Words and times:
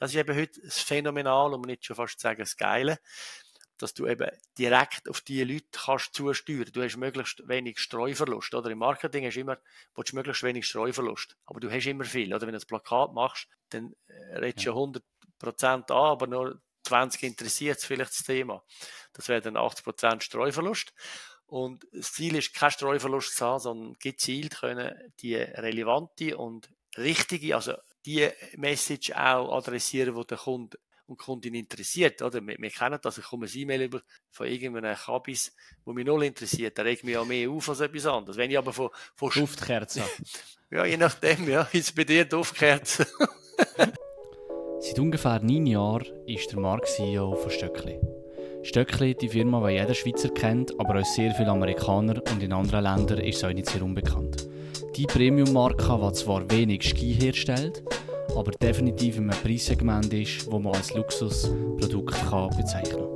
das 0.00 0.12
ist 0.12 0.16
eben 0.16 0.34
heute 0.34 0.60
das 0.62 0.80
Phänomenal, 0.80 1.52
um 1.52 1.60
nicht 1.60 1.84
schon 1.84 1.94
fast 1.94 2.18
zu 2.18 2.22
sagen, 2.22 2.40
das 2.40 2.56
Geile, 2.56 2.98
dass 3.76 3.92
du 3.92 4.06
eben 4.06 4.30
direkt 4.56 5.08
auf 5.10 5.20
die 5.20 5.44
Leute 5.44 5.66
kannst 5.72 6.14
zusteuern. 6.14 6.70
Du 6.72 6.82
hast 6.82 6.96
möglichst 6.96 7.46
wenig 7.46 7.78
Streuverlust, 7.78 8.54
oder? 8.54 8.70
Im 8.70 8.78
Marketing 8.78 9.26
hast 9.26 9.34
du 9.34 9.40
immer, 9.40 9.58
willst 9.94 10.12
du 10.12 10.16
möglichst 10.16 10.42
wenig 10.42 10.66
Streuverlust. 10.66 11.36
Aber 11.44 11.60
du 11.60 11.70
hast 11.70 11.86
immer 11.86 12.04
viel, 12.04 12.32
oder? 12.34 12.46
Wenn 12.46 12.54
du 12.54 12.60
ein 12.60 12.66
Plakat 12.66 13.12
machst, 13.12 13.46
dann 13.68 13.94
äh, 14.06 14.38
redest 14.38 14.64
du 14.64 14.70
ja 14.70 14.72
100 14.72 15.04
Prozent 15.38 15.90
an, 15.90 15.96
aber 15.96 16.26
nur 16.26 16.62
20 16.84 17.22
interessiert 17.22 17.80
vielleicht 17.80 18.12
das 18.12 18.24
Thema. 18.24 18.64
Das 19.12 19.28
wäre 19.28 19.42
dann 19.42 19.58
80 19.58 19.84
Prozent 19.84 20.24
Streuverlust. 20.24 20.94
Und 21.44 21.86
das 21.92 22.14
Ziel 22.14 22.36
ist, 22.36 22.54
kein 22.54 22.70
Streuverlust 22.70 23.36
zu 23.36 23.44
haben, 23.44 23.60
sondern 23.60 23.96
gezielt 23.98 24.60
können 24.60 24.94
die 25.20 25.34
relevante 25.36 26.38
und 26.38 26.70
richtige, 26.96 27.54
also 27.54 27.74
die 28.06 28.28
Message 28.56 29.12
auch 29.12 29.56
adressieren, 29.56 30.14
die 30.14 30.26
der 30.26 30.38
Kunde 30.38 30.78
und 31.10 31.18
Kundin 31.18 31.54
interessiert. 31.54 32.22
Oder? 32.22 32.40
Wir, 32.46 32.56
wir 32.58 32.70
kennen 32.70 32.98
das, 33.02 33.18
ich 33.18 33.24
komme 33.24 33.46
ein 33.46 33.52
E-Mail 33.54 33.82
über 33.82 34.00
von 34.30 34.46
irgendeinem 34.46 34.96
Kabis, 34.96 35.54
wo 35.84 35.92
mich 35.92 36.06
null 36.06 36.24
interessiert, 36.24 36.78
der 36.78 36.84
regt 36.84 37.04
mich 37.04 37.14
ja 37.14 37.24
mehr 37.24 37.50
auf 37.50 37.68
als 37.68 37.80
etwas 37.80 38.06
anderes. 38.06 38.36
Wenn 38.36 38.50
ich 38.50 38.58
aber 38.58 38.72
von... 38.72 38.90
von 39.16 39.30
Duftkerzen. 39.30 40.04
ja, 40.70 40.84
je 40.84 40.96
nachdem, 40.96 41.48
ja. 41.48 41.68
Jetzt 41.72 41.94
bei 41.94 42.04
dir 42.04 42.24
Duftkerzen. 42.24 43.06
Seit 44.80 44.98
ungefähr 44.98 45.40
neun 45.40 45.66
Jahren 45.66 46.06
ist 46.26 46.50
der 46.52 46.60
Mark 46.60 46.86
CEO 46.86 47.34
von 47.36 47.50
Stöckli. 47.50 48.00
Stöckli, 48.62 49.14
die 49.14 49.28
Firma, 49.28 49.66
die 49.66 49.74
jeder 49.74 49.94
Schweizer 49.94 50.28
kennt, 50.28 50.78
aber 50.78 51.00
auch 51.00 51.04
sehr 51.04 51.34
viele 51.34 51.48
Amerikaner 51.48 52.20
und 52.30 52.42
in 52.42 52.52
anderen 52.52 52.84
Ländern 52.84 53.18
ist 53.20 53.38
es 53.38 53.44
auch 53.44 53.52
nicht 53.52 53.70
sehr 53.70 53.82
unbekannt. 53.82 54.48
Die 54.96 55.06
Premium-Marke, 55.06 55.98
die 56.02 56.12
zwar 56.12 56.50
wenig 56.50 56.82
Ski 56.82 57.14
herstellt, 57.14 57.82
aber 58.36 58.50
definitiv 58.50 59.16
in 59.16 59.30
einem 59.30 59.42
Preissegment 59.42 60.12
ist, 60.12 60.50
wo 60.50 60.58
man 60.58 60.74
als 60.74 60.92
Luxusprodukt 60.94 62.14
kann 62.28 62.50
bezeichnen. 62.50 63.06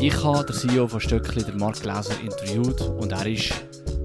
Ich 0.00 0.24
habe 0.24 0.46
den 0.46 0.56
CEO 0.56 0.88
von 0.88 1.00
Stöckli, 1.00 1.44
den 1.44 1.58
Mark 1.58 1.82
Gläser, 1.82 2.14
interviewt 2.22 2.80
und 2.80 3.12
er 3.12 3.26
ist, 3.26 3.52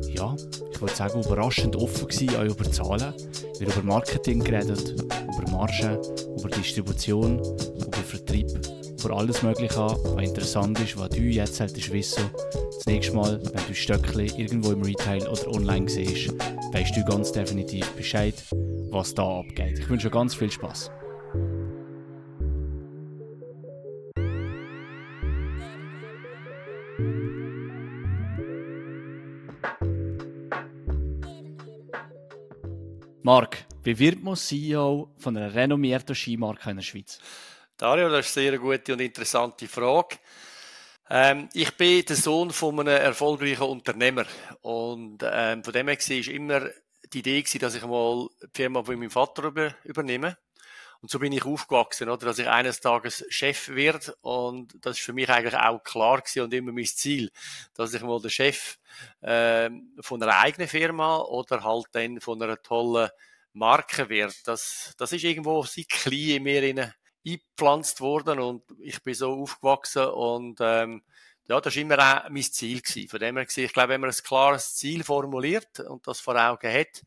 ja, 0.09 0.35
ich 0.71 0.81
würde 0.81 0.93
sagen, 0.93 1.23
überraschend 1.23 1.75
offen 1.77 2.05
gewesen, 2.05 2.35
auch 2.35 2.43
über 2.43 2.69
Zahlen. 2.69 3.13
Wir 3.59 3.67
haben 3.67 3.79
über 3.79 3.83
Marketing 3.83 4.43
geredet, 4.43 4.93
über 4.99 5.51
Margen, 5.51 5.97
über 6.37 6.49
Distribution, 6.49 7.39
über 7.39 7.97
Vertrieb, 7.97 8.51
über 9.03 9.17
alles 9.17 9.43
Mögliche 9.43 9.79
an, 9.79 9.97
was 10.03 10.23
interessant 10.23 10.79
ist, 10.79 10.97
was 10.97 11.09
du 11.09 11.21
jetzt 11.21 11.55
solltest 11.55 11.91
wissen. 11.91 12.29
Das 12.53 12.85
nächste 12.85 13.15
Mal, 13.15 13.41
wenn 13.43 13.67
du 13.67 13.73
Stöckli 13.73 14.31
irgendwo 14.37 14.71
im 14.71 14.81
Retail 14.81 15.27
oder 15.27 15.47
online 15.47 15.89
siehst, 15.89 16.33
weißt 16.73 16.95
du 16.95 17.05
ganz 17.05 17.31
definitiv 17.31 17.89
Bescheid 17.91 18.35
was 18.91 19.13
da 19.13 19.39
abgeht. 19.39 19.79
Ich 19.79 19.89
wünsche 19.89 20.09
ganz 20.09 20.35
viel 20.35 20.51
Spaß. 20.51 20.91
Marc, 33.23 33.65
wie 33.83 33.99
wird 33.99 34.23
man 34.23 34.37
CEO 34.37 35.09
von 35.17 35.35
einer 35.35 35.53
renommierten 35.53 36.15
Skimarke 36.15 36.69
in 36.69 36.77
der 36.77 36.83
Schweiz? 36.83 37.19
Dario, 37.77 38.09
das 38.09 38.27
ist 38.27 38.37
eine 38.39 38.49
sehr 38.49 38.57
gute 38.57 38.93
und 38.93 39.01
interessante 39.01 39.67
Frage. 39.67 40.17
Ähm, 41.11 41.47
ich 41.53 41.77
bin 41.77 42.03
der 42.03 42.15
Sohn 42.15 42.49
von 42.49 42.79
einem 42.79 42.99
erfolgreichen 42.99 43.61
Unternehmer 43.67 44.25
und 44.61 45.19
ähm, 45.23 45.63
von 45.63 45.73
dem 45.73 45.87
her 45.87 45.95
war 45.95 46.33
immer 46.33 46.69
die 47.13 47.19
Idee 47.19 47.39
gewesen, 47.39 47.59
dass 47.59 47.75
ich 47.75 47.85
mal 47.85 48.29
die 48.41 48.47
Firma 48.51 48.81
von 48.81 48.97
meinem 48.97 49.11
Vater 49.11 49.43
über, 49.43 49.75
übernehme. 49.83 50.39
Und 51.01 51.11
so 51.11 51.19
bin 51.19 51.31
ich 51.33 51.45
aufgewachsen, 51.45 52.09
oder, 52.09 52.25
dass 52.25 52.39
ich 52.39 52.47
eines 52.47 52.79
Tages 52.79 53.23
Chef 53.29 53.69
werde. 53.69 54.15
Und 54.21 54.73
das 54.83 54.97
ist 54.97 55.05
für 55.05 55.13
mich 55.13 55.29
eigentlich 55.29 55.55
auch 55.55 55.83
klar 55.83 56.21
gewesen 56.21 56.41
und 56.41 56.53
immer 56.55 56.71
mein 56.71 56.85
Ziel, 56.85 57.29
dass 57.75 57.93
ich 57.93 58.01
mal 58.01 58.19
der 58.19 58.29
Chef 58.29 58.79
äh, 59.21 59.69
von 59.99 60.23
einer 60.23 60.39
eigenen 60.39 60.67
Firma 60.67 61.19
oder 61.19 61.63
halt 61.63 61.85
dann 61.91 62.21
von 62.21 62.41
einer 62.41 62.59
tollen 62.59 63.11
Marke 63.53 64.09
werde. 64.09 64.33
Das, 64.45 64.95
das 64.97 65.11
ist 65.11 65.23
irgendwo 65.23 65.61
seit 65.61 65.89
klein 65.89 66.37
in 66.37 66.43
mir 66.43 66.93
eingepflanzt 67.27 68.01
worden 68.01 68.39
und 68.39 68.63
ich 68.79 69.01
bin 69.03 69.13
so 69.13 69.33
aufgewachsen 69.33 70.05
und 70.05 70.59
ähm, 70.61 71.03
ja, 71.47 71.61
das 71.61 71.75
war 71.75 71.81
immer 71.81 71.99
auch 71.99 72.29
mein 72.29 72.43
Ziel. 72.43 72.81
Gewesen. 72.81 73.07
Von 73.07 73.19
dem 73.19 73.37
her 73.37 73.45
gesehen, 73.45 73.65
ich 73.65 73.73
glaube, 73.73 73.89
wenn 73.89 74.01
man 74.01 74.09
ein 74.09 74.15
klares 74.15 74.75
Ziel 74.75 75.03
formuliert 75.03 75.79
und 75.79 76.05
das 76.07 76.19
vor 76.19 76.35
Augen 76.35 76.71
hat, 76.71 77.03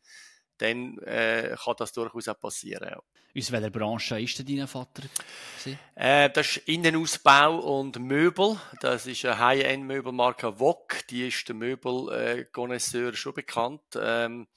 dann 0.57 0.97
äh, 0.99 1.55
kann 1.63 1.75
das 1.77 1.91
durchaus 1.91 2.27
auch 2.27 2.39
passieren. 2.39 2.89
Ja. 2.89 3.01
Aus 3.37 3.51
welcher 3.51 3.69
Branche 3.69 4.19
ist 4.19 4.37
denn 4.39 4.57
dein 4.57 4.67
Vater? 4.67 5.03
Äh, 5.95 6.29
das 6.31 6.57
ist 6.57 6.67
Innenausbau 6.67 7.59
und 7.59 7.97
Möbel. 7.99 8.59
Das 8.81 9.07
ist 9.07 9.23
eine 9.25 9.39
High-End-Möbelmarke 9.39 10.59
VOG. 10.59 11.07
Die 11.09 11.27
ist 11.27 11.47
der 11.47 11.55
Möbel-Connoisseur 11.55 13.13
schon 13.13 13.33
bekannt. 13.33 13.81
Ähm, 13.95 14.47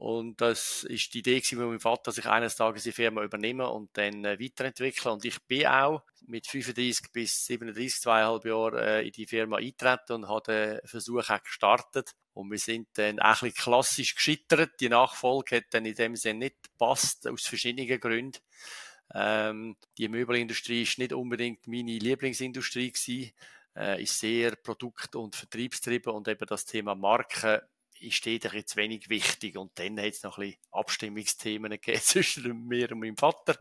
und 0.00 0.40
das 0.40 0.82
ist 0.84 1.12
die 1.12 1.18
Idee 1.18 1.42
von 1.42 1.58
meinem 1.58 1.78
Vater, 1.78 2.04
dass 2.06 2.16
ich 2.16 2.24
eines 2.24 2.56
Tages 2.56 2.84
die 2.84 2.92
Firma 2.92 3.22
übernehme 3.22 3.68
und 3.68 3.90
dann 3.98 4.24
äh, 4.24 4.40
weiterentwickle. 4.40 5.12
Und 5.12 5.26
ich 5.26 5.38
bin 5.42 5.66
auch 5.66 6.02
mit 6.26 6.46
35 6.46 7.12
bis 7.12 7.44
37, 7.44 8.00
zweieinhalb 8.00 8.46
Jahren 8.46 8.78
äh, 8.78 9.02
in 9.02 9.12
die 9.12 9.26
Firma 9.26 9.58
eingetreten 9.58 10.14
und 10.14 10.28
habe 10.28 10.80
den 10.80 10.88
Versuch 10.88 11.28
auch 11.28 11.42
gestartet. 11.42 12.12
Und 12.32 12.50
wir 12.50 12.56
sind 12.56 12.88
dann 12.94 13.20
auch 13.20 13.42
ein 13.42 13.50
bisschen 13.50 13.62
klassisch 13.62 14.14
gescheitert. 14.14 14.70
Die 14.80 14.88
Nachfolge 14.88 15.56
hat 15.56 15.64
dann 15.72 15.84
in 15.84 15.94
dem 15.94 16.16
Sinne 16.16 16.46
nicht 16.46 16.62
gepasst, 16.62 17.28
aus 17.28 17.42
verschiedenen 17.42 18.00
Gründen. 18.00 18.38
Ähm, 19.14 19.76
die 19.98 20.08
Möbelindustrie 20.08 20.80
ist 20.80 20.98
nicht 20.98 21.12
unbedingt 21.12 21.66
meine 21.66 21.98
Lieblingsindustrie 21.98 22.90
gewesen, 22.90 23.32
äh, 23.76 24.02
ist 24.02 24.18
sehr 24.18 24.56
produkt- 24.56 25.14
und 25.14 25.36
vertriebstrieben 25.36 26.14
und 26.14 26.26
eben 26.26 26.46
das 26.46 26.64
Thema 26.64 26.94
Marke 26.94 27.68
ist 28.00 28.24
jeder 28.24 28.54
jetzt 28.54 28.76
wenig 28.76 29.08
wichtig. 29.08 29.56
Und 29.56 29.78
dann 29.78 29.98
hat 29.98 30.14
es 30.14 30.22
noch 30.22 30.38
ein 30.38 30.50
bisschen 30.50 30.60
Abstimmungsthemen 30.72 31.70
gegeben 31.70 32.00
zwischen 32.02 32.66
mir 32.66 32.90
und 32.92 33.00
meinem 33.00 33.16
Vater. 33.16 33.56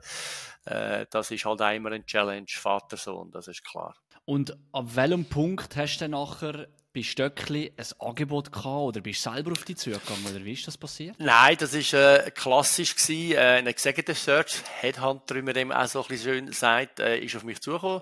Äh, 0.66 1.06
das 1.10 1.32
ist 1.32 1.46
halt 1.46 1.62
immer 1.76 1.92
ein 1.92 2.06
Challenge, 2.06 2.48
Vater-Sohn, 2.48 3.32
das 3.32 3.48
ist 3.48 3.64
klar. 3.64 3.96
Und 4.26 4.58
ab 4.72 4.96
welchem 4.96 5.26
Punkt 5.26 5.76
hast 5.76 5.98
du 5.98 6.02
dann 6.02 6.12
nachher 6.12 6.68
bei 6.94 7.04
Stöckli 7.04 7.72
ein 7.78 7.86
Angebot 8.00 8.52
gehabt 8.52 8.66
oder 8.68 9.02
bist 9.02 9.26
du 9.26 9.32
selber 9.32 9.52
auf 9.52 9.64
die 9.64 9.76
zugegangen 9.76 10.26
oder 10.26 10.44
wie 10.44 10.54
ist 10.54 10.68
das 10.68 10.78
passiert? 10.78 11.16
Nein, 11.20 11.56
das 11.58 11.74
war 11.74 12.26
äh, 12.26 12.32
klassisch 12.32 12.96
gewesen. 12.96 13.34
Äh, 13.34 13.58
ein 13.60 13.68
Executive 13.68 14.16
Search, 14.16 14.64
Headhunter, 14.82 15.36
wie 15.36 15.42
man 15.42 15.54
dem 15.54 15.72
auch 15.72 15.88
so 15.88 16.02
ein 16.02 16.08
bisschen 16.08 16.34
schön 16.34 16.52
sagt, 16.52 17.00
äh, 17.00 17.20
ist 17.20 17.36
auf 17.36 17.44
mich 17.44 17.62
zugekommen. 17.62 18.02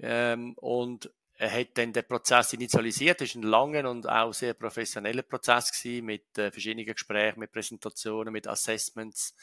Ähm, 0.00 0.54
und 0.54 1.10
er 1.40 1.52
hat 1.52 1.68
dann 1.74 1.92
den 1.92 2.04
Prozess 2.04 2.52
initialisiert. 2.52 3.20
Das 3.20 3.34
war 3.36 3.42
ein 3.42 3.48
langer 3.48 3.88
und 3.88 4.08
auch 4.08 4.32
sehr 4.34 4.54
professioneller 4.54 5.22
Prozess 5.22 5.70
gewesen, 5.70 6.06
mit 6.06 6.36
äh, 6.36 6.50
verschiedenen 6.50 6.84
Gesprächen, 6.84 7.38
mit 7.38 7.52
Präsentationen, 7.52 8.32
mit 8.32 8.48
Assessments. 8.48 9.36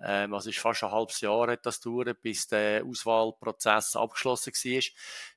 Ähm, 0.00 0.32
also 0.34 0.50
ist 0.50 0.60
fast 0.60 0.84
ein 0.84 0.92
halbes 0.92 1.20
Jahr 1.20 1.48
hat 1.48 1.66
das 1.66 1.80
gedauert, 1.80 2.22
bis 2.22 2.46
der 2.46 2.84
Auswahlprozess 2.84 3.96
abgeschlossen 3.96 4.52
war. 4.52 4.78
Ist 4.78 4.92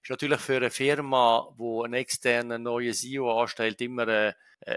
natürlich 0.08 0.40
für 0.40 0.58
eine 0.58 0.70
Firma, 0.70 1.52
wo 1.58 1.82
einen 1.82 1.96
externen 1.96 2.62
neuen 2.62 2.94
CEO 2.94 3.42
anstellt, 3.42 3.82
immer 3.82 4.08
ein, 4.08 4.34
ein, 4.64 4.76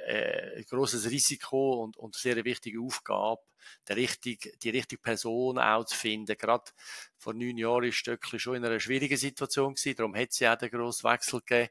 ein 0.56 0.64
großes 0.64 1.10
Risiko 1.10 1.82
und, 1.82 1.98
und 1.98 2.16
sehr 2.16 2.32
eine 2.32 2.44
wichtige 2.46 2.80
Aufgabe, 2.80 3.42
der 3.88 3.96
richtig, 3.96 4.58
die 4.62 4.70
richtige 4.70 5.00
Person 5.00 5.58
auch 5.58 5.84
zu 5.84 5.96
finden. 5.96 6.36
Gerade 6.36 6.70
vor 7.16 7.34
neun 7.34 7.58
Jahren 7.58 7.84
ist 7.84 7.96
Stöckli 7.96 8.38
schon 8.38 8.56
in 8.56 8.64
einer 8.64 8.80
schwierigen 8.80 9.16
Situation 9.16 9.74
gewesen, 9.74 9.96
darum 9.96 10.16
hat 10.16 10.30
es 10.30 10.38
ja 10.38 10.54
auch 10.54 10.58
den 10.58 10.70
grossen 10.70 11.10
Wechsel 11.10 11.40
gegeben. 11.40 11.70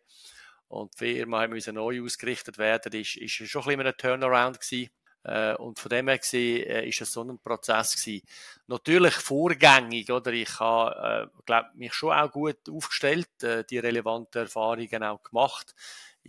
Und 0.68 0.94
die 1.00 1.14
Firma 1.14 1.48
musste 1.48 1.72
neu 1.72 2.04
ausgerichtet 2.04 2.58
werden, 2.58 2.94
ist, 2.94 3.16
ist 3.16 3.50
schon 3.50 3.62
ein 3.64 3.78
bisschen 3.78 3.88
ein 3.88 3.98
Turnaround 3.98 4.60
gewesen. 4.60 4.90
Äh, 5.24 5.56
und 5.56 5.80
von 5.80 5.90
dem 5.90 6.08
her 6.08 6.20
äh, 6.34 6.88
ist 6.88 7.02
es 7.02 7.12
so 7.12 7.24
ein 7.24 7.38
Prozess 7.40 7.96
gewesen. 7.96 8.26
Natürlich 8.68 9.14
vorgängig, 9.14 10.10
oder? 10.12 10.32
Ich 10.32 10.60
habe, 10.60 11.30
äh, 11.30 11.42
glaube 11.46 11.70
mich 11.76 11.94
schon 11.94 12.14
auch 12.14 12.32
gut 12.32 12.58
aufgestellt, 12.70 13.44
äh, 13.44 13.64
die 13.66 13.80
relevanten 13.80 14.44
Erfahrungen 14.44 15.04
auch 15.04 15.22
gemacht. 15.24 15.76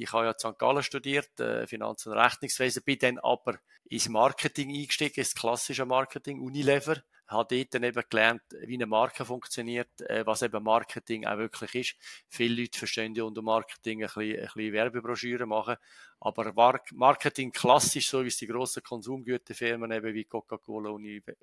Ich 0.01 0.13
habe 0.13 0.27
ja 0.27 0.31
in 0.31 0.39
St. 0.39 0.59
Gallen 0.59 0.83
studiert, 0.85 1.41
äh, 1.41 1.67
Finanz- 1.67 2.07
und 2.07 2.13
Rechnungswesen, 2.13 2.85
bin 2.85 2.99
dann 3.01 3.19
aber 3.19 3.59
ins 3.85 4.09
Marketing 4.09 4.71
eingestiegen, 4.71 5.17
ins 5.17 5.35
klassische 5.35 5.87
Marketing, 5.87 6.41
Unilever. 6.41 7.03
Habe 7.29 7.57
dort 7.57 7.75
dann 7.75 7.83
eben 7.85 8.03
gelernt, 8.09 8.43
wie 8.63 8.75
eine 8.75 8.87
Marke 8.87 9.25
funktioniert, 9.25 10.01
äh, 10.03 10.27
was 10.27 10.43
eben 10.43 10.63
Marketing 10.63 11.27
auch 11.27 11.39
wirklich 11.39 11.75
ist. 11.75 11.97
Viele 12.29 12.63
Leute 12.63 12.79
verstehen 12.79 13.15
ja 13.15 13.25
unter 13.25 13.43
Marketing 13.43 14.03
ein 14.03 14.07
bisschen, 14.07 14.41
ein 14.41 14.45
bisschen 14.47 14.73
Werbebroschüren 14.73 15.49
machen. 15.49 15.77
Aber 16.21 16.53
Marketing 16.95 17.53
klassisch, 17.53 18.09
so 18.09 18.25
wie 18.25 18.29
es 18.29 18.39
die 18.39 18.49
grossen 18.49 18.83
Konsumgüterfirmen 18.83 19.93
eben 19.93 20.15
wie 20.15 20.25
Coca-Cola, 20.25 20.91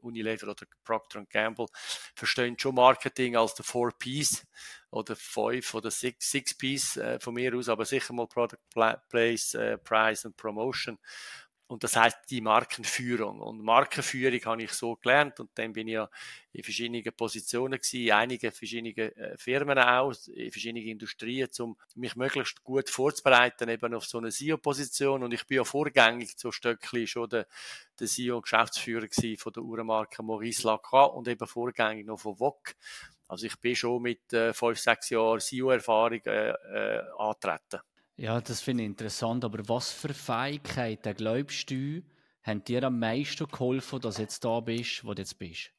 Unilever 0.02 0.50
oder 0.50 0.66
Procter 0.84 1.24
Gamble, 1.30 1.68
verstehen 2.14 2.60
schon 2.60 2.76
Marketing 2.76 3.38
als 3.38 3.54
der 3.54 3.64
Four 3.64 3.92
Ps 3.98 4.46
oder 4.92 5.16
Five 5.16 5.74
oder 5.76 5.92
Six, 5.92 6.30
Six 6.30 6.58
Ps 6.58 6.98
äh, 6.98 7.20
von 7.22 7.36
mir 7.36 7.56
aus, 7.56 7.70
aber 7.70 7.86
sicher 7.86 8.14
mal 8.14 8.28
Product 8.28 8.58
Place, 9.10 9.54
äh, 9.54 9.78
Price 9.78 10.26
und 10.26 10.36
Promotion. 10.36 10.98
Und 11.68 11.84
das 11.84 11.96
heißt 11.96 12.30
die 12.30 12.42
Markenführung. 12.42 13.42
Und 13.42 13.62
Markenführung 13.64 14.40
habe 14.46 14.64
ich 14.64 14.72
so 14.72 14.96
gelernt 14.98 15.40
und 15.40 15.50
dann 15.56 15.74
bin 15.74 15.88
ich 15.88 15.96
ja 15.96 16.10
in 16.52 16.64
verschiedenen 16.64 17.04
Positionen 17.16 17.80
gewesen, 17.80 18.06
in 18.06 18.12
einigen 18.12 18.52
verschiedenen 18.52 18.96
äh, 18.96 19.36
Firmen 19.38 19.80
auch, 19.80 20.14
in 20.28 20.52
verschiedenen 20.52 20.86
Industrien, 20.86 21.50
um 21.60 21.76
mich 21.96 22.16
möglichst 22.16 22.64
gut 22.64 22.90
vorzubereiten 22.90 23.68
eben 23.68 23.96
auf 23.96 24.06
so 24.06 24.20
eine 24.20 24.30
CEO-Position. 24.30 25.24
Und 25.24 25.34
ich 25.34 25.48
bin 25.48 25.58
ja 25.58 25.64
vorgängig 25.64 26.36
so 26.38 26.52
Stöckli 26.52 27.08
schon 27.08 27.30
der, 27.30 27.48
der 28.00 28.08
CEO 28.08 28.38
und 28.38 28.44
Geschäftsführer 28.44 29.08
gewesen 29.08 29.38
von 29.38 29.54
der 29.54 29.64
Uhrenmarke 29.64 30.22
Maurice 30.22 30.68
Lacroix 30.68 31.16
und 31.16 31.28
eben 31.28 31.48
vorgängig 31.48 32.06
noch 32.06 32.20
von 32.20 32.38
VOG. 32.38 32.76
Also 33.28 33.48
ich 33.48 33.60
bin 33.60 33.76
schon 33.76 34.04
mit 34.04 34.32
äh, 34.34 34.54
fünf, 34.54 34.78
sechs 34.78 35.10
Jahren 35.10 35.40
CEO-Erfahrung 35.40 36.22
äh, 36.26 36.50
äh, 36.52 37.02
antreten. 37.18 37.82
Ja, 38.18 38.40
das 38.40 38.62
finde 38.62 38.84
ich 38.84 38.88
interessant. 38.88 39.44
Aber 39.44 39.68
was 39.68 39.92
für 39.92 40.14
Fähigkeiten 40.14 41.16
glaubst 41.16 41.70
du, 41.70 42.02
haben 42.44 42.64
dir 42.64 42.84
am 42.84 43.00
meisten 43.00 43.48
geholfen, 43.48 44.00
dass 44.00 44.16
du 44.16 44.22
jetzt 44.22 44.46
da 44.46 44.60
bist, 44.60 45.04
wo 45.04 45.14
du 45.14 45.22
jetzt 45.22 45.38
bist? 45.38 45.72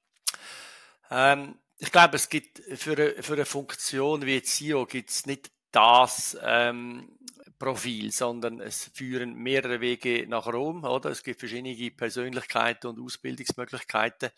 Ähm, 1.10 1.58
ich 1.78 1.92
glaube, 1.92 2.16
es 2.16 2.28
gibt 2.28 2.58
für 2.58 2.92
eine, 2.92 3.22
für 3.22 3.34
eine 3.34 3.44
Funktion 3.46 4.26
wie 4.26 4.42
CEO 4.42 4.86
gibt 4.86 5.10
es 5.10 5.26
nicht 5.26 5.50
das 5.70 6.36
ähm, 6.42 7.16
Profil, 7.58 8.12
sondern 8.12 8.60
es 8.60 8.90
führen 8.94 9.34
mehrere 9.34 9.80
Wege 9.80 10.26
nach 10.28 10.46
Rom, 10.46 10.84
oder? 10.84 11.10
Es 11.10 11.22
gibt 11.22 11.40
verschiedene 11.40 11.90
Persönlichkeiten 11.90 12.88
und 12.88 13.00
Ausbildungsmöglichkeiten. 13.00 14.30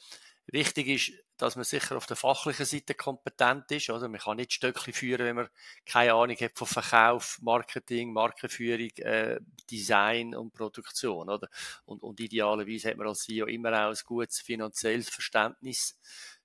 Wichtig 0.51 0.89
ist, 0.89 1.13
dass 1.37 1.57
man 1.57 1.65
sicher 1.65 1.97
auf 1.97 2.07
der 2.07 2.17
fachlichen 2.17 2.65
Seite 2.65 2.95
kompetent 2.95 3.71
ist. 3.71 3.91
Oder? 3.91 4.09
Man 4.09 4.21
kann 4.21 4.39
nicht 4.39 4.53
Stöckchen 4.53 4.95
führen, 4.95 5.27
wenn 5.27 5.37
man 5.37 5.49
keine 5.85 6.15
Ahnung 6.15 6.37
hat 6.37 6.57
von 6.57 6.67
Verkauf, 6.67 7.39
Marketing, 7.43 8.13
Markenführung, 8.13 8.91
äh, 8.97 9.39
Design 9.71 10.35
und 10.35 10.55
Produktion. 10.55 11.29
Oder? 11.29 11.49
Und, 11.85 12.03
und 12.03 12.19
idealerweise 12.19 12.89
hat 12.89 12.97
man 12.97 13.09
als 13.09 13.21
CEO 13.21 13.47
immer 13.47 13.73
auch 13.73 13.91
ein 13.91 13.99
gutes 14.07 14.41
finanzielles 14.41 15.11
Verständnis 15.11 15.99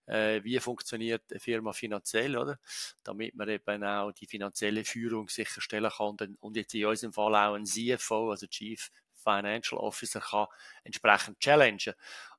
äh, 0.05 0.44
wie 0.44 0.59
funktioniert 0.59 1.23
eine 1.31 1.39
Firma 1.39 1.71
finanziell, 1.71 2.38
oder? 2.38 2.59
Damit 3.03 3.35
man 3.35 3.47
eben 3.50 3.83
auch 3.83 4.11
die 4.11 4.27
finanzielle 4.27 4.83
Führung 4.83 5.29
sicherstellen 5.29 5.91
kann 5.91 6.38
und 6.41 6.57
jetzt 6.57 6.73
in 6.73 6.85
unserem 6.85 7.13
Fall 7.13 7.35
auch 7.35 7.55
ein 7.55 7.65
CFO, 7.65 8.31
also 8.31 8.47
Chief 8.47 8.91
Financial 9.15 9.79
Officer, 9.79 10.19
kann 10.19 10.47
entsprechend 10.83 11.39
challengen 11.39 11.94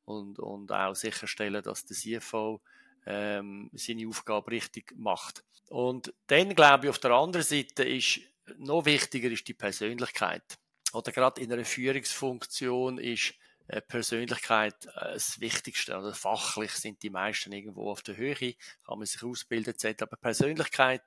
und, 0.05 0.39
und 0.39 0.73
auch 0.73 0.95
sicherstellen, 0.95 1.62
dass 1.62 1.85
der 1.87 1.97
CFO 1.97 2.61
ähm, 3.06 3.71
seine 3.75 4.09
Aufgabe 4.09 4.51
richtig 4.51 4.95
macht. 4.97 5.45
Und 5.69 6.12
dann 6.27 6.55
glaube 6.55 6.87
ich, 6.87 6.91
auf 6.91 6.99
der 6.99 7.12
anderen 7.12 7.45
Seite 7.45 7.85
ist 7.85 8.21
noch 8.59 8.85
wichtiger 8.85 9.31
ist 9.31 9.49
die 9.49 9.55
Persönlichkeit. 9.55 10.59
Oder 10.93 11.12
gerade 11.12 11.41
in 11.41 11.53
einer 11.53 11.65
Führungsfunktion 11.65 12.99
ist 12.99 13.35
äh, 13.67 13.81
Persönlichkeit 13.81 14.87
äh, 14.87 15.15
das 15.15 15.41
Wichtigste. 15.41 15.97
Oder 15.97 16.12
fachlich 16.15 16.73
sind 16.73 17.03
die 17.03 17.11
meisten 17.11 17.53
irgendwo 17.53 17.91
auf 17.91 18.03
der 18.03 18.17
Höhe, 18.17 18.55
kann 18.87 18.99
man 18.99 19.07
sich 19.07 19.23
ausbilden 19.23 19.75
etc. 19.75 20.03
Aber 20.03 20.17
Persönlichkeit, 20.17 21.03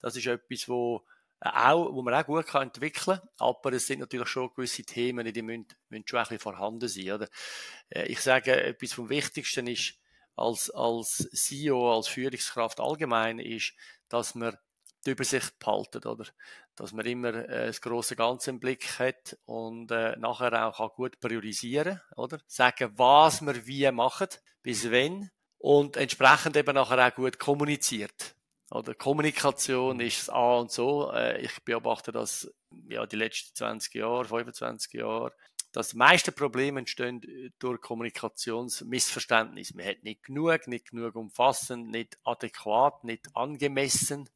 das 0.00 0.16
ist 0.16 0.26
etwas, 0.26 0.68
wo 0.68 1.04
auch, 1.42 1.92
wo 1.92 2.02
man 2.02 2.14
auch 2.14 2.26
gut 2.26 2.46
kann 2.46 2.62
entwickeln 2.62 3.18
kann. 3.18 3.28
Aber 3.38 3.72
es 3.72 3.86
sind 3.86 4.00
natürlich 4.00 4.28
schon 4.28 4.50
gewisse 4.54 4.84
Themen, 4.84 5.30
die 5.32 5.42
müssen, 5.42 5.66
müssen 5.88 6.04
schon 6.06 6.18
ein 6.18 6.24
bisschen 6.24 6.38
vorhanden 6.38 6.88
sein. 6.88 7.10
Oder? 7.12 7.28
Äh, 7.90 8.06
ich 8.06 8.20
sage, 8.20 8.62
etwas 8.62 8.92
vom 8.92 9.08
Wichtigsten 9.08 9.66
ist, 9.66 9.94
als, 10.36 10.70
als 10.70 11.28
CEO, 11.32 11.94
als 11.94 12.08
Führungskraft 12.08 12.80
allgemein, 12.80 13.38
ist, 13.38 13.74
dass 14.08 14.34
man 14.34 14.56
die 15.04 15.10
Übersicht 15.10 15.58
behalten, 15.58 16.06
oder? 16.06 16.26
Dass 16.76 16.92
man 16.92 17.04
immer 17.06 17.34
äh, 17.34 17.66
das 17.66 17.80
große 17.80 18.16
Ganze 18.16 18.50
im 18.50 18.60
Blick 18.60 18.98
hat 18.98 19.36
und 19.44 19.90
äh, 19.90 20.16
nachher 20.16 20.66
auch 20.66 20.76
kann 20.76 20.88
gut 20.94 21.20
priorisieren, 21.20 22.00
oder? 22.16 22.40
Sagen, 22.46 22.92
was 22.96 23.42
wir 23.42 23.66
wie 23.66 23.90
machen, 23.90 24.28
bis 24.62 24.90
wenn 24.90 25.30
und 25.58 25.96
entsprechend 25.96 26.56
eben 26.56 26.74
nachher 26.74 27.06
auch 27.06 27.14
gut 27.14 27.38
kommuniziert. 27.38 28.34
Oder 28.72 28.94
Kommunikation 28.94 30.00
ist 30.00 30.20
das 30.20 30.28
A 30.30 30.54
und 30.56 30.72
so. 30.72 31.12
Äh, 31.12 31.42
ich 31.42 31.62
beobachte 31.62 32.10
das 32.10 32.50
ja 32.88 33.04
die 33.04 33.16
letzten 33.16 33.54
20 33.54 33.94
Jahre, 33.94 34.24
25 34.24 34.94
Jahre, 34.94 35.34
dass 35.72 35.90
die 35.90 35.98
meisten 35.98 36.34
Probleme 36.34 36.80
entstehen 36.80 37.52
durch 37.58 37.82
Kommunikationsmissverständnis. 37.82 39.74
Man 39.74 39.86
hat 39.86 40.02
nicht 40.02 40.22
genug, 40.22 40.66
nicht 40.68 40.90
genug 40.90 41.16
umfassend, 41.16 41.90
nicht 41.90 42.18
adäquat, 42.24 43.04
nicht 43.04 43.28
angemessen 43.34 44.30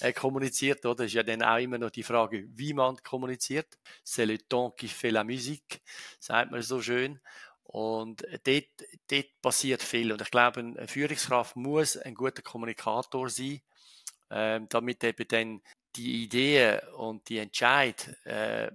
äh, 0.00 0.12
kommuniziert. 0.12 0.84
Oder 0.84 1.04
ist 1.04 1.14
ja 1.14 1.22
dann 1.22 1.44
auch 1.44 1.58
immer 1.58 1.78
noch 1.78 1.90
die 1.90 2.02
Frage, 2.02 2.44
wie 2.56 2.74
man 2.74 2.96
kommuniziert. 3.04 3.78
C'est 4.04 4.26
le 4.26 4.38
ton 4.48 4.72
qui 4.76 4.88
fait 4.88 5.12
la 5.12 5.22
musique, 5.22 5.80
sagt 6.18 6.50
man 6.50 6.60
so 6.60 6.82
schön. 6.82 7.20
Und 7.62 8.26
dort, 8.44 8.64
dort 9.08 9.42
passiert 9.42 9.82
viel. 9.82 10.10
Und 10.10 10.22
ich 10.22 10.30
glaube, 10.32 10.58
eine 10.58 10.88
Führungskraft 10.88 11.54
muss 11.54 11.96
ein 11.96 12.14
guter 12.14 12.42
Kommunikator 12.42 13.30
sein 13.30 13.60
damit 14.28 15.04
eben 15.04 15.28
dann 15.28 15.62
die 15.94 16.24
Ideen 16.24 16.80
und 16.96 17.28
die 17.28 17.38
Entscheid 17.38 18.16
äh, 18.24 18.70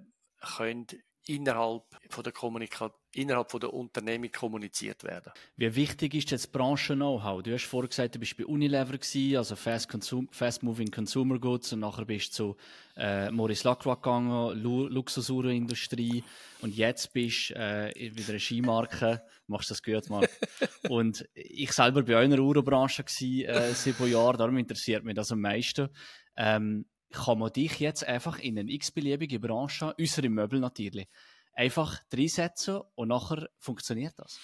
können 0.58 0.88
innerhalb 1.28 1.84
von 2.10 2.24
der 2.24 2.34
Kommunikation 2.34 3.02
innerhalb 3.14 3.52
von 3.52 3.60
der 3.60 3.74
Unternehmung 3.74 4.32
kommuniziert 4.32 5.04
werden. 5.04 5.34
Wie 5.58 5.76
wichtig 5.76 6.14
ist 6.14 6.32
jetzt 6.32 6.52
Branchen-Know-how? 6.52 7.44
Du 7.44 7.54
hast 7.54 7.66
vorhin 7.66 7.90
gesagt, 7.90 8.16
du 8.16 8.20
bist 8.20 8.38
bei 8.38 8.46
Unilever 8.46 8.98
gewesen, 8.98 9.38
also 9.38 9.56
Fast, 9.56 9.90
Consum 9.90 10.30
Fast 10.32 10.64
Moving 10.64 10.92
Consumer 10.92 11.38
Goods 11.40 11.74
und 11.74 11.82
nachher 11.82 12.06
bist 12.06 12.32
du 12.40 12.54
zu 12.54 12.58
äh, 12.96 13.30
Maurice 13.32 13.68
Lacroix 13.68 14.02
gegangen, 14.02 14.62
Lu 14.62 14.88
Luxusuhrenindustrie 14.88 16.24
und 16.62 16.76
jetzt 16.76 17.12
bist 17.12 17.50
du 17.50 17.56
äh, 17.56 18.16
wieder 18.16 18.30
eine 18.30 18.40
Skimarke, 18.40 19.22
machst 19.48 19.72
das 19.72 19.84
gut, 19.84 20.10
Marc. 20.10 20.30
und 20.90 21.28
ich 21.34 21.72
selber 21.74 22.04
bei 22.04 22.18
einer 22.18 22.40
Uhrenbranche 22.40 23.04
gewesen, 23.04 23.46
äh, 23.46 23.74
sieben 23.74 24.10
Jahre, 24.10 24.38
darum 24.38 24.58
interessiert 24.58 25.04
mich 25.04 25.16
das 25.16 25.32
am 25.32 25.42
meisten. 25.42 25.90
Ähm, 26.38 26.86
kann 27.12 27.40
man 27.40 27.54
dich 27.54 27.80
jetzt 27.80 28.04
einfach 28.06 28.40
in 28.40 28.58
eine 28.58 28.72
x-beliebige 28.72 29.40
Branche, 29.40 29.94
unsere 29.98 30.30
Möbel 30.30 30.60
natürlich, 30.60 31.08
einfach 31.54 32.00
reinsetzen 32.12 32.82
und 32.96 33.10
nachher 33.10 33.50
funktioniert 33.60 34.14
das? 34.18 34.40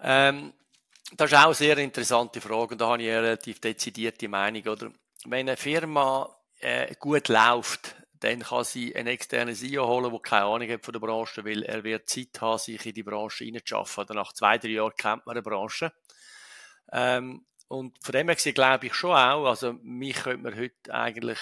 Ähm, 0.00 0.52
das 1.16 1.30
ist 1.30 1.38
auch 1.38 1.44
eine 1.46 1.54
sehr 1.54 1.78
interessante 1.78 2.40
Frage 2.40 2.72
und 2.72 2.80
da 2.80 2.88
habe 2.88 3.02
ich 3.02 3.08
eine 3.08 3.22
relativ 3.22 3.60
dezidierte 3.60 4.28
Meinung. 4.28 4.62
Oder? 4.66 4.92
Wenn 5.24 5.48
eine 5.48 5.56
Firma 5.56 6.34
äh, 6.60 6.94
gut 6.98 7.28
läuft, 7.28 7.96
dann 8.20 8.40
kann 8.40 8.64
sie 8.64 8.94
einen 8.94 9.08
externen 9.08 9.54
CEO 9.54 9.86
holen, 9.86 10.10
der 10.10 10.20
keine 10.20 10.44
Ahnung 10.44 10.70
hat 10.70 10.84
von 10.84 10.92
der 10.92 11.00
Branche, 11.00 11.44
weil 11.44 11.62
er 11.64 11.82
wird 11.82 12.08
Zeit 12.08 12.40
haben, 12.40 12.58
sich 12.58 12.86
in 12.86 12.94
die 12.94 13.02
Branche 13.02 13.44
hineinzuschaffen. 13.44 14.04
Oder 14.04 14.14
nach 14.14 14.32
zwei, 14.32 14.58
drei 14.58 14.68
Jahren 14.68 14.92
kennt 14.96 15.26
man 15.26 15.34
eine 15.34 15.42
Branche. 15.42 15.92
Ähm, 16.92 17.44
und 17.72 17.96
von 18.04 18.12
dem 18.12 18.28
her 18.28 18.34
gesehen 18.34 18.52
glaube 18.52 18.86
ich 18.86 18.94
schon 18.94 19.12
auch, 19.12 19.46
also 19.46 19.72
mich 19.82 20.16
könnte 20.16 20.42
man 20.42 20.54
heute 20.54 20.92
eigentlich, 20.92 21.38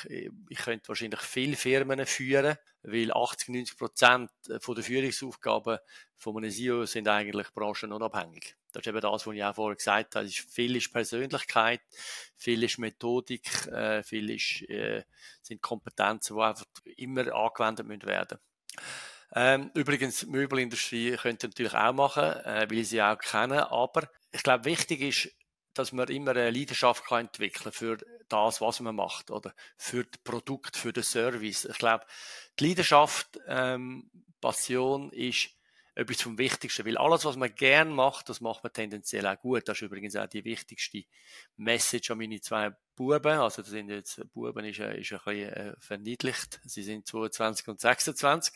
ich 0.49 0.59
könnte 0.59 0.87
wahrscheinlich 0.87 1.21
viele 1.23 1.57
Firmen 1.57 2.07
führen, 2.07 2.57
weil 2.85 3.13
80, 3.13 3.49
90 3.49 3.77
Prozent 3.77 4.31
der 4.47 4.61
Führungsaufgaben 4.61 5.79
von 6.17 6.37
einem 6.37 6.53
CEO 6.53 6.87
sind 6.87 7.09
eigentlich 7.09 7.53
branchenunabhängig. 7.53 8.55
Das 8.71 8.83
ist 8.83 8.87
eben 8.87 9.01
das, 9.01 9.27
was 9.27 9.35
ich 9.35 9.43
auch 9.43 9.55
vorher 9.57 9.75
gesagt 9.75 10.15
habe. 10.15 10.29
viel 10.29 10.77
ist 10.77 10.93
Persönlichkeit, 10.93 11.81
viel 12.37 12.63
ist 12.63 12.79
Methodik, 12.79 13.67
äh, 13.67 14.05
viel 14.05 14.31
ist, 14.31 14.63
äh, 14.69 15.03
sind 15.43 15.61
Kompetenzen, 15.61 16.37
die 16.37 16.43
einfach 16.43 16.67
immer 16.97 17.35
angewendet 17.35 17.89
müssen 17.89 18.07
werden. 18.07 18.39
Ähm, 19.35 19.73
übrigens, 19.75 20.25
Möbelindustrie 20.27 21.17
könnte 21.17 21.49
natürlich 21.49 21.75
auch 21.75 21.93
machen, 21.93 22.23
äh, 22.45 22.69
weil 22.71 22.85
sie 22.85 23.03
auch 23.03 23.19
kennen, 23.19 23.59
aber 23.59 24.09
ich 24.33 24.45
glaube, 24.45 24.65
wichtig 24.65 25.01
ist, 25.01 25.40
dass 25.81 25.93
man 25.93 26.09
immer 26.09 26.33
eine 26.33 26.51
Leidenschaft 26.51 27.05
kann 27.05 27.27
entwickeln 27.27 27.73
für 27.73 27.99
das, 28.29 28.61
was 28.61 28.81
man 28.81 28.95
macht, 28.95 29.31
oder 29.31 29.55
für 29.77 30.05
das 30.05 30.21
Produkt, 30.23 30.77
für 30.77 30.93
den 30.93 31.03
Service. 31.03 31.65
Ich 31.65 31.79
glaube, 31.79 32.05
die 32.59 32.69
Leidenschaft, 32.69 33.41
ähm, 33.47 34.11
Passion 34.41 35.11
ist 35.13 35.51
etwas 35.95 36.23
vom 36.23 36.39
Wichtigsten, 36.39 36.87
weil 36.87 36.97
alles, 36.97 37.25
was 37.25 37.37
man 37.37 37.55
gern 37.55 37.91
macht, 37.91 38.29
das 38.29 38.41
macht 38.41 38.63
man 38.63 38.73
tendenziell 38.73 39.27
auch 39.27 39.39
gut. 39.39 39.69
Das 39.69 39.79
ist 39.79 39.83
übrigens 39.83 40.17
auch 40.17 40.27
die 40.27 40.45
wichtigste 40.45 41.05
Message 41.57 42.11
an 42.11 42.19
meine 42.19 42.41
zwei 42.41 42.75
Buben. 42.95 43.39
Also, 43.39 43.63
das 43.63 43.71
sind 43.71 43.91
jetzt, 43.91 44.21
Buben 44.33 44.65
ist, 44.65 44.79
ist 44.79 45.13
ein 45.13 45.21
bisschen 45.25 45.53
äh, 45.53 45.75
verniedlicht. 45.79 46.61
Sie 46.65 46.83
sind 46.83 47.07
22 47.07 47.69
und 47.69 47.81
26. 47.81 48.55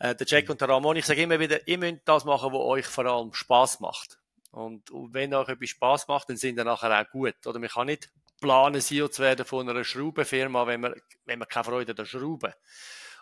Äh, 0.00 0.14
der 0.14 0.26
Jack 0.26 0.50
und 0.50 0.60
der 0.60 0.68
Ramon, 0.68 0.96
ich 0.96 1.06
sage 1.06 1.22
immer 1.22 1.38
wieder, 1.38 1.66
ihr 1.68 1.78
müsst 1.78 2.02
das 2.06 2.24
machen, 2.24 2.52
was 2.52 2.60
euch 2.60 2.86
vor 2.86 3.06
allem 3.06 3.32
Spaß 3.32 3.80
macht. 3.80 4.19
Und, 4.50 4.90
und 4.90 5.14
wenn 5.14 5.34
euch 5.34 5.48
etwas 5.48 5.70
Spaß 5.70 6.08
macht, 6.08 6.28
dann 6.28 6.36
sind 6.36 6.58
ihr 6.58 6.64
nachher 6.64 7.00
auch 7.00 7.10
gut. 7.10 7.46
Oder 7.46 7.58
man 7.58 7.68
kann 7.68 7.86
nicht 7.86 8.10
planen, 8.40 8.80
CEO 8.80 9.08
zu 9.08 9.22
werden 9.22 9.44
von 9.44 9.68
einer 9.68 9.84
Schraubenfirma, 9.84 10.66
wenn 10.66 10.80
man, 10.80 10.94
wenn 11.24 11.38
man 11.38 11.48
keine 11.48 11.64
Freude 11.64 11.92
an 11.92 11.96
der 11.96 12.04
Schraube. 12.04 12.54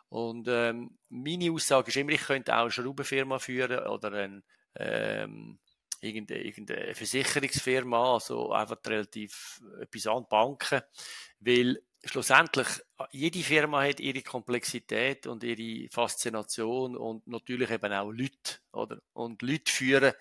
Und 0.08 0.48
ähm, 0.48 0.98
meine 1.10 1.52
Aussage 1.52 1.88
ist 1.88 1.96
immer, 1.96 2.12
ich 2.12 2.22
könnte 2.22 2.54
auch 2.54 2.62
eine 2.62 2.70
Schraubenfirma 2.70 3.38
führen 3.38 3.86
oder 3.86 4.12
ein, 4.12 4.42
ähm, 4.76 5.58
irgendeine, 6.00 6.42
irgendeine 6.44 6.94
Versicherungsfirma, 6.94 8.14
also 8.14 8.52
einfach 8.52 8.78
relativ 8.86 9.60
etwas 9.80 10.06
an 10.06 10.26
Banken, 10.28 10.80
weil 11.40 11.82
schlussendlich 12.04 12.68
jede 13.10 13.40
Firma 13.40 13.82
hat 13.82 14.00
ihre 14.00 14.22
Komplexität 14.22 15.26
und 15.26 15.44
ihre 15.44 15.90
Faszination 15.90 16.96
und 16.96 17.26
natürlich 17.26 17.70
eben 17.70 17.92
auch 17.92 18.10
Leute, 18.10 18.60
oder? 18.72 19.00
Und 19.12 19.42
Leute 19.42 19.70
führen, 19.70 20.12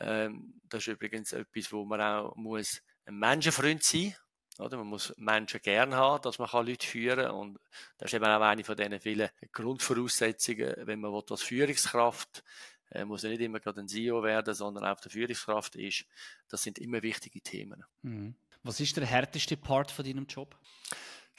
ähm, 0.00 0.60
das 0.68 0.86
ist 0.86 0.88
übrigens 0.88 1.32
etwas, 1.32 1.72
wo 1.72 1.84
man 1.84 2.00
auch 2.00 2.34
muss 2.36 2.82
ein 3.06 3.18
Menschenfreund 3.18 3.82
sein 3.82 4.14
oder? 4.60 4.76
Man 4.76 4.88
muss 4.88 5.14
Menschen 5.16 5.60
gern 5.62 5.94
haben, 5.94 6.22
dass 6.22 6.38
man 6.38 6.48
Leute 6.66 6.86
führen 6.86 7.26
kann. 7.26 7.34
Und 7.34 7.58
das 7.98 8.10
ist 8.10 8.14
eben 8.14 8.24
auch 8.26 8.40
eine 8.40 8.64
von 8.64 8.76
diesen 8.76 9.00
vielen 9.00 9.28
Grundvoraussetzungen, 9.52 10.74
wenn 10.84 11.00
man 11.00 11.22
als 11.28 11.42
Führungskraft 11.42 12.44
äh, 12.90 13.04
muss 13.04 13.22
ja 13.22 13.30
nicht 13.30 13.40
immer 13.40 13.60
gerade 13.60 13.80
ein 13.80 13.88
CEO 13.88 14.22
werden, 14.22 14.52
sondern 14.54 14.84
auch 14.84 15.00
der 15.00 15.10
Führungskraft 15.10 15.76
ist. 15.76 16.04
Das 16.48 16.62
sind 16.62 16.78
immer 16.78 17.02
wichtige 17.02 17.40
Themen. 17.40 17.84
Mhm. 18.02 18.34
Was 18.62 18.80
ist 18.80 18.96
der 18.96 19.06
härteste 19.06 19.56
Part 19.56 19.90
von 19.90 20.04
deinem 20.04 20.26
Job? 20.26 20.58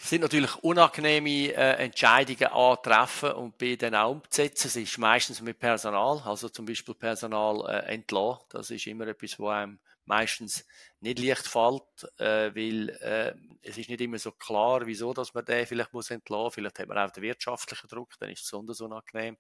Es 0.04 0.10
sind 0.10 0.22
natürlich 0.22 0.56
unangenehme 0.56 1.54
äh, 1.54 1.84
Entscheidungen 1.84 2.52
antreffen 2.52 3.34
und 3.34 3.58
B 3.60 3.78
dann 3.78 3.94
auch 3.94 4.12
umzusetzen. 4.12 4.68
Es 4.68 4.76
ist 4.76 4.98
meistens 4.98 5.42
mit 5.42 5.60
Personal, 5.60 6.20
also 6.26 6.50
zum 6.50 6.66
Beispiel 6.66 6.96
Personal 6.96 7.64
äh, 7.70 7.94
entlassen. 7.94 8.44
Das 8.50 8.72
ist 8.72 8.88
immer 8.88 9.08
etwas, 9.08 9.38
wo 9.38 9.50
einem 9.50 9.80
meistens 10.06 10.66
nicht 11.02 11.20
leicht 11.20 11.48
fällt, 11.48 11.84
äh, 12.18 12.54
weil 12.56 12.90
äh, 12.90 13.36
es 13.62 13.78
ist 13.78 13.90
nicht 13.90 14.02
immer 14.02 14.18
so 14.18 14.32
klar, 14.32 14.88
wieso 14.88 15.14
dass 15.14 15.36
man 15.36 15.46
den 15.46 15.68
vielleicht 15.68 15.94
muss 15.94 16.10
entlassen. 16.10 16.52
Vielleicht 16.52 16.80
hat 16.80 16.88
man 16.88 16.98
auch 16.98 17.12
den 17.12 17.22
wirtschaftlichen 17.22 17.88
Druck, 17.88 18.16
dann 18.20 18.32
ist 18.32 18.40
es 18.40 18.46
besonders 18.46 18.82
unangenehm. 18.82 19.38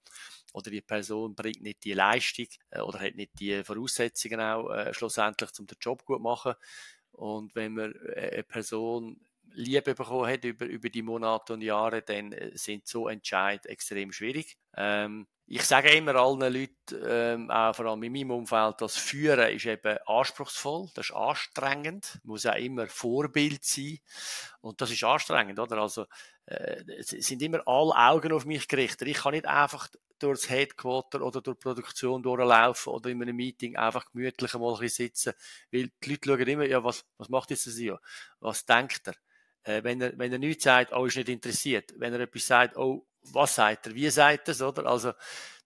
Oder 0.54 0.70
die 0.70 0.82
Person 0.82 1.34
bringt 1.34 1.64
nicht 1.64 1.84
die 1.84 1.94
Leistung 1.94 2.48
äh, 2.70 2.82
oder 2.82 3.00
hat 3.00 3.16
nicht 3.16 3.32
die 3.40 3.64
Voraussetzungen 3.64 4.40
auch 4.40 4.70
äh, 4.70 4.94
schlussendlich, 4.94 5.50
um 5.60 5.66
den 5.66 5.78
Job 5.82 6.06
gut 6.06 6.18
zu 6.18 6.24
machen. 6.24 6.54
Und 7.14 7.56
wenn 7.56 7.74
man 7.74 7.96
äh, 8.16 8.30
eine 8.34 8.44
Person 8.44 9.20
Liebe 9.54 9.96
bekommen 9.96 10.32
hat 10.32 10.44
über, 10.44 10.66
über 10.66 10.90
die 10.90 11.02
Monate 11.02 11.54
und 11.54 11.62
Jahre, 11.62 12.02
dann 12.02 12.32
äh, 12.32 12.52
sind 12.58 12.88
so 12.88 13.08
Entscheid 13.08 13.66
extrem 13.66 14.12
schwierig. 14.12 14.58
Ähm, 14.76 15.28
ich 15.54 15.64
sage 15.64 15.90
immer 15.90 16.16
allen 16.16 16.40
Leuten, 16.40 17.04
ähm, 17.06 17.52
auch 17.52 17.76
vor 17.76 17.86
allem 17.88 18.04
in 18.04 18.14
meinem 18.14 18.32
Umfeld, 18.32 18.80
das 18.80 18.96
Führen 18.96 19.54
ist 19.54 19.66
eben 19.66 19.98
anspruchsvoll, 20.06 20.90
das 20.94 21.10
ist 21.10 21.16
anstrengend, 21.16 22.20
muss 22.24 22.46
auch 22.46 22.56
immer 22.56 22.88
Vorbild 22.88 23.62
sein 23.66 24.00
und 24.62 24.80
das 24.80 24.92
ist 24.92 25.04
anstrengend, 25.04 25.60
oder? 25.60 25.78
Also 25.78 26.06
äh, 26.46 26.84
es 26.98 27.10
sind 27.10 27.42
immer 27.42 27.68
alle 27.68 27.96
Augen 27.96 28.32
auf 28.32 28.46
mich 28.46 28.68
gerichtet. 28.68 29.10
Ich 29.10 29.18
kann 29.18 29.34
nicht 29.34 29.46
einfach 29.46 29.90
durchs 30.20 30.50
Headquarter 30.50 31.22
oder 31.22 31.42
durch 31.42 31.58
die 31.58 31.64
Produktion 31.64 32.24
durchlaufen 32.24 32.94
oder 32.94 33.10
in 33.10 33.22
einem 33.22 33.36
Meeting 33.36 33.76
einfach 33.76 34.06
gemütlich 34.12 34.54
mal 34.54 34.80
ein 34.80 34.88
sitzen, 34.88 35.34
weil 35.72 35.92
die 36.04 36.10
Leute 36.12 36.30
schauen 36.30 36.48
immer, 36.48 36.66
ja, 36.66 36.84
was, 36.84 37.04
was 37.18 37.30
macht 37.30 37.50
jetzt 37.50 37.68
das 37.68 37.76
hier? 37.76 38.00
Was 38.40 38.66
denkt 38.66 39.08
er? 39.08 39.16
Äh, 39.64 39.84
wenn 39.84 40.02
er, 40.02 40.18
wenn 40.18 40.32
er 40.32 40.40
nichts 40.40 40.64
sagt, 40.64 40.94
oh, 40.94 41.06
ist 41.06 41.18
nicht 41.18 41.30
interessiert. 41.30 41.94
Wenn 41.98 42.14
er 42.14 42.22
etwas 42.22 42.48
sagt, 42.48 42.78
oh, 42.78 43.06
was 43.24 43.56
sagt 43.56 43.88
er, 43.88 43.96
wie 43.96 44.10
sagt 44.10 44.48
er 44.48 44.52
es, 44.54 44.62
oder? 44.62 44.86
Also, 44.86 45.14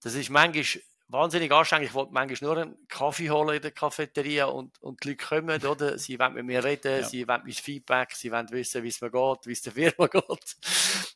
das 0.02 0.16
ist 0.16 0.30
manchmal 0.30 0.82
wahnsinnig 1.08 1.52
anstrengend. 1.52 1.88
Ich 1.88 1.94
wollte 1.94 2.14
manchmal 2.14 2.54
nur 2.54 2.62
einen 2.62 2.88
Kaffee 2.88 3.30
holen 3.30 3.56
in 3.56 3.62
der 3.62 3.72
Cafeteria 3.72 4.46
und, 4.46 4.82
und 4.82 5.04
die 5.04 5.10
Leute 5.10 5.25
kommen, 5.25 5.66
oder? 5.66 5.98
Sie 5.98 6.20
wollen 6.20 6.34
mit 6.34 6.46
mir 6.46 6.64
reden, 6.64 7.02
ja. 7.02 7.04
sie 7.04 7.28
wollen 7.28 7.42
mein 7.44 7.54
Feedback, 7.54 8.12
sie 8.14 8.32
wollen 8.32 8.50
wissen, 8.52 8.84
wie 8.84 8.88
es 8.88 9.02
mir 9.02 9.12
geht, 9.12 9.46
wie 9.46 9.52
es 9.52 9.62
der 9.62 9.74
Firma 9.74 10.08
geht. 10.12 10.56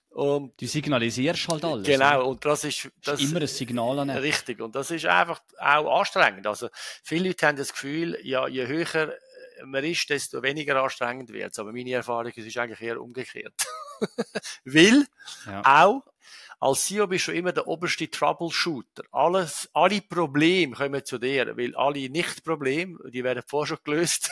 Und 0.09 0.59
du 0.59 0.67
signalisierst 0.67 1.47
halt 1.47 1.63
alles. 1.63 1.87
Genau, 1.87 2.29
und 2.29 2.43
das 2.45 2.63
ist, 2.63 2.89
das 3.03 3.21
ist 3.21 3.31
immer 3.31 3.41
ein 3.41 3.47
Signal 3.47 3.99
an 3.99 4.09
Richtig, 4.09 4.59
und 4.59 4.75
das 4.75 4.91
ist 4.91 5.05
einfach 5.05 5.41
auch 5.59 5.99
anstrengend. 5.99 6.45
Also, 6.45 6.69
viele 7.03 7.29
Leute 7.29 7.47
haben 7.47 7.57
das 7.57 7.71
Gefühl, 7.71 8.17
ja, 8.23 8.47
je 8.47 8.67
höher 8.67 9.13
man 9.65 9.83
ist, 9.83 10.09
desto 10.09 10.41
weniger 10.43 10.81
anstrengend 10.81 11.31
wird 11.31 11.51
es. 11.51 11.59
Aber 11.59 11.71
meine 11.71 11.91
Erfahrung 11.91 12.31
ist 12.31 12.57
eigentlich 12.57 12.81
eher 12.81 13.01
umgekehrt. 13.01 13.53
Weil 14.63 15.05
ja. 15.45 15.61
auch 15.85 16.03
als 16.61 16.85
CEO 16.85 17.07
bist 17.07 17.27
du 17.27 17.31
immer 17.31 17.53
der 17.53 17.67
oberste 17.67 18.09
Troubleshooter. 18.09 19.03
Alles, 19.11 19.69
alle 19.73 20.01
Probleme 20.01 20.75
kommen 20.75 21.05
zu 21.05 21.17
dir, 21.17 21.55
weil 21.55 21.73
alle 21.75 22.09
Nicht-Probleme, 22.09 22.99
die 23.11 23.23
werden 23.23 23.43
vorher 23.47 23.77
schon 23.77 23.83
gelöst. 23.85 24.29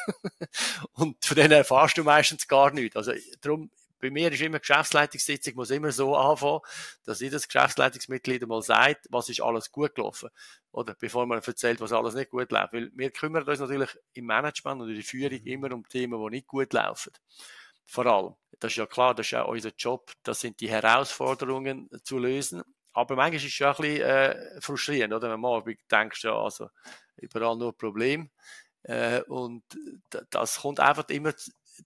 und 0.91 1.23
von 1.23 1.35
denen 1.37 1.53
erfährst 1.53 1.97
du 1.97 2.03
meistens 2.03 2.45
gar 2.45 2.71
nichts. 2.71 2.97
Also, 2.97 3.13
darum, 3.39 3.71
bei 4.01 4.11
mir 4.11 4.31
ist 4.31 4.41
immer 4.41 4.59
Geschäftsleitungssitzung, 4.59 5.55
muss 5.55 5.69
immer 5.69 5.93
so 5.93 6.17
anfangen, 6.17 6.59
dass 7.05 7.21
jedes 7.21 7.47
Geschäftsleitungsmitglied 7.47 8.45
mal 8.45 8.61
sagt, 8.61 9.07
was 9.09 9.29
ist 9.29 9.41
alles 9.41 9.71
gut 9.71 9.95
gelaufen. 9.95 10.29
Oder 10.77 10.93
bevor 10.93 11.25
man 11.25 11.41
erzählt, 11.41 11.81
was 11.81 11.91
alles 11.91 12.13
nicht 12.13 12.29
gut 12.29 12.51
läuft. 12.51 12.71
Weil 12.71 12.91
wir 12.93 13.09
kümmern 13.09 13.41
uns 13.41 13.59
natürlich 13.59 13.89
im 14.13 14.27
Management 14.27 14.79
und 14.79 14.89
in 14.89 14.93
der 14.93 15.03
Führung 15.03 15.39
mhm. 15.41 15.47
immer 15.47 15.71
um 15.71 15.89
Themen, 15.89 16.23
die 16.23 16.35
nicht 16.35 16.45
gut 16.45 16.71
laufen. 16.71 17.13
Vor 17.87 18.05
allem. 18.05 18.35
Das 18.59 18.73
ist 18.73 18.77
ja 18.77 18.85
klar, 18.85 19.15
das 19.15 19.25
ist 19.25 19.31
ja 19.31 19.41
unser 19.41 19.71
Job. 19.75 20.11
Das 20.21 20.39
sind 20.39 20.59
die 20.59 20.69
Herausforderungen 20.69 21.89
zu 22.03 22.19
lösen. 22.19 22.61
Aber 22.93 23.15
manchmal 23.15 23.37
ist 23.37 23.45
es 23.45 23.53
schon 23.53 23.67
ein 23.67 23.75
bisschen 23.75 24.01
äh, 24.01 24.61
frustrierend, 24.61 25.15
oder? 25.15 25.31
Wenn 25.31 25.39
man 25.39 25.63
denkst, 25.89 26.23
ja, 26.23 26.37
also 26.37 26.69
überall 27.15 27.57
nur 27.57 27.75
Problem. 27.75 28.29
Äh, 28.83 29.21
und 29.21 29.63
das 30.29 30.61
kommt 30.61 30.79
einfach 30.79 31.09
immer 31.09 31.33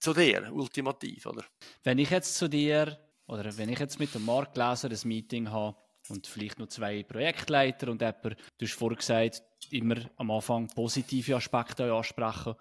zu 0.00 0.12
dir, 0.12 0.50
ultimativ, 0.52 1.24
oder? 1.24 1.46
Wenn 1.82 1.98
ich 1.98 2.10
jetzt 2.10 2.34
zu 2.36 2.46
dir, 2.46 2.98
oder 3.26 3.56
wenn 3.56 3.70
ich 3.70 3.78
jetzt 3.78 3.98
mit 3.98 4.14
dem 4.14 4.26
Marktleser 4.26 4.90
ein 4.90 5.08
Meeting 5.08 5.50
habe 5.50 5.78
und 6.12 6.26
vielleicht 6.26 6.58
noch 6.58 6.68
zwei 6.68 7.02
Projektleiter 7.02 7.90
und 7.90 8.00
jemand, 8.00 8.36
du 8.58 8.66
hast 8.66 8.74
vorhin 8.74 8.98
gesagt, 8.98 9.42
immer 9.70 9.96
am 10.16 10.30
Anfang 10.30 10.68
positive 10.68 11.36
Aspekte 11.36 11.92
ansprechen. 11.92 12.54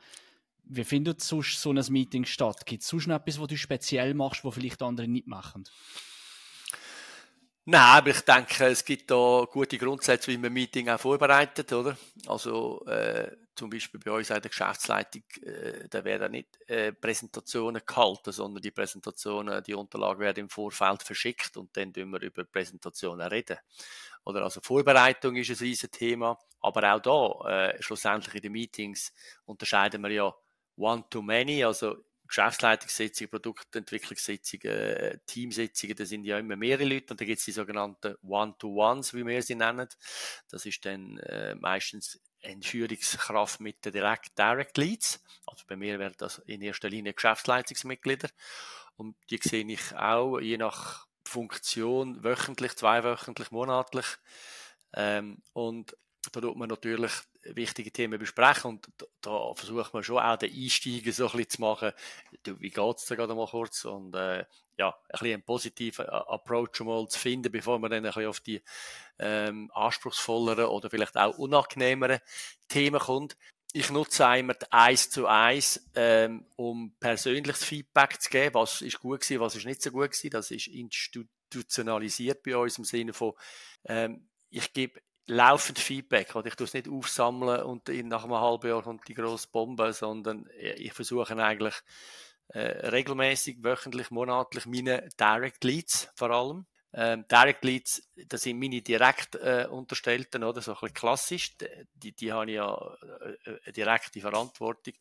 Wie 0.63 0.83
findet 0.83 1.21
sonst 1.21 1.61
so 1.61 1.71
ein 1.71 1.83
Meeting 1.89 2.25
statt? 2.25 2.65
Gibt 2.65 2.83
es 2.83 2.89
sonst 2.89 3.07
noch 3.07 3.17
etwas, 3.17 3.39
was 3.39 3.47
du 3.47 3.57
speziell 3.57 4.13
machst, 4.13 4.45
was 4.45 4.53
vielleicht 4.53 4.81
andere 4.81 5.07
nicht 5.07 5.27
machen? 5.27 5.65
Nein, 7.65 7.81
aber 7.81 8.09
ich 8.09 8.21
denke, 8.21 8.65
es 8.65 8.83
gibt 8.83 9.11
da 9.11 9.45
gute 9.51 9.77
Grundsätze, 9.77 10.31
wie 10.31 10.37
man 10.37 10.51
Meeting 10.51 10.89
auch 10.89 10.99
vorbereitet, 10.99 11.71
oder? 11.73 11.95
Also 12.25 12.85
äh, 12.87 13.29
zum 13.61 13.69
Beispiel 13.69 13.99
bei 13.99 14.09
uns 14.09 14.31
in 14.31 14.41
der 14.41 14.49
Geschäftsleitung, 14.49 15.21
äh, 15.43 15.87
da 15.87 16.03
werden 16.03 16.31
nicht 16.31 16.59
äh, 16.67 16.91
Präsentationen 16.91 17.83
gehalten, 17.85 18.31
sondern 18.31 18.59
die 18.59 18.71
Präsentationen, 18.71 19.61
die 19.61 19.75
Unterlagen 19.75 20.19
werden 20.19 20.39
im 20.39 20.49
Vorfeld 20.49 21.03
verschickt 21.03 21.57
und 21.57 21.77
dann 21.77 21.93
tun 21.93 22.09
wir 22.09 22.21
über 22.21 22.43
Präsentationen 22.43 23.27
reden. 23.27 23.59
Oder 24.23 24.41
also 24.41 24.61
Vorbereitung 24.61 25.35
ist 25.35 25.51
ein 25.51 25.57
riesiges 25.57 25.91
Thema, 25.91 26.39
aber 26.59 26.95
auch 26.95 27.01
da 27.43 27.49
äh, 27.69 27.83
schlussendlich 27.83 28.33
in 28.33 28.41
den 28.41 28.51
Meetings 28.51 29.13
unterscheiden 29.45 30.01
wir 30.01 30.09
ja 30.09 30.35
One-to-Many, 30.77 31.63
also 31.63 32.03
Geschäftsleitungssitzungen, 32.27 33.29
Produktentwicklungssitzungen, 33.29 35.21
Teamsitzungen, 35.27 35.95
da 35.95 36.05
sind 36.05 36.23
ja 36.23 36.39
immer 36.39 36.55
mehrere 36.55 36.85
Leute 36.85 37.13
und 37.13 37.21
da 37.21 37.25
gibt 37.25 37.37
es 37.37 37.45
die 37.45 37.51
sogenannten 37.51 38.15
One-to-Ones, 38.23 39.13
wie 39.13 39.23
wir 39.23 39.43
sie 39.43 39.53
nennen. 39.53 39.87
Das 40.49 40.65
ist 40.65 40.83
dann 40.83 41.19
äh, 41.19 41.53
meistens 41.53 42.19
eine 42.43 42.61
Führungskraft 42.61 43.59
mit 43.59 43.83
den 43.85 43.93
Direct, 43.93 44.37
Direct 44.37 44.77
Leads. 44.77 45.23
Also 45.45 45.63
bei 45.67 45.75
mir 45.75 45.99
wären 45.99 46.15
das 46.17 46.39
in 46.39 46.61
erster 46.61 46.89
Linie 46.89 47.13
Geschäftsleitungsmitglieder. 47.13 48.29
Und 48.97 49.15
die 49.29 49.39
sehe 49.41 49.65
ich 49.65 49.95
auch 49.95 50.39
je 50.39 50.57
nach 50.57 51.07
Funktion 51.25 52.23
wöchentlich, 52.23 52.75
zweiwöchentlich, 52.75 53.51
monatlich. 53.51 54.05
Ähm, 54.93 55.41
und 55.53 55.95
da 56.31 56.41
tut 56.41 56.55
man 56.55 56.69
natürlich 56.69 57.11
wichtige 57.43 57.91
Themen 57.91 58.19
besprechen 58.19 58.71
und 58.71 58.87
da, 59.21 59.53
versucht 59.55 59.93
man 59.93 60.03
schon 60.03 60.19
auch 60.19 60.37
den 60.37 60.53
Einsteiger 60.53 61.11
so 61.11 61.25
ein 61.25 61.31
bisschen 61.31 61.49
zu 61.49 61.61
machen. 61.61 61.91
Du, 62.43 62.59
wie 62.59 62.69
geht's 62.69 63.07
da 63.07 63.15
gerade 63.15 63.33
mal 63.33 63.47
kurz? 63.47 63.85
Und 63.85 64.15
äh, 64.15 64.45
ja, 64.81 64.89
ein 64.89 64.95
bisschen 65.11 65.33
einen 65.33 65.43
positiven 65.43 66.05
Approach 66.07 66.79
mal 66.81 67.07
zu 67.07 67.19
finden, 67.19 67.51
bevor 67.51 67.77
man 67.79 67.91
dann 67.91 68.03
ein 68.03 68.11
bisschen 68.11 68.27
auf 68.27 68.39
die 68.39 68.61
ähm, 69.19 69.69
anspruchsvolleren 69.73 70.65
oder 70.65 70.89
vielleicht 70.89 71.17
auch 71.17 71.37
unangenehmeren 71.37 72.19
Themen 72.67 72.99
kommt. 72.99 73.37
Ich 73.73 73.89
nutze 73.89 74.27
einmal 74.27 74.57
eins 74.71 75.09
zu 75.09 75.27
eins, 75.27 75.89
ähm, 75.95 76.45
um 76.55 76.93
persönliches 76.99 77.63
Feedback 77.63 78.19
zu 78.19 78.29
geben. 78.29 78.55
Was 78.55 78.81
ist 78.81 78.99
gut 78.99 79.21
gewesen, 79.21 79.39
was 79.39 79.55
ist 79.55 79.65
nicht 79.65 79.81
so 79.81 79.91
gut 79.91 80.11
gewesen. 80.11 80.31
Das 80.31 80.51
ist 80.51 80.67
institutionalisiert 80.67 82.43
bei 82.43 82.57
uns 82.57 82.77
im 82.79 82.83
Sinne 82.83 83.13
von, 83.13 83.33
ähm, 83.85 84.27
ich 84.49 84.73
gebe 84.73 84.99
laufend 85.27 85.79
Feedback. 85.79 86.35
Oder 86.35 86.47
ich 86.47 86.55
tue 86.55 86.65
es 86.65 86.73
nicht 86.73 86.89
aufsammeln 86.89 87.61
und 87.61 87.87
nach 87.87 88.23
einem 88.23 88.35
halben 88.35 88.67
Jahr 88.67 88.83
kommt 88.83 89.07
die 89.07 89.13
grosse 89.13 89.47
Bombe, 89.47 89.93
sondern 89.93 90.49
ich 90.59 90.91
versuche 90.91 91.37
eigentlich 91.37 91.75
äh, 92.53 92.87
regelmäßig, 92.87 93.57
wöchentlich, 93.63 94.11
monatlich 94.11 94.65
meine 94.65 95.07
Direct 95.19 95.63
Leads 95.63 96.09
vor 96.15 96.31
allem. 96.31 96.65
Ähm, 96.93 97.25
Direct 97.31 97.63
Leads, 97.63 98.03
das 98.27 98.41
sind 98.41 98.59
meine 98.59 98.81
direkt 98.81 99.35
äh, 99.35 99.67
Unterstellten, 99.69 100.43
oder 100.43 100.61
so 100.61 100.71
ein 100.71 100.77
bisschen 100.79 100.93
klassisch. 100.93 101.55
Die, 101.93 102.11
die 102.11 102.33
haben 102.33 102.49
ja 102.49 102.75
äh, 103.45 103.57
eine 103.63 103.73
direkte 103.73 104.19
Verantwortung. 104.19 104.93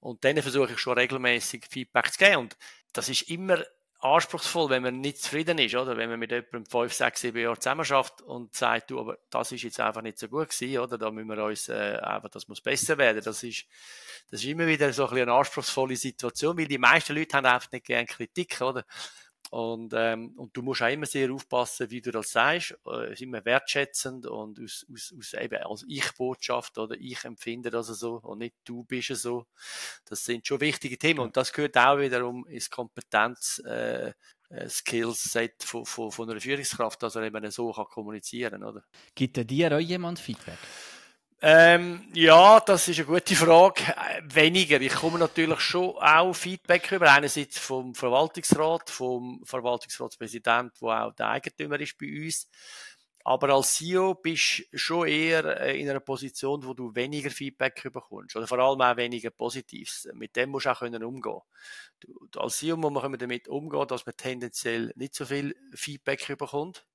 Und 0.00 0.24
denen 0.24 0.42
versuche 0.42 0.72
ich 0.72 0.78
schon 0.78 0.98
regelmäßig 0.98 1.66
Feedback 1.70 2.12
zu 2.12 2.18
geben. 2.18 2.36
Und 2.38 2.56
das 2.92 3.08
ist 3.08 3.30
immer 3.30 3.62
anspruchsvoll, 4.00 4.68
wenn 4.70 4.82
man 4.82 5.00
nicht 5.00 5.18
zufrieden 5.18 5.58
ist, 5.58 5.76
oder? 5.76 5.96
Wenn 5.96 6.10
man 6.10 6.18
mit 6.18 6.32
jemandem 6.32 6.66
fünf, 6.66 6.92
sechs, 6.92 7.20
sieben 7.20 7.38
Jahre 7.38 7.56
zusammen 7.56 7.84
schafft 7.84 8.20
und 8.20 8.52
sagt, 8.52 8.90
du, 8.90 8.98
aber 8.98 9.16
das 9.30 9.52
ist 9.52 9.62
jetzt 9.62 9.78
einfach 9.78 10.02
nicht 10.02 10.18
so 10.18 10.26
gut 10.26 10.48
gewesen, 10.48 10.78
oder? 10.80 10.98
Da 10.98 11.12
müssen 11.12 11.28
wir 11.28 11.44
uns, 11.44 11.68
äh, 11.68 11.98
einfach, 12.02 12.30
das 12.30 12.48
muss 12.48 12.60
besser 12.60 12.98
werden. 12.98 13.22
Das 13.22 13.44
ist, 13.44 13.64
das 14.30 14.40
ist 14.40 14.46
immer 14.46 14.66
wieder 14.66 14.92
so 14.92 15.04
ein 15.04 15.10
bisschen 15.10 15.28
eine 15.28 15.38
anspruchsvolle 15.38 15.96
Situation, 15.96 16.56
weil 16.56 16.66
die 16.66 16.78
meisten 16.78 17.14
Leute 17.14 17.36
haben 17.36 17.46
einfach 17.46 17.70
nicht 17.72 17.86
gerne 17.86 18.06
Kritik, 18.06 18.60
oder? 18.60 18.84
Und, 19.52 19.92
ähm, 19.94 20.32
und 20.38 20.56
du 20.56 20.62
musst 20.62 20.80
auch 20.80 20.88
immer 20.88 21.04
sehr 21.04 21.30
aufpassen, 21.30 21.90
wie 21.90 22.00
du 22.00 22.10
das 22.10 22.30
sagst, 22.30 22.74
äh, 22.86 23.22
immer 23.22 23.44
wertschätzend 23.44 24.26
und 24.26 24.58
aus, 24.58 24.86
aus, 24.90 25.12
aus 25.18 25.34
eben 25.34 25.62
als 25.62 25.84
Ich-Botschaft 25.86 26.78
oder 26.78 26.96
ich 26.98 27.22
empfinde 27.24 27.68
das 27.68 27.88
so 27.88 28.14
und 28.14 28.38
nicht 28.38 28.54
du 28.64 28.82
bist 28.84 29.14
so. 29.14 29.46
Das 30.06 30.24
sind 30.24 30.46
schon 30.46 30.62
wichtige 30.62 30.96
Themen 30.96 31.20
und 31.20 31.36
das 31.36 31.52
gehört 31.52 31.76
auch 31.76 31.98
wiederum 31.98 32.46
ins 32.46 32.70
Kompetenz, 32.70 33.60
äh, 33.66 34.14
äh 34.48 34.68
Skillset 34.70 35.62
von, 35.62 35.84
von, 35.84 36.10
von 36.10 36.30
einer 36.30 36.40
Führungskraft, 36.40 37.02
dass 37.02 37.16
er 37.16 37.24
eben 37.24 37.50
so 37.50 37.72
kann 37.72 37.84
kommunizieren 37.84 38.62
kann. 38.62 38.82
Gibt 39.14 39.50
dir 39.50 39.76
auch 39.76 39.80
jemand 39.80 40.18
Feedback? 40.18 40.58
Ähm, 41.44 42.08
ja, 42.14 42.60
das 42.60 42.86
ist 42.86 43.00
eine 43.00 43.06
gute 43.06 43.34
Frage. 43.34 43.82
Äh, 43.82 44.22
weniger. 44.32 44.80
Ich 44.80 44.94
komme 44.94 45.18
natürlich 45.18 45.58
schon 45.58 45.96
auch 45.96 46.32
Feedback 46.34 46.92
über. 46.92 47.10
Einerseits 47.10 47.58
vom 47.58 47.96
Verwaltungsrat, 47.96 48.88
vom 48.88 49.42
Verwaltungsratspräsident, 49.44 50.80
wo 50.80 50.92
auch 50.92 51.12
der 51.14 51.30
Eigentümer 51.30 51.80
ist 51.80 51.98
bei 51.98 52.06
uns. 52.06 52.48
Aber 53.24 53.48
als 53.54 53.74
CEO 53.74 54.14
bist 54.14 54.62
du 54.70 54.78
schon 54.78 55.08
eher 55.08 55.60
äh, 55.60 55.80
in 55.80 55.90
einer 55.90 55.98
Position, 55.98 56.64
wo 56.64 56.74
du 56.74 56.94
weniger 56.94 57.30
Feedback 57.30 57.82
bekommst. 57.92 58.36
Oder 58.36 58.46
vor 58.46 58.60
allem 58.60 58.80
auch 58.80 58.96
weniger 58.96 59.30
Positives. 59.30 60.08
Mit 60.14 60.36
dem 60.36 60.50
musst 60.50 60.66
du 60.66 60.70
auch 60.70 60.78
können 60.78 61.02
umgehen. 61.02 61.40
Du, 61.98 62.28
als 62.36 62.58
CEO 62.58 62.76
muss 62.76 62.92
man 62.92 63.18
damit 63.18 63.48
umgehen, 63.48 63.88
dass 63.88 64.06
man 64.06 64.16
tendenziell 64.16 64.92
nicht 64.94 65.16
so 65.16 65.26
viel 65.26 65.56
Feedback 65.74 66.24
bekommt 66.38 66.86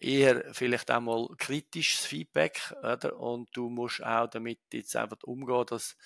eher 0.00 0.52
vielleicht 0.52 0.90
auch 0.90 1.00
mal 1.00 1.28
kritisches 1.36 2.06
Feedback, 2.06 2.74
oder? 2.80 3.18
Und 3.18 3.48
du 3.52 3.68
musst 3.68 4.02
auch 4.02 4.28
damit 4.28 4.60
jetzt 4.72 4.96
einfach 4.96 5.22
umgehen, 5.24 5.64
dass 5.66 5.96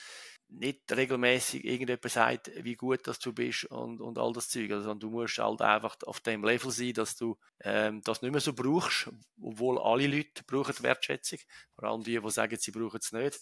nicht 0.55 0.93
regelmäßig 0.93 1.65
irgendjemand 1.65 2.11
sagt, 2.11 2.51
wie 2.63 2.75
gut 2.75 3.07
dass 3.07 3.19
du 3.19 3.33
bist 3.33 3.65
und, 3.67 4.01
und 4.01 4.19
all 4.19 4.33
das 4.33 4.49
Zeug. 4.49 4.71
Also 4.71 4.95
du 4.95 5.11
musst 5.11 5.39
halt 5.39 5.61
einfach 5.63 5.97
auf 6.05 6.21
dem 6.21 6.45
Level 6.45 6.71
sein, 6.71 6.93
dass 6.93 7.17
du 7.17 7.39
ähm, 7.61 8.03
das 8.05 8.23
nicht 8.23 8.33
mehr 8.33 8.41
so 8.41 8.53
brauchst, 8.53 9.09
obwohl 9.41 9.81
alle 9.81 10.07
Leute 10.07 10.45
brauchen 10.47 10.75
Wertschätzung. 10.83 11.39
Vor 11.75 11.89
allem 11.89 12.03
die, 12.03 12.21
die 12.21 12.31
sagen, 12.31 12.57
sie 12.59 12.71
brauchen 12.71 13.01
es 13.01 13.13
nicht. 13.13 13.41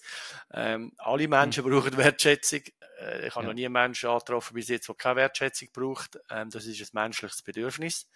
Ähm, 0.53 0.93
alle 0.99 1.29
Menschen 1.29 1.65
mhm. 1.65 1.71
brauchen 1.71 1.97
Wertschätzung. 1.97 2.63
Äh, 3.01 3.27
ich 3.27 3.35
habe 3.35 3.45
ja. 3.45 3.49
noch 3.49 3.55
nie 3.55 3.67
einen 3.67 3.73
Menschen 3.73 4.09
angetroffen 4.09 4.55
bis 4.55 4.69
jetzt, 4.69 4.89
der 4.89 4.95
keine 4.95 5.17
Wertschätzung 5.17 5.69
braucht. 5.73 6.19
Ähm, 6.31 6.51
das 6.51 6.67
ist 6.67 6.81
ein 6.81 7.03
menschliches 7.03 7.43
Bedürfnis. 7.43 8.09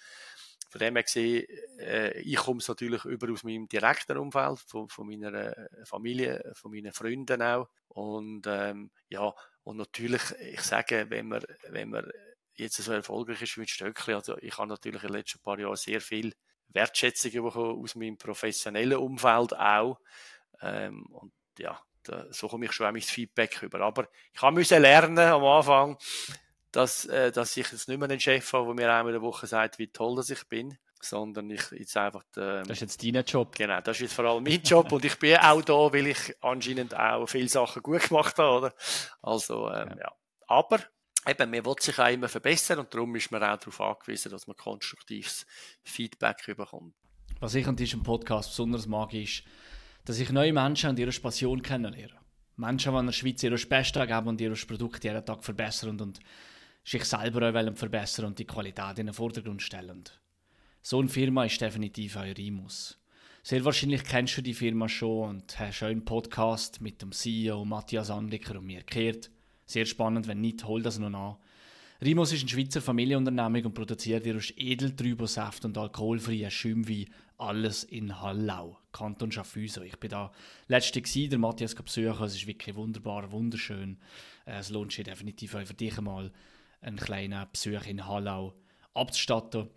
Von 0.68 0.78
dem 0.80 0.96
her 0.96 1.02
gesehen, 1.02 1.46
äh, 1.78 2.18
ich 2.20 2.36
komme 2.36 2.58
es 2.58 2.68
natürlich 2.68 3.04
über 3.04 3.32
aus 3.32 3.44
meinem 3.44 3.68
direkten 3.68 4.16
Umfeld, 4.18 4.60
von, 4.60 4.88
von 4.88 5.06
meiner 5.06 5.54
Familie, 5.84 6.52
von 6.54 6.72
meinen 6.72 6.92
Freunden 6.92 7.42
auch. 7.42 7.68
Und 7.88 8.46
ähm, 8.46 8.90
ja, 9.08 9.32
und 9.62 9.76
natürlich, 9.76 10.22
ich 10.40 10.60
sage, 10.60 11.06
wenn 11.08 11.28
man, 11.28 11.44
wenn 11.68 11.90
man 11.90 12.10
jetzt 12.54 12.76
so 12.76 12.92
erfolgreich 12.92 13.42
ist 13.42 13.56
mit 13.56 13.70
Stöckli, 13.70 14.14
also 14.14 14.36
ich 14.38 14.56
habe 14.58 14.68
natürlich 14.68 15.02
in 15.02 15.08
den 15.08 15.16
letzten 15.16 15.40
paar 15.40 15.58
Jahren 15.58 15.76
sehr 15.76 16.00
viel 16.00 16.34
Wertschätzung 16.68 17.30
bekommen 17.30 17.82
aus 17.82 17.94
meinem 17.94 18.18
professionellen 18.18 18.98
Umfeld 18.98 19.56
auch. 19.56 20.00
Ähm, 20.60 21.06
und 21.06 21.32
ja, 21.58 21.80
da, 22.02 22.26
so 22.30 22.48
komme 22.48 22.66
ich 22.66 22.72
schon 22.72 22.86
auch 22.86 22.92
mein 22.92 23.00
Feedback 23.00 23.62
über. 23.62 23.80
Aber 23.80 24.08
ich 24.32 24.42
musste 24.42 24.78
lernen 24.78 25.18
am 25.18 25.44
Anfang, 25.44 25.96
dass, 26.74 27.04
äh, 27.06 27.30
dass 27.30 27.56
ich 27.56 27.70
jetzt 27.70 27.88
nicht 27.88 27.98
mehr 27.98 28.08
einen 28.08 28.20
Chef 28.20 28.52
habe, 28.52 28.66
der 28.66 28.74
mir 28.74 28.92
einmal 28.92 29.14
in 29.14 29.20
der 29.20 29.22
Woche 29.22 29.46
sagt, 29.46 29.78
wie 29.78 29.86
toll 29.86 30.16
dass 30.16 30.30
ich 30.30 30.44
bin, 30.48 30.76
sondern 31.00 31.48
ich 31.50 31.70
jetzt 31.70 31.96
einfach... 31.96 32.24
Ähm, 32.36 32.64
das 32.66 32.78
ist 32.78 32.80
jetzt 32.80 33.04
dein 33.04 33.24
Job. 33.24 33.54
Genau, 33.54 33.80
das 33.80 33.96
ist 33.96 34.02
jetzt 34.02 34.14
vor 34.14 34.24
allem 34.24 34.42
mein 34.42 34.62
Job 34.64 34.90
und 34.90 35.04
ich 35.04 35.18
bin 35.18 35.36
auch 35.36 35.62
da, 35.62 35.92
weil 35.92 36.08
ich 36.08 36.34
anscheinend 36.40 36.96
auch 36.96 37.26
viele 37.26 37.48
Sachen 37.48 37.82
gut 37.82 38.08
gemacht 38.08 38.38
habe, 38.38 38.58
oder? 38.58 38.74
Also, 39.22 39.70
ähm, 39.70 39.90
ja. 39.90 39.98
ja. 39.98 40.12
Aber 40.48 40.80
eben, 41.26 41.50
man 41.50 41.64
will 41.64 41.74
sich 41.78 41.98
auch 41.98 42.08
immer 42.08 42.28
verbessern 42.28 42.80
und 42.80 42.92
darum 42.92 43.14
ist 43.14 43.30
man 43.30 43.42
auch 43.42 43.56
darauf 43.56 43.80
angewiesen, 43.80 44.32
dass 44.32 44.46
man 44.46 44.56
konstruktives 44.56 45.46
Feedback 45.84 46.44
bekommt. 46.56 46.94
Was 47.40 47.54
ich 47.54 47.66
an 47.66 47.76
diesem 47.76 48.02
Podcast 48.02 48.50
besonders 48.50 48.86
mag, 48.86 49.14
ist, 49.14 49.44
dass 50.04 50.18
ich 50.18 50.30
neue 50.30 50.52
Menschen 50.52 50.90
an 50.90 50.96
ihrer 50.96 51.18
Passion 51.20 51.62
kennenlerne. 51.62 52.18
Menschen, 52.56 52.92
die 52.92 52.98
in 52.98 53.06
der 53.06 53.12
Schweiz 53.12 53.42
ihr 53.42 53.68
Bestes 53.68 54.06
geben 54.06 54.28
und 54.28 54.40
ihre 54.40 54.54
Produkte 54.54 55.08
jeden 55.08 55.24
Tag 55.24 55.42
verbessern 55.42 56.00
und 56.00 56.20
sich 56.84 57.04
selber 57.04 57.48
auch 57.48 57.76
verbessern 57.76 58.26
und 58.26 58.38
die 58.38 58.44
Qualität 58.44 58.98
in 58.98 59.06
den 59.06 59.14
Vordergrund 59.14 59.62
stellen. 59.62 60.04
So 60.82 61.00
eine 61.00 61.08
Firma 61.08 61.44
ist 61.44 61.60
definitiv 61.60 62.16
auch 62.16 62.36
Rimus. 62.36 62.98
Sehr 63.42 63.64
wahrscheinlich 63.64 64.04
kennst 64.04 64.36
du 64.36 64.42
die 64.42 64.54
Firma 64.54 64.88
schon 64.88 65.30
und 65.30 65.58
hast 65.58 65.76
schon 65.76 65.88
einen 65.88 66.04
Podcast 66.04 66.80
mit 66.80 67.02
dem 67.02 67.12
CEO 67.12 67.64
Matthias 67.64 68.10
Anlicker 68.10 68.58
und 68.58 68.66
mir 68.66 68.82
gehört. 68.82 69.30
Sehr 69.66 69.86
spannend, 69.86 70.28
wenn 70.28 70.40
nicht, 70.40 70.64
hol 70.64 70.82
das 70.82 70.98
noch 70.98 71.12
an. 71.12 71.36
Rimus 72.02 72.32
ist 72.32 72.44
ein 72.44 72.48
Schweizer 72.48 72.82
Familienunternehmung 72.82 73.66
und 73.66 73.74
produziert 73.74 74.26
aus 74.34 74.52
Edeltrübersaft 74.56 75.64
und 75.64 75.78
alkoholfreien 75.78 76.50
Schäumwein 76.50 77.06
alles 77.38 77.84
in 77.84 78.20
Hallau, 78.20 78.78
Kanton 78.92 79.32
Schaffhausen. 79.32 79.84
Ich 79.84 79.98
bin 79.98 80.10
da 80.10 80.30
letzte 80.68 81.00
Jahr, 81.00 81.28
der 81.30 81.38
Matthias 81.38 81.74
besuchen, 81.74 82.24
es 82.24 82.34
ist 82.34 82.46
wirklich 82.46 82.76
wunderbar, 82.76 83.30
wunderschön. 83.32 83.98
Äh, 84.44 84.58
es 84.58 84.70
lohnt 84.70 84.92
sich 84.92 85.04
definitiv 85.04 85.54
auch 85.54 85.64
für 85.64 85.74
dich 85.74 85.96
einmal 85.98 86.30
einen 86.84 86.96
kleinen 86.96 87.46
Besuch 87.50 87.86
in 87.86 88.06
Hallau 88.06 88.54
abzustatten. 88.94 89.68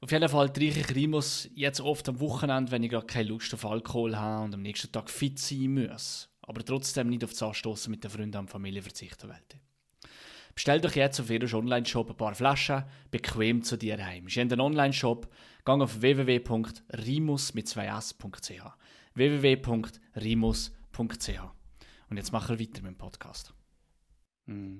Auf 0.00 0.10
jeden 0.10 0.28
Fall 0.28 0.52
trinke 0.52 0.80
ich 0.80 0.94
Rimus 0.94 1.48
jetzt 1.54 1.80
oft 1.80 2.08
am 2.08 2.20
Wochenende, 2.20 2.70
wenn 2.70 2.82
ich 2.82 2.90
gerade 2.90 3.06
keine 3.06 3.28
Lust 3.28 3.54
auf 3.54 3.64
Alkohol 3.64 4.16
habe 4.16 4.44
und 4.44 4.54
am 4.54 4.62
nächsten 4.62 4.92
Tag 4.92 5.08
fit 5.10 5.38
sein 5.38 5.72
muss. 5.74 6.28
Aber 6.42 6.64
trotzdem 6.64 7.08
nicht 7.08 7.24
auf 7.24 7.30
das 7.30 7.42
Anstoßen 7.42 7.90
mit 7.90 8.04
den 8.04 8.10
Freunden 8.10 8.36
und 8.36 8.50
Familie 8.50 8.82
verzichten 8.82 9.28
wollte. 9.28 9.58
Bestell 10.54 10.80
doch 10.80 10.94
jetzt 10.94 11.20
auf 11.20 11.28
ihrem 11.30 11.52
Online-Shop 11.52 12.10
ein 12.10 12.16
paar 12.16 12.34
Flaschen 12.34 12.84
bequem 13.10 13.62
zu 13.62 13.76
dir 13.76 14.02
heim. 14.04 14.26
Ist 14.26 14.38
einen 14.38 14.60
Online-Shop, 14.60 15.30
gang 15.64 15.82
auf 15.82 16.00
www.rimus 16.00 17.52
mit 17.54 17.66
2s.ch. 17.66 18.62
www.rimus.ch. 19.14 20.60
Und 22.08 22.16
jetzt 22.16 22.32
machen 22.32 22.58
wir 22.58 22.66
weiter 22.66 22.82
mit 22.82 22.92
dem 22.92 22.96
Podcast. 22.96 23.52
Mm. 24.46 24.78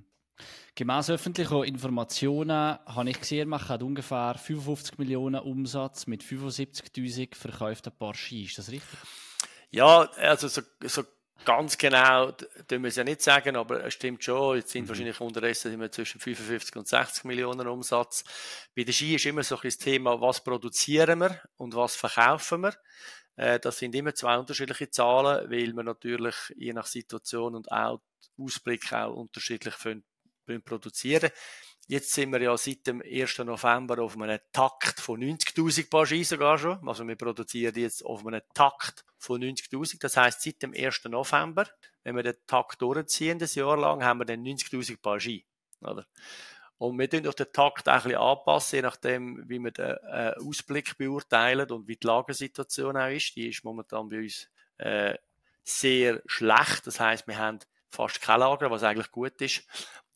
Gemäss 0.77 1.09
öffentlichen 1.09 1.65
Informationen 1.65 2.79
habe 2.85 3.09
ich 3.09 3.19
gesehen, 3.19 3.49
man 3.49 3.67
hat 3.67 3.83
ungefähr 3.83 4.35
55 4.35 4.99
Millionen 4.99 5.41
Umsatz 5.41 6.07
mit 6.07 6.23
75.000 6.23 7.35
verkauften 7.35 7.97
Paar 7.99 8.13
Ski. 8.13 8.45
Ist 8.45 8.59
das 8.59 8.71
richtig? 8.71 8.99
Ja, 9.71 10.03
also 10.19 10.49
so, 10.49 10.61
so 10.85 11.03
ganz 11.47 11.79
genau 11.79 12.31
können 12.69 12.83
wir 12.83 12.89
es 12.89 12.97
ja 12.97 13.05
nicht 13.05 13.23
sagen, 13.23 13.57
aber 13.57 13.87
es 13.87 13.95
stimmt 13.95 14.23
schon. 14.23 14.59
Jetzt 14.59 14.73
sind 14.73 14.85
mhm. 14.85 14.89
wahrscheinlich 14.91 15.19
unterdessen 15.19 15.73
immer 15.73 15.91
zwischen 15.91 16.21
55 16.21 16.77
und 16.77 16.87
60 16.87 17.25
Millionen 17.25 17.67
Umsatz. 17.69 18.23
Bei 18.77 18.85
der 18.85 18.93
Ski 18.93 19.15
ist 19.15 19.25
immer 19.25 19.45
so 19.45 19.55
ein 19.57 19.63
das 19.65 19.79
Thema, 19.79 20.21
was 20.21 20.45
produzieren 20.45 21.21
wir 21.21 21.41
und 21.57 21.75
was 21.75 21.97
verkaufen 21.97 22.65
wir. 22.65 22.75
Äh, 23.37 23.59
das 23.61 23.79
sind 23.79 23.95
immer 23.95 24.15
zwei 24.15 24.37
unterschiedliche 24.37 24.91
Zahlen, 24.91 25.51
weil 25.51 25.73
wir 25.73 25.85
natürlich 25.85 26.35
je 26.55 26.75
nach 26.75 26.87
Situation 26.87 27.55
und 27.55 27.73
auch 27.73 28.03
Ausblick 28.39 28.93
auch 28.93 29.15
unterschiedlich 29.15 29.75
produzieren. 30.65 31.31
Jetzt 31.89 32.13
sind 32.13 32.33
wir 32.33 32.43
ja 32.43 32.57
seit 32.57 32.85
dem 32.89 33.01
1. 33.01 33.39
November 33.39 34.03
auf 34.03 34.19
einem 34.19 34.41
Takt 34.53 34.99
von 34.99 35.21
90.000 35.21 35.89
Paar 35.89 36.05
Ski 36.05 36.25
sogar 36.25 36.59
schon. 36.59 36.87
Also 36.89 37.07
wir 37.07 37.15
produzieren 37.15 37.77
jetzt 37.77 38.05
auf 38.05 38.27
einem 38.27 38.43
Takt 38.55 39.05
von 39.19 39.41
90.000. 39.41 40.01
Das 40.01 40.17
heißt 40.17 40.43
seit 40.43 40.63
dem 40.63 40.75
1. 40.75 41.05
November, 41.05 41.65
wenn 42.03 42.17
wir 42.17 42.25
den 42.25 42.35
Takt 42.49 42.83
durchziehen, 42.83 43.39
das 43.39 43.55
Jahr 43.55 43.77
lang, 43.77 44.03
haben 44.03 44.19
wir 44.19 44.25
dann 44.25 44.43
90.000 44.43 45.01
Paar 45.01 45.21
Ski. 45.21 45.47
Oder? 45.81 46.07
Und 46.79 46.99
wir 46.99 47.09
tun 47.09 47.27
auch 47.29 47.35
den 47.35 47.53
Takt 47.53 47.87
ein 47.87 48.03
bisschen 48.03 48.19
anpassen, 48.19 48.77
je 48.77 48.83
nachdem, 48.83 49.49
wie 49.49 49.61
wir 49.61 49.71
den 49.71 49.97
äh, 50.11 50.35
Ausblick 50.45 50.99
beurteilen 50.99 51.71
und 51.71 51.87
wie 51.87 51.97
die 51.97 52.07
Lagersituation 52.07 52.97
auch 52.97 53.11
ist. 53.11 53.37
Die 53.37 53.49
ist 53.49 53.65
momentan 53.65 54.09
bei 54.09 54.19
uns 54.19 54.51
äh, 54.79 55.15
sehr 55.63 56.21
schlecht. 56.27 56.85
Das 56.89 56.99
heißt, 56.99 57.29
wir 57.29 57.39
haben 57.39 57.61
fast 57.91 58.21
kein 58.21 58.41
Lager, 58.41 58.73
was 58.73 58.83
eigentlich 58.83 59.13
gut 59.13 59.41
ist 59.41 59.63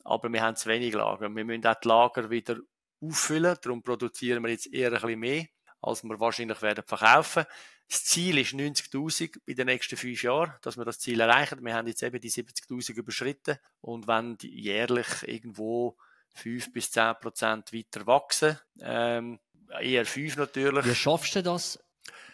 aber 0.04 0.32
wir 0.32 0.42
haben 0.42 0.56
zu 0.56 0.68
wenig 0.68 0.94
Lager. 0.94 1.34
Wir 1.34 1.44
müssen 1.44 1.66
auch 1.66 1.74
die 1.74 1.88
Lager 1.88 2.30
wieder 2.30 2.56
auffüllen, 3.00 3.56
darum 3.62 3.82
produzieren 3.82 4.42
wir 4.42 4.50
jetzt 4.50 4.72
eher 4.72 4.88
ein 4.88 5.00
bisschen 5.00 5.20
mehr, 5.20 5.46
als 5.80 6.02
wir 6.04 6.20
wahrscheinlich 6.20 6.60
werden 6.62 6.84
verkaufen. 6.86 7.44
Das 7.88 8.04
Ziel 8.04 8.38
ist 8.38 8.52
90.000 8.52 9.38
in 9.46 9.56
den 9.56 9.66
nächsten 9.66 9.96
fünf 9.96 10.22
Jahren, 10.22 10.54
dass 10.62 10.76
wir 10.76 10.84
das 10.84 11.00
Ziel 11.00 11.18
erreichen. 11.18 11.64
Wir 11.64 11.74
haben 11.74 11.88
jetzt 11.88 12.02
eben 12.02 12.20
die 12.20 12.30
70.000 12.30 12.94
überschritten 12.94 13.58
und 13.80 14.06
wenn 14.06 14.38
jährlich 14.42 15.06
irgendwo 15.26 15.96
5 16.34 16.72
bis 16.72 16.92
10 16.92 17.14
Prozent 17.20 17.72
weiter 17.72 18.06
wachsen, 18.06 18.58
ähm, 18.80 19.40
eher 19.80 20.06
5 20.06 20.36
natürlich. 20.36 20.86
Wie 20.86 20.94
schaffst 20.94 21.34
du 21.34 21.42
das 21.42 21.80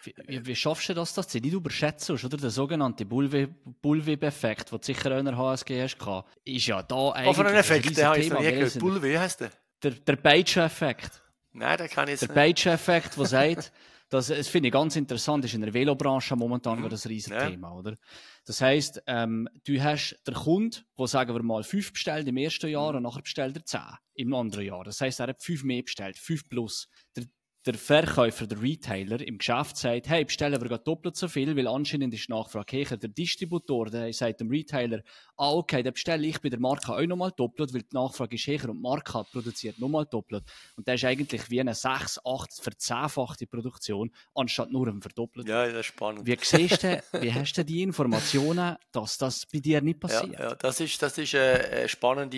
wie, 0.03 0.45
wie, 0.45 0.55
schaffst 0.55 0.89
du 0.89 0.93
das, 0.93 1.13
dass 1.13 1.27
du 1.27 1.39
nicht 1.39 1.53
überschätzt 1.53 2.09
oder? 2.09 2.37
Der 2.37 2.49
sogenannte 2.49 3.05
Bullweb-Effekt, 3.05 4.71
den 4.71 4.77
du 4.77 4.83
sicher 4.83 5.13
auch 5.13 5.19
in 5.19 5.25
der 5.25 5.37
HSG 5.37 5.81
hast, 5.81 5.97
ist 6.45 6.65
ja 6.67 6.81
da 6.83 7.11
eigentlich 7.11 7.27
Auf 7.27 7.39
einen 7.39 7.55
Effekt, 7.55 7.97
der 7.97 8.09
heißt 8.09 8.33
nie 8.33 8.51
gehört. 8.51 8.79
Bullweb 8.79 9.17
heisst 9.17 9.41
der? 9.41 9.51
der, 9.83 9.91
der 9.91 10.15
Peitsche-Effekt. 10.15 11.23
Nein, 11.53 11.77
den 11.77 11.87
kann 11.87 12.05
ich 12.05 12.11
jetzt 12.11 12.21
Der 12.21 12.33
Peitsche-Effekt, 12.33 13.17
der 13.17 13.25
sagt, 13.25 13.71
das, 14.09 14.27
das 14.27 14.47
finde 14.47 14.67
ich 14.67 14.73
ganz 14.73 14.95
interessant, 14.95 15.43
ist 15.43 15.53
in 15.53 15.61
der 15.61 15.73
Velobranche 15.73 16.35
momentan 16.35 16.79
mhm. 16.79 16.89
das 16.89 17.07
riesige 17.09 17.35
ja. 17.35 17.49
Thema, 17.49 17.73
oder? 17.73 17.97
Das 18.45 18.61
heisst, 18.61 19.01
ähm, 19.05 19.49
du 19.65 19.81
hast 19.81 20.17
den 20.25 20.33
Kunden, 20.33 20.85
der 20.97 21.07
sagen 21.07 21.35
wir 21.35 21.43
mal 21.43 21.63
fünf 21.63 21.91
bestellt 21.91 22.27
im 22.27 22.37
ersten 22.37 22.69
Jahr 22.69 22.91
mhm. 22.91 22.97
und 22.97 23.03
nachher 23.03 23.21
bestellt 23.21 23.57
er 23.57 23.65
zehn 23.65 23.97
im 24.13 24.33
anderen 24.33 24.65
Jahr. 24.65 24.83
Das 24.83 25.01
heisst, 25.01 25.19
er 25.19 25.27
hat 25.27 25.43
fünf 25.43 25.63
mehr 25.63 25.83
bestellt, 25.83 26.17
fünf 26.17 26.47
plus. 26.47 26.87
Der 27.15 27.25
der 27.67 27.75
Verkäufer, 27.75 28.47
der 28.47 28.61
Retailer 28.61 29.19
im 29.19 29.37
Geschäft 29.37 29.75
sagt, 29.75 30.07
hey, 30.07 30.23
bestellen 30.23 30.61
wir 30.61 30.77
doppelt 30.77 31.17
so 31.17 31.27
viel, 31.27 31.53
weil 31.55 31.67
anscheinend 31.67 32.13
ist 32.13 32.29
die 32.29 32.31
Nachfrage 32.31 32.77
höher. 32.77 32.95
Der 32.95 33.09
Distributor, 33.09 33.89
der 33.89 34.13
sagt 34.13 34.39
dem 34.39 34.49
Retailer, 34.49 35.01
ah, 35.35 35.51
okay, 35.51 35.83
dann 35.83 35.93
bestelle 35.93 36.25
ich 36.25 36.39
bei 36.39 36.47
der 36.47 36.61
Marke 36.61 36.93
auch 36.93 37.05
nochmal 37.05 37.33
doppelt, 37.35 37.73
weil 37.73 37.81
die 37.81 37.93
Nachfrage 37.93 38.35
ist 38.35 38.47
höher 38.47 38.69
und 38.69 38.77
die 38.77 38.81
Marke 38.81 39.21
produziert 39.31 39.79
nochmal 39.79 40.05
doppelt. 40.05 40.45
Und 40.77 40.87
das 40.87 40.95
ist 40.95 41.03
eigentlich 41.03 41.49
wie 41.49 41.59
eine 41.59 41.75
6, 41.75 42.21
8, 42.25 42.53
verzehnfachte 42.61 43.47
Produktion, 43.47 44.11
anstatt 44.33 44.71
nur 44.71 44.87
ein 44.87 45.01
verdoppelt. 45.01 45.49
Ja, 45.49 45.65
das 45.65 45.81
ist 45.81 45.85
spannend. 45.87 46.25
Wie 46.25 46.37
siehst 46.41 46.83
du, 46.83 47.03
wie 47.19 47.33
hast 47.33 47.53
du 47.53 47.65
die 47.65 47.83
Informationen, 47.83 48.77
dass 48.93 49.17
das 49.17 49.45
bei 49.45 49.59
dir 49.59 49.81
nicht 49.81 49.99
passiert? 49.99 50.39
Ja, 50.39 50.49
ja 50.49 50.55
das 50.55 50.79
ist, 50.79 51.01
das 51.01 51.17
ist 51.17 51.35
eine 51.35 51.89
spannende 51.89 52.37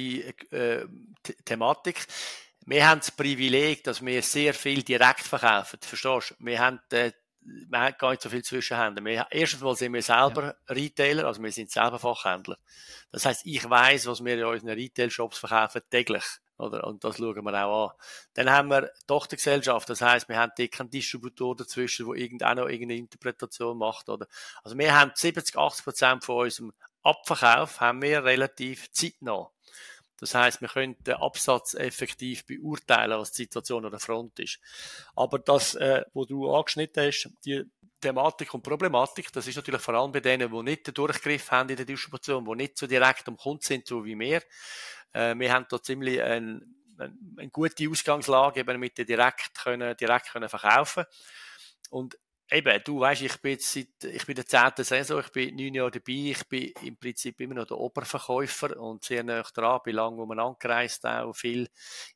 äh, 0.50 0.86
Thematik 1.46 2.08
wir 2.70 2.88
haben 2.88 3.00
das 3.00 3.12
Privileg, 3.12 3.84
dass 3.84 4.06
wir 4.06 4.22
sehr 4.22 4.54
viel 4.54 4.84
direkt 4.84 5.22
verkaufen. 5.22 5.80
Verstehst 5.82 6.36
du? 6.40 6.46
Wir 6.46 6.60
haben, 6.60 6.80
äh, 6.92 7.12
wir 7.42 7.80
haben 7.80 7.96
gar 7.98 8.12
nicht 8.12 8.22
so 8.22 8.30
viel 8.30 8.44
Zwischenhändler. 8.44 9.04
Wir, 9.04 9.28
erstens 9.32 9.62
mal 9.62 9.76
sind 9.76 9.94
wir 9.94 10.04
selber 10.04 10.44
ja. 10.44 10.74
Retailer, 10.76 11.26
also 11.26 11.42
wir 11.42 11.52
sind 11.52 11.72
selber 11.72 11.98
Fachhändler. 11.98 12.58
Das 13.12 13.26
heißt, 13.26 13.42
ich 13.46 13.68
weiß, 13.68 14.06
was 14.06 14.24
wir 14.24 14.38
in 14.38 14.44
unseren 14.44 14.70
Retail-Shops 14.70 15.40
verkaufen 15.40 15.82
täglich. 15.90 16.24
Oder? 16.60 16.86
Und 16.86 17.04
das 17.04 17.18
schauen 17.18 17.44
wir 17.44 17.66
auch 17.66 17.90
an. 17.90 17.96
Dann 18.36 18.52
haben 18.52 18.70
wir 18.70 18.92
Tochtergesellschaft, 19.08 19.90
das 19.90 20.02
heißt, 20.02 20.30
wir 20.30 20.38
haben 20.38 20.52
dort 20.56 20.72
keinen 20.72 20.92
Distributor 20.92 21.56
dazwischen, 21.56 22.06
der 22.06 22.16
irgendeine 22.22 22.62
noch 22.62 22.70
irgendeine 22.70 23.00
Interpretation 23.00 23.78
macht. 23.78 24.10
Oder? 24.10 24.28
Also 24.64 24.78
wir 24.78 24.96
haben 24.96 25.12
70, 25.16 25.58
80 25.58 25.84
Prozent 25.84 26.24
von 26.24 26.44
unserem 26.44 26.74
Abverkauf 27.02 27.80
haben 27.80 28.02
wir 28.02 28.26
relativ 28.26 28.92
zeitnah. 28.92 29.50
Das 30.20 30.36
heißt, 30.36 30.62
wir 30.62 30.68
können 30.68 30.96
den 31.04 31.16
Absatz 31.16 31.74
effektiv 31.74 32.46
beurteilen, 32.46 33.20
was 33.20 33.32
die 33.32 33.44
Situation 33.44 33.86
an 33.86 33.92
der 33.92 34.00
Front 34.00 34.40
ist. 34.40 34.60
Aber 35.16 35.40
das, 35.40 35.76
äh, 35.76 36.04
wo 36.14 36.26
du 36.26 36.54
angeschnitten 36.54 37.06
hast, 37.06 37.30
die 37.46 37.64
Thematik 38.02 38.54
und 38.54 38.64
Problematik, 38.64 39.32
das 39.34 39.48
ist 39.48 39.56
natürlich 39.56 39.82
vor 39.82 39.94
allem 39.94 40.12
bei 40.12 40.20
denen, 40.20 40.52
die 40.52 40.64
nicht 40.64 40.88
den 40.88 40.94
Durchgriff 40.94 41.52
haben 41.52 41.70
in 41.70 41.76
der 41.76 41.86
Distribution, 41.86 42.46
die 42.46 42.56
nicht 42.56 42.78
so 42.78 42.88
direkt 42.88 43.28
am 43.28 43.38
Kunden 43.38 43.64
sind, 43.64 43.88
so 43.88 44.06
wie 44.06 44.18
wir. 44.18 44.42
Äh, 45.14 45.36
wir 45.38 45.54
haben 45.54 45.66
da 45.70 45.82
ziemlich 45.82 46.22
ein, 46.22 46.76
ein, 46.98 47.36
eine 47.38 47.50
gute 47.50 47.90
Ausgangslage, 47.90 48.62
eben 48.62 48.80
mit 48.80 48.98
der 48.98 49.06
direkt 49.06 49.56
können, 49.56 49.96
direkt 49.98 50.32
können 50.32 50.50
verkaufen. 50.50 51.06
Und 51.90 52.18
eben, 52.52 52.82
du 52.84 53.00
weißt, 53.00 53.22
ich 53.22 53.38
bin 53.42 53.52
jetzt 53.52 53.72
seit, 53.74 54.04
ich 54.04 54.26
bin 54.26 54.36
der 54.36 54.46
zehnten 54.46 54.84
Saison, 54.84 55.20
ich 55.20 55.32
bin 55.32 55.56
neun 55.56 55.74
Jahre 55.74 55.92
dabei, 55.92 56.14
ich 56.14 56.48
bin 56.48 56.74
im 56.84 56.98
Prinzip 56.98 57.40
immer 57.42 57.56
noch 57.56 57.68
der 57.68 57.78
Oberverkäufer 57.78 58.80
und 58.80 59.04
sehr 59.04 59.24
nah 59.24 59.42
dran, 59.42 59.82
bin 59.84 59.96
lange 59.96 60.22
umeinander 60.22 60.58
gereist 60.60 61.06
auch, 61.06 61.34
viel. 61.34 61.70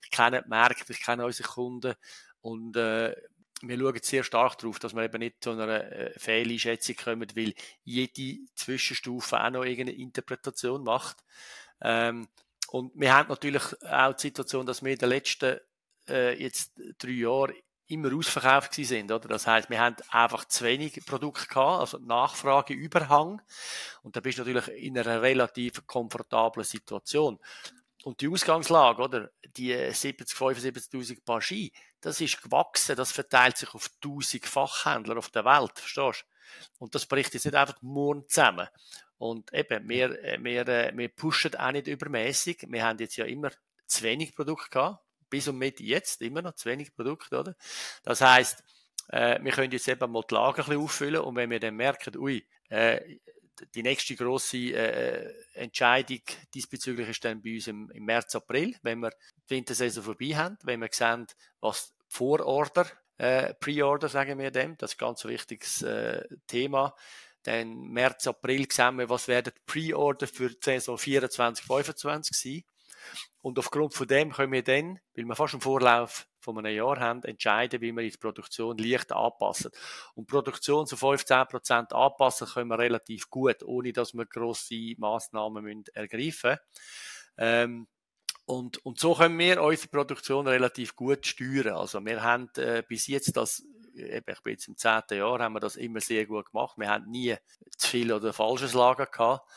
Ich 0.03 0.11
kenne 0.11 0.41
die 0.43 0.49
Märkte, 0.49 0.93
ich 0.93 1.01
kenne 1.01 1.25
unsere 1.25 1.49
Kunden 1.49 1.95
und, 2.41 2.75
äh, 2.75 3.15
wir 3.65 3.77
schauen 3.77 3.99
sehr 4.01 4.23
stark 4.23 4.57
darauf, 4.57 4.79
dass 4.79 4.93
wir 4.93 5.03
eben 5.03 5.19
nicht 5.19 5.43
zu 5.43 5.51
einer 5.51 5.91
äh, 5.91 6.19
Fehleinschätzung 6.19 6.95
kommen, 6.95 7.29
weil 7.35 7.53
jede 7.83 8.39
Zwischenstufe 8.55 9.41
auch 9.41 9.49
noch 9.51 9.63
irgendeine 9.63 9.97
Interpretation 9.97 10.83
macht. 10.83 11.23
Ähm, 11.81 12.27
und 12.69 12.91
wir 12.95 13.13
haben 13.13 13.29
natürlich 13.29 13.63
auch 13.83 14.13
die 14.13 14.21
Situation, 14.21 14.65
dass 14.65 14.83
wir 14.83 14.91
in 14.91 14.97
den 14.97 15.09
letzten 15.09 15.59
äh, 16.09 16.41
jetzt 16.41 16.73
drei 16.97 17.11
Jahren 17.11 17.53
immer 17.93 18.15
ausverkauft 18.15 18.73
sind, 18.73 19.11
oder? 19.11 19.27
Das 19.27 19.47
heißt, 19.47 19.69
wir 19.69 19.79
haben 19.79 19.95
einfach 20.09 20.45
zu 20.45 20.63
wenig 20.65 21.05
Produkte 21.05 21.47
gehabt, 21.47 21.79
also 21.81 21.97
Nachfrageüberhang. 21.99 23.41
Und 24.01 24.15
da 24.15 24.19
bist 24.19 24.37
du 24.37 24.43
natürlich 24.43 24.67
in 24.83 24.97
einer 24.97 25.21
relativ 25.21 25.85
komfortablen 25.85 26.65
Situation. 26.65 27.39
Und 28.03 28.19
die 28.19 28.27
Ausgangslage, 28.27 29.01
oder? 29.01 29.31
Die 29.55 29.73
70, 29.73 30.37
75.000 30.37 31.23
Paar 31.23 31.41
Ski, 31.41 31.71
das 32.01 32.19
ist 32.19 32.41
gewachsen, 32.41 32.95
das 32.95 33.11
verteilt 33.11 33.57
sich 33.57 33.73
auf 33.73 33.89
1000 34.03 34.45
Fachhändler 34.45 35.17
auf 35.17 35.29
der 35.29 35.45
Welt, 35.45 35.71
verstehst 35.75 36.25
du? 36.25 36.83
Und 36.83 36.95
das 36.95 37.05
bricht 37.05 37.33
jetzt 37.33 37.45
nicht 37.45 37.55
einfach 37.55 37.81
morgen 37.81 38.27
zusammen. 38.27 38.67
Und 39.17 39.53
eben, 39.53 39.87
wir, 39.87 40.09
wir, 40.41 40.67
äh, 40.67 40.91
wir 40.93 41.09
pushen 41.09 41.55
auch 41.55 41.71
nicht 41.71 41.87
übermäßig. 41.87 42.65
Wir 42.67 42.83
haben 42.83 42.99
jetzt 42.99 43.15
ja 43.15 43.25
immer 43.25 43.51
zu 43.85 44.03
wenig 44.03 44.35
Produkte 44.35 44.69
gehabt 44.69 44.99
bis 45.33 45.47
und 45.47 45.57
mit 45.57 45.79
jetzt 45.79 46.21
immer 46.21 46.43
noch 46.43 46.53
zu 46.53 46.69
wenig 46.69 46.93
Produkte, 46.93 47.39
oder? 47.39 47.55
Das 48.03 48.21
heißt, 48.21 48.63
äh, 49.07 49.43
wir 49.43 49.51
können 49.51 49.71
jetzt 49.71 49.87
eben 49.87 50.11
mal 50.11 50.21
die 50.29 50.35
Lager 50.35 50.61
ein 50.61 50.65
bisschen 50.65 50.83
auffüllen 50.83 51.21
und 51.21 51.35
wenn 51.35 51.49
wir 51.49 51.59
dann 51.59 51.75
merken, 51.75 52.15
ui, 52.17 52.45
äh, 52.69 53.17
die 53.73 53.81
nächste 53.81 54.15
große 54.15 54.57
äh, 54.57 55.33
Entscheidung 55.55 56.21
diesbezüglich 56.53 57.09
ist 57.09 57.25
dann 57.25 57.41
bei 57.41 57.55
uns 57.55 57.65
im, 57.65 57.89
im 57.89 58.05
März, 58.05 58.35
April, 58.35 58.75
wenn 58.83 58.99
wir 58.99 59.09
die 59.49 59.55
Wintersaison 59.55 60.03
vorbei 60.03 60.35
haben, 60.35 60.59
wenn 60.63 60.81
wir 60.81 60.89
sehen, 60.91 61.25
was 61.61 61.95
Vororder, 62.07 62.85
äh, 63.17 63.55
Pre-Order 63.55 64.09
sagen 64.09 64.37
wir 64.37 64.51
dem, 64.51 64.77
das 64.77 64.91
ist 64.91 65.01
ein 65.01 65.07
ganz 65.07 65.25
wichtiges 65.25 65.81
äh, 65.81 66.23
Thema. 66.45 66.93
Dann 67.41 67.87
März, 67.89 68.27
April 68.27 68.67
sehen 68.71 68.97
wir, 68.97 69.09
was 69.09 69.27
werden 69.27 69.53
Pre-Order 69.65 70.27
für 70.27 70.49
die 70.49 70.57
Saison 70.61 70.95
24, 70.95 71.65
25 71.65 72.37
sein. 72.37 72.63
Und 73.41 73.59
aufgrund 73.59 73.93
von 73.93 74.07
dem 74.07 74.31
können 74.31 74.51
wir 74.51 74.63
dann, 74.63 74.99
weil 75.15 75.25
wir 75.25 75.35
fast 75.35 75.53
einen 75.53 75.61
Vorlauf 75.61 76.27
von 76.39 76.57
einem 76.57 76.75
Jahr 76.75 76.99
haben, 76.99 77.23
entscheiden, 77.23 77.81
wie 77.81 77.91
wir 77.91 78.03
die 78.03 78.17
Produktion 78.17 78.77
leicht 78.77 79.11
anpassen. 79.11 79.71
Und 80.13 80.27
Produktion 80.27 80.85
zu 80.85 80.95
15% 80.95 81.93
anpassen 81.93 82.47
können 82.47 82.69
wir 82.69 82.79
relativ 82.79 83.29
gut, 83.29 83.63
ohne 83.63 83.93
dass 83.93 84.13
wir 84.13 84.25
grosse 84.25 84.93
Massnahmen 84.97 85.83
ergreifen 85.93 86.51
müssen. 86.51 86.59
Ähm, 87.37 87.87
und, 88.45 88.85
und 88.85 88.99
so 88.99 89.15
können 89.15 89.39
wir 89.39 89.61
unsere 89.61 89.87
Produktion 89.87 90.47
relativ 90.47 90.95
gut 90.95 91.25
steuern. 91.25 91.75
Also 91.75 92.03
wir 92.05 92.21
haben 92.21 92.49
äh, 92.57 92.83
bis 92.85 93.07
jetzt 93.07 93.35
das, 93.37 93.63
eben, 93.95 94.25
ich 94.27 94.41
bin 94.41 94.53
jetzt 94.53 94.67
im 94.67 94.75
zehnten 94.75 95.17
Jahr, 95.17 95.39
haben 95.39 95.53
wir 95.53 95.61
das 95.61 95.77
immer 95.77 96.01
sehr 96.01 96.25
gut 96.25 96.51
gemacht. 96.51 96.77
Wir 96.77 96.89
haben 96.89 97.09
nie 97.09 97.35
zu 97.77 97.87
viel 97.87 98.11
oder 98.11 98.33
falsches 98.33 98.73
Lager 98.73 99.05
gehabt. 99.05 99.49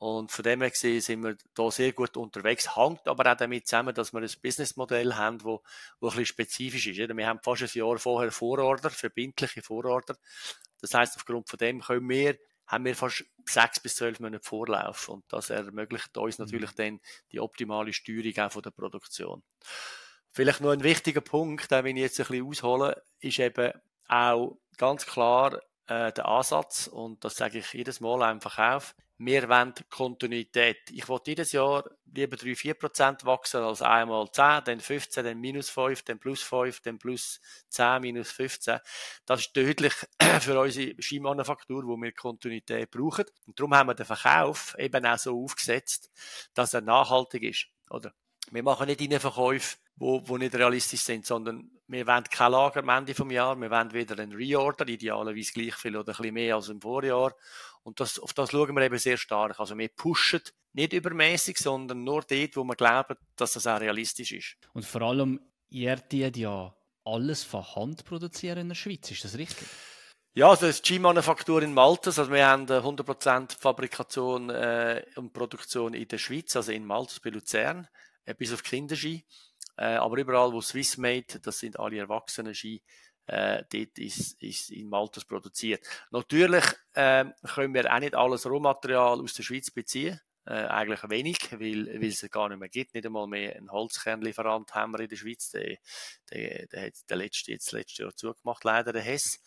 Und 0.00 0.30
von 0.30 0.44
dem 0.44 0.60
her 0.60 0.70
gesehen 0.70 1.00
sind 1.00 1.24
wir 1.24 1.36
da 1.54 1.72
sehr 1.72 1.92
gut 1.92 2.16
unterwegs. 2.16 2.76
Hängt 2.76 3.08
aber 3.08 3.32
auch 3.32 3.36
damit 3.36 3.66
zusammen, 3.66 3.92
dass 3.92 4.12
wir 4.12 4.20
ein 4.20 4.30
Businessmodell 4.40 5.14
haben, 5.14 5.42
wo, 5.42 5.60
wo 5.98 6.06
ein 6.06 6.10
bisschen 6.10 6.26
spezifisch 6.26 6.86
ist. 6.86 6.98
Wir 6.98 7.26
haben 7.26 7.40
fast 7.42 7.62
ein 7.62 7.70
Jahr 7.72 7.98
vorher 7.98 8.30
Vororder, 8.30 8.90
verbindliche 8.90 9.60
Vororder. 9.60 10.16
Das 10.80 10.94
heißt, 10.94 11.16
aufgrund 11.16 11.48
von 11.48 11.58
dem 11.58 11.80
können 11.80 12.08
wir, 12.08 12.38
haben 12.68 12.84
wir 12.84 12.94
fast 12.94 13.24
sechs 13.44 13.80
bis 13.80 13.96
zwölf 13.96 14.20
Monate 14.20 14.44
Vorlauf. 14.44 15.08
Und 15.08 15.24
das 15.32 15.50
ermöglicht 15.50 16.16
uns 16.16 16.38
mhm. 16.38 16.44
natürlich 16.44 16.70
dann 16.72 17.00
die 17.32 17.40
optimale 17.40 17.92
Steuerung 17.92 18.38
auch 18.38 18.52
von 18.52 18.62
der 18.62 18.70
Produktion. 18.70 19.42
Vielleicht 20.30 20.60
noch 20.60 20.70
ein 20.70 20.84
wichtiger 20.84 21.22
Punkt, 21.22 21.72
den 21.72 21.86
ich 21.86 21.96
jetzt 21.96 22.20
ein 22.20 22.26
bisschen 22.28 22.46
aushole, 22.46 23.02
ist 23.18 23.40
eben 23.40 23.72
auch 24.06 24.58
ganz 24.76 25.06
klar 25.06 25.60
äh, 25.88 26.12
der 26.12 26.26
Ansatz, 26.26 26.86
und 26.86 27.24
das 27.24 27.34
sage 27.34 27.58
ich 27.58 27.72
jedes 27.72 27.98
Mal 27.98 28.22
einfach 28.22 28.58
auf, 28.58 28.94
wir 29.18 29.48
wollen 29.48 29.74
Kontinuität. 29.90 30.78
Ich 30.90 31.08
will 31.08 31.18
jedes 31.26 31.52
Jahr 31.52 31.84
lieber 32.14 32.36
3-4% 32.36 33.24
wachsen 33.24 33.60
als 33.62 33.82
einmal 33.82 34.30
10, 34.30 34.62
dann 34.64 34.80
15, 34.80 35.24
dann 35.24 35.40
minus 35.40 35.70
5, 35.70 36.02
dann 36.02 36.18
plus 36.18 36.42
5, 36.42 36.80
dann 36.82 36.98
plus 36.98 37.40
10, 37.68 38.00
minus 38.00 38.30
15. 38.30 38.78
Das 39.26 39.40
ist 39.40 39.56
deutlich 39.56 39.92
für 40.40 40.60
unsere 40.60 40.94
Skimanufaktur, 41.02 41.84
wo 41.86 41.96
wir 41.96 42.12
Kontinuität 42.12 42.90
brauchen. 42.90 43.24
Und 43.46 43.58
darum 43.58 43.74
haben 43.74 43.88
wir 43.88 43.94
den 43.94 44.06
Verkauf 44.06 44.76
eben 44.78 45.04
auch 45.04 45.18
so 45.18 45.42
aufgesetzt, 45.42 46.10
dass 46.54 46.74
er 46.74 46.80
nachhaltig 46.80 47.42
ist. 47.42 47.66
Oder? 47.90 48.12
Wir 48.50 48.62
machen 48.62 48.86
nicht 48.86 49.00
Innenverkäufe, 49.00 49.76
wo, 49.96 50.22
wo 50.26 50.36
nicht 50.38 50.54
realistisch 50.54 51.00
sind, 51.00 51.26
sondern 51.26 51.70
wir 51.88 52.06
wollen 52.06 52.24
kein 52.24 52.52
Lager 52.52 52.80
am 52.80 52.88
Ende 52.90 53.14
vom 53.14 53.30
Jahr, 53.30 53.56
wir 53.56 53.70
wollen 53.70 53.92
wieder 53.92 54.18
einen 54.18 54.32
Reorder, 54.32 54.86
idealerweise 54.86 55.52
gleich 55.52 55.74
viel 55.74 55.96
oder 55.96 56.12
ein 56.12 56.16
bisschen 56.16 56.34
mehr 56.34 56.54
als 56.54 56.68
im 56.68 56.80
Vorjahr. 56.80 57.34
Und 57.88 58.00
das, 58.00 58.18
auf 58.18 58.34
das 58.34 58.50
schauen 58.50 58.76
wir 58.76 58.82
eben 58.82 58.98
sehr 58.98 59.16
stark. 59.16 59.58
Also 59.58 59.76
wir 59.78 59.88
pushen 59.88 60.42
nicht 60.74 60.92
übermäßig, 60.92 61.56
sondern 61.56 62.04
nur 62.04 62.20
dort, 62.20 62.54
wo 62.54 62.62
wir 62.64 62.76
glauben, 62.76 63.16
dass 63.34 63.54
das 63.54 63.66
auch 63.66 63.80
realistisch 63.80 64.32
ist. 64.32 64.56
Und 64.74 64.84
vor 64.84 65.00
allem, 65.00 65.40
ihr 65.70 65.96
tut 65.96 66.36
ja 66.36 66.76
alles 67.06 67.44
von 67.44 67.64
Hand 67.74 68.04
produzieren 68.04 68.58
in 68.58 68.68
der 68.68 68.74
Schweiz, 68.74 69.10
ist 69.10 69.24
das 69.24 69.38
richtig? 69.38 69.66
Ja, 70.34 70.50
also 70.50 70.66
das 70.66 70.82
G-Manufaktur 70.82 71.62
in 71.62 71.72
Maltas, 71.72 72.18
also 72.18 72.30
wir 72.30 72.46
haben 72.46 72.66
100% 72.66 73.58
Fabrikation 73.58 74.50
äh, 74.50 75.02
und 75.16 75.32
Produktion 75.32 75.94
in 75.94 76.06
der 76.06 76.18
Schweiz, 76.18 76.54
also 76.54 76.70
in 76.72 76.84
Maltas 76.84 77.20
bei 77.20 77.30
Luzern, 77.30 77.88
äh, 78.26 78.34
bis 78.34 78.52
auf 78.52 78.62
Kinderski. 78.62 79.24
Äh, 79.78 79.94
aber 79.94 80.18
überall, 80.18 80.52
wo 80.52 80.60
Swissmade, 80.60 81.40
das 81.42 81.58
sind 81.58 81.78
alle 81.78 81.96
erwachsenen 81.96 82.54
Ski, 82.54 82.82
äh, 83.28 83.62
dort 83.70 83.98
ist, 83.98 84.42
ist 84.42 84.70
in 84.70 84.88
Maltas 84.88 85.24
produziert. 85.24 85.86
Natürlich 86.10 86.64
äh, 86.94 87.24
können 87.54 87.74
wir 87.74 87.94
auch 87.94 88.00
nicht 88.00 88.14
alles 88.14 88.46
Rohmaterial 88.46 89.20
aus 89.20 89.34
der 89.34 89.42
Schweiz 89.44 89.70
beziehen. 89.70 90.20
äh, 90.48 90.66
eigentlich 90.66 91.00
wenig, 91.10 91.38
weil, 91.52 91.86
weil 92.00 92.08
es 92.08 92.26
gar 92.30 92.48
nicht 92.48 92.58
mehr 92.58 92.68
gibt. 92.70 92.94
Nicht 92.94 93.06
einmal 93.06 93.26
mehr 93.26 93.56
einen 93.56 93.70
Holzkernlieferant 93.70 94.74
haben 94.74 94.92
wir 94.92 95.00
in 95.00 95.08
der 95.08 95.16
Schweiz. 95.16 95.50
Der, 95.50 95.76
der, 96.30 96.66
der 96.66 96.86
hat 96.86 96.94
der 97.08 97.16
letzte, 97.18 97.52
jetzt 97.52 97.72
letztes 97.72 97.98
Jahr 97.98 98.16
zugemacht, 98.16 98.64
leider 98.64 98.92
der 98.92 99.02
Hess. 99.02 99.40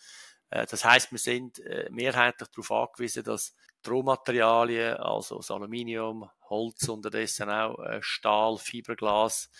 Äh, 0.50 0.66
das 0.66 0.84
heißt, 0.84 1.10
wir 1.10 1.18
sind 1.18 1.58
äh, 1.60 1.88
mehrheitlich 1.90 2.48
darauf 2.50 2.70
angewiesen, 2.70 3.24
dass 3.24 3.54
die 3.84 3.90
Rohmaterialien, 3.90 4.96
also 4.98 5.38
das 5.38 5.50
Aluminium, 5.50 6.30
Holz 6.48 6.88
unterdessen 6.88 7.50
auch, 7.50 7.80
äh, 7.80 7.98
Stahl, 8.00 8.58
Fiberglas, 8.58 9.50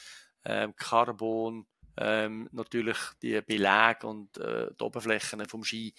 ähm, 0.44 0.76
Carbon, 0.76 1.66
ähm, 1.96 2.48
natürlich 2.52 2.96
die 3.20 3.40
Belege 3.42 4.06
und 4.06 4.38
äh, 4.38 4.68
die 4.78 4.84
Oberflächen 4.84 5.44
vom 5.46 5.64
Ski. 5.64 5.94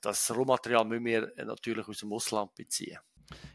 Das 0.00 0.34
Rohmaterial 0.34 0.84
müssen 0.84 1.04
wir 1.04 1.32
natürlich 1.44 1.88
aus 1.88 1.98
dem 1.98 2.12
Ausland 2.12 2.54
beziehen. 2.54 2.98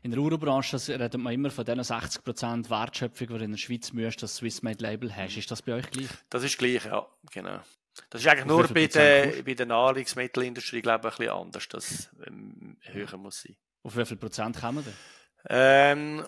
In 0.03 0.11
der 0.11 0.19
Urobranche 0.19 0.77
redet 0.87 1.17
man 1.17 1.33
immer 1.33 1.49
von 1.49 1.65
diesen 1.65 1.81
60% 1.81 2.69
Wertschöpfung, 2.69 3.27
die 3.27 3.37
du 3.37 3.43
in 3.43 3.51
der 3.51 3.57
Schweiz 3.57 3.91
müsst, 3.91 4.23
das 4.23 4.37
Swissmade-Label 4.37 5.15
hast. 5.15 5.37
Ist 5.37 5.51
das 5.51 5.61
bei 5.61 5.73
euch 5.73 5.89
gleich? 5.89 6.09
Das 6.29 6.43
ist 6.43 6.57
gleich, 6.57 6.85
ja, 6.85 7.05
genau. 7.31 7.59
Das 8.09 8.21
ist 8.21 8.27
eigentlich 8.27 8.45
nur 8.45 8.67
bei 8.67 8.87
der, 8.87 9.43
bei 9.43 9.53
der 9.53 9.65
Nahrungsmittelindustrie, 9.65 10.81
glaube 10.81 11.07
ich, 11.07 11.13
ein 11.13 11.17
bisschen 11.17 11.33
anders, 11.33 11.67
dass 11.69 11.91
es 11.91 12.09
ähm, 12.27 12.77
höher 12.81 13.17
muss 13.17 13.41
sein. 13.41 13.55
Auf 13.83 13.97
wie 13.97 14.05
viel 14.05 14.17
Prozent 14.17 14.59
kommen 14.59 14.85
wir 14.85 14.93
Ähm, 15.49 16.25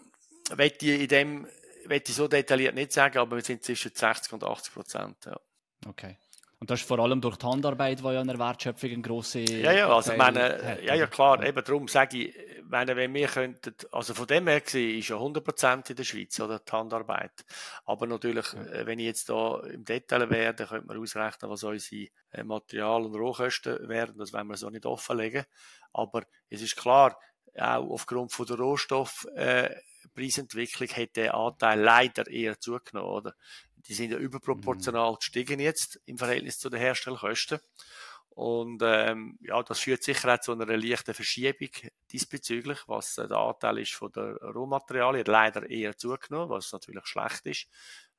ich 0.58 0.84
in 0.84 1.08
dem, 1.08 1.48
ich 1.90 2.08
so 2.08 2.28
detailliert 2.28 2.76
nicht 2.76 2.94
sagen, 2.94 3.18
aber 3.18 3.36
wir 3.36 3.44
sind 3.44 3.64
zwischen 3.64 3.92
60 3.94 4.34
und 4.34 4.44
80 4.44 4.74
Prozent, 4.74 5.26
ja. 5.26 5.40
Okay. 5.86 6.18
Und 6.60 6.72
das 6.72 6.82
ist 6.82 6.88
vor 6.88 6.98
allem 6.98 7.22
durch 7.22 7.38
die 7.38 7.46
Handarbeit, 7.46 8.00
die 8.00 8.04
ja 8.04 8.20
in 8.20 8.28
der 8.28 8.40
Wertschöpfung 8.40 8.90
eine 8.90 9.02
grosse. 9.04 9.42
Ja, 9.42 9.72
ja, 9.72 9.94
also 9.94 10.12
ich 10.12 10.18
meine, 10.18 10.84
ja, 10.84 10.96
ja, 10.96 11.06
klar, 11.06 11.44
eben 11.44 11.64
darum 11.64 11.88
sage 11.88 12.18
ich, 12.18 12.34
meine, 12.70 12.96
wenn 12.96 13.14
wir 13.14 13.28
könnten, 13.28 13.76
also 13.92 14.14
von 14.14 14.28
dem 14.28 14.48
her 14.48 14.62
gesehen, 14.62 15.00
ist 15.00 15.10
ja 15.10 15.18
100% 15.18 15.90
in 15.90 15.96
der 15.96 16.04
Schweiz, 16.04 16.40
oder, 16.40 16.60
die 16.60 16.72
Handarbeit. 16.72 17.44
Aber 17.86 18.06
natürlich, 18.08 18.54
ja. 18.54 18.64
Äh, 18.66 18.86
wenn 18.86 19.00
ich 19.00 19.06
jetzt 19.06 19.30
da 19.30 19.62
im 19.62 19.86
Detail 19.86 20.30
wäre, 20.30 20.54
dann 20.54 20.68
könnte 20.68 20.86
man 20.88 20.98
ausrechnen, 20.98 21.50
was 21.50 21.64
unsere 21.64 22.10
äh, 22.32 22.44
Material- 22.44 23.06
und 23.06 23.16
Rohkosten 23.16 23.88
wären, 23.88 24.18
das 24.18 24.34
wollen 24.34 24.48
wir 24.48 24.58
so 24.58 24.70
nicht 24.70 24.86
offenlegen. 24.86 25.46
Aber 25.94 26.24
es 26.50 26.62
ist 26.62 26.76
klar, 26.76 27.18
auch 27.56 27.90
aufgrund 27.90 28.34
von 28.34 28.46
der 28.46 28.58
Rohstoffpreisentwicklung 28.58 30.90
äh, 30.90 31.04
hat 31.04 31.16
der 31.16 31.34
Anteil 31.34 31.80
leider 31.80 32.30
eher 32.30 32.60
zugenommen, 32.60 33.10
oder? 33.10 33.34
Die 33.88 33.94
sind 33.94 34.12
ja 34.12 34.18
überproportional 34.18 35.12
mhm. 35.12 35.16
gestiegen 35.16 35.60
jetzt 35.60 36.00
im 36.06 36.18
Verhältnis 36.18 36.60
zu 36.60 36.70
den 36.70 36.80
Herstellkosten. 36.80 37.60
Und 38.38 38.84
ähm, 38.84 39.40
ja, 39.42 39.64
das 39.64 39.80
führt 39.80 40.04
sicher 40.04 40.36
auch 40.36 40.40
zu 40.40 40.52
einer 40.52 40.66
leichten 40.78 41.16
Verschiebung 41.16 41.70
diesbezüglich, 42.12 42.78
was 42.86 43.18
äh, 43.18 43.28
der 43.28 43.38
Anteil 43.38 43.80
ist 43.80 43.94
von 43.94 44.12
der 44.12 44.36
Rohmaterialien 44.36 45.26
leider 45.26 45.68
eher 45.68 45.98
zugenommen, 45.98 46.52
was 46.52 46.72
natürlich 46.72 47.08
schlecht 47.08 47.48
ist. 47.48 47.68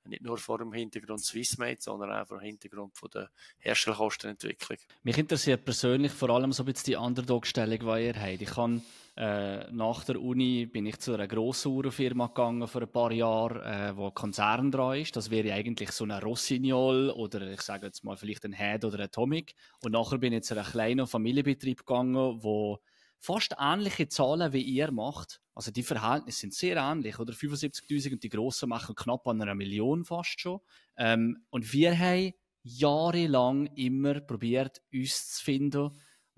Nicht 0.07 0.22
nur 0.22 0.38
vor 0.38 0.59
dem 0.59 0.72
Hintergrund 0.72 1.24
Swissmade, 1.24 1.76
sondern 1.78 2.11
auch 2.11 2.26
vor 2.26 2.38
dem 2.38 2.46
Hintergrund 2.46 2.96
von 2.96 3.11
der 3.11 3.31
Herstellkostenentwicklung. 3.59 4.78
Mich 5.04 5.18
interessiert 5.18 5.64
persönlich 5.64 6.11
vor 6.11 6.31
allem 6.31 6.52
so 6.52 6.64
ein 6.64 6.66
bisschen 6.66 6.87
die 6.87 6.96
Underdog-Stellung, 6.96 7.78
die 7.78 8.07
ihr 8.07 8.20
habt. 8.20 8.42
Ich 8.42 8.50
kann 8.50 8.83
äh, 9.18 9.68
nach 9.72 10.04
der 10.04 10.22
Uni 10.22 10.66
bin 10.66 10.87
ich 10.87 11.00
zu 11.00 11.12
einer 11.12 11.26
grossen 11.26 11.72
Uhrenfirma 11.72 12.28
gegangen 12.28 12.68
vor 12.68 12.83
ein 12.83 12.92
paar 12.92 13.11
Jahren, 13.11 13.61
äh, 13.62 13.96
wo 13.96 14.12
Konzern 14.12 14.70
dran 14.70 15.00
ist. 15.00 15.16
Das 15.16 15.28
wäre 15.28 15.52
eigentlich 15.52 15.90
so 15.90 16.04
ein 16.04 16.12
Rossignol 16.12 17.11
oder 17.11 17.50
ich 17.50 17.62
sage 17.62 17.87
jetzt 17.87 18.04
mal 18.04 18.16
vielleicht 18.16 18.44
ein 18.44 18.52
Head 18.52 18.85
oder 18.85 18.98
ein 18.98 19.07
Atomic. 19.07 19.57
Und 19.83 19.90
nachher 19.90 20.18
bin 20.18 20.33
ich 20.33 20.44
zu 20.44 20.54
einem 20.54 20.64
kleinen 20.64 21.09
Familienbetrieb 21.09 21.78
gegangen, 21.78 22.44
wo 22.44 22.78
fast 23.18 23.57
ähnliche 23.59 24.07
Zahlen 24.07 24.52
wie 24.52 24.62
ihr 24.62 24.92
macht. 24.92 25.40
Also 25.52 25.72
die 25.72 25.83
Verhältnisse 25.83 26.38
sind 26.38 26.54
sehr 26.54 26.76
ähnlich, 26.76 27.18
oder 27.18 27.33
75.000 27.33 28.12
und 28.12 28.22
die 28.22 28.28
Grossen 28.28 28.68
machen 28.68 28.94
knapp 28.94 29.26
an 29.26 29.42
einer 29.42 29.57
Million 29.57 30.04
fast 30.04 30.40
schon. 30.40 30.61
Ähm, 30.96 31.44
und 31.50 31.72
wir 31.72 31.98
haben 31.98 32.35
jahrelang 32.62 33.66
immer 33.74 34.20
probiert, 34.20 34.81
uns 34.92 35.35
zu 35.35 35.44
finden, 35.44 35.90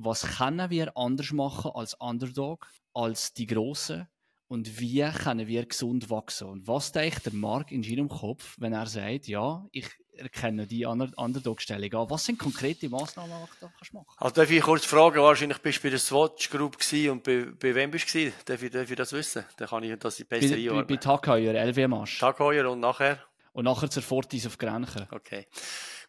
was 0.04 0.38
können 0.38 0.70
wir 0.70 0.96
anders 0.96 1.32
machen 1.32 1.72
als 1.74 1.94
Underdog, 1.94 2.66
als 2.94 3.32
die 3.34 3.46
Großen 3.46 4.06
und 4.48 4.80
wie 4.80 5.02
können 5.12 5.46
wir 5.46 5.64
gesund 5.64 6.10
wachsen? 6.10 6.48
Und 6.48 6.66
was 6.66 6.90
denkt 6.90 7.26
der 7.26 7.34
Marc 7.34 7.70
in 7.70 7.82
seinem 7.82 8.08
Kopf, 8.08 8.56
wenn 8.58 8.72
er 8.72 8.86
sagt, 8.86 9.28
ja, 9.28 9.64
ich 9.70 9.88
erkenne 10.12 10.66
die 10.66 10.84
Underdog-Stellung 10.84 11.92
an? 11.94 12.10
Was 12.10 12.24
sind 12.24 12.38
konkrete 12.38 12.88
Massnahmen, 12.88 13.32
die 13.32 13.60
du 13.60 13.70
kannst 13.76 13.94
machen 13.94 14.06
Also 14.16 14.34
darf 14.34 14.50
ich 14.50 14.62
kurz 14.62 14.84
fragen, 14.84 15.20
wahrscheinlich 15.20 15.58
bist 15.58 15.78
du 15.78 15.82
bei 15.84 15.90
der 15.90 15.98
Swatch 15.98 16.50
Group 16.50 16.76
und 17.10 17.22
bei, 17.22 17.46
bei 17.58 17.74
wem 17.74 17.92
bist 17.92 18.12
du 18.12 18.32
Darf 18.44 18.62
ich, 18.62 18.70
darf 18.70 18.90
ich 18.90 18.96
das 18.96 19.12
wissen? 19.12 19.44
Dann 19.56 19.68
kann 19.68 19.84
ich 19.84 19.96
das 19.98 20.24
besser 20.24 20.48
bei, 20.48 20.54
einordnen. 20.54 20.86
Bei, 20.86 20.94
bei 20.94 21.00
Tag 21.00 21.28
Heuer, 21.28 21.54
LWMasch. 21.54 22.18
Tag 22.18 22.38
Heuer 22.40 22.70
und 22.70 22.80
nachher? 22.80 23.18
Und 23.52 23.64
nachher 23.64 23.90
zur 23.90 24.02
Fortis 24.02 24.46
auf 24.46 24.58
Grenchen. 24.58 25.06
Okay. 25.10 25.46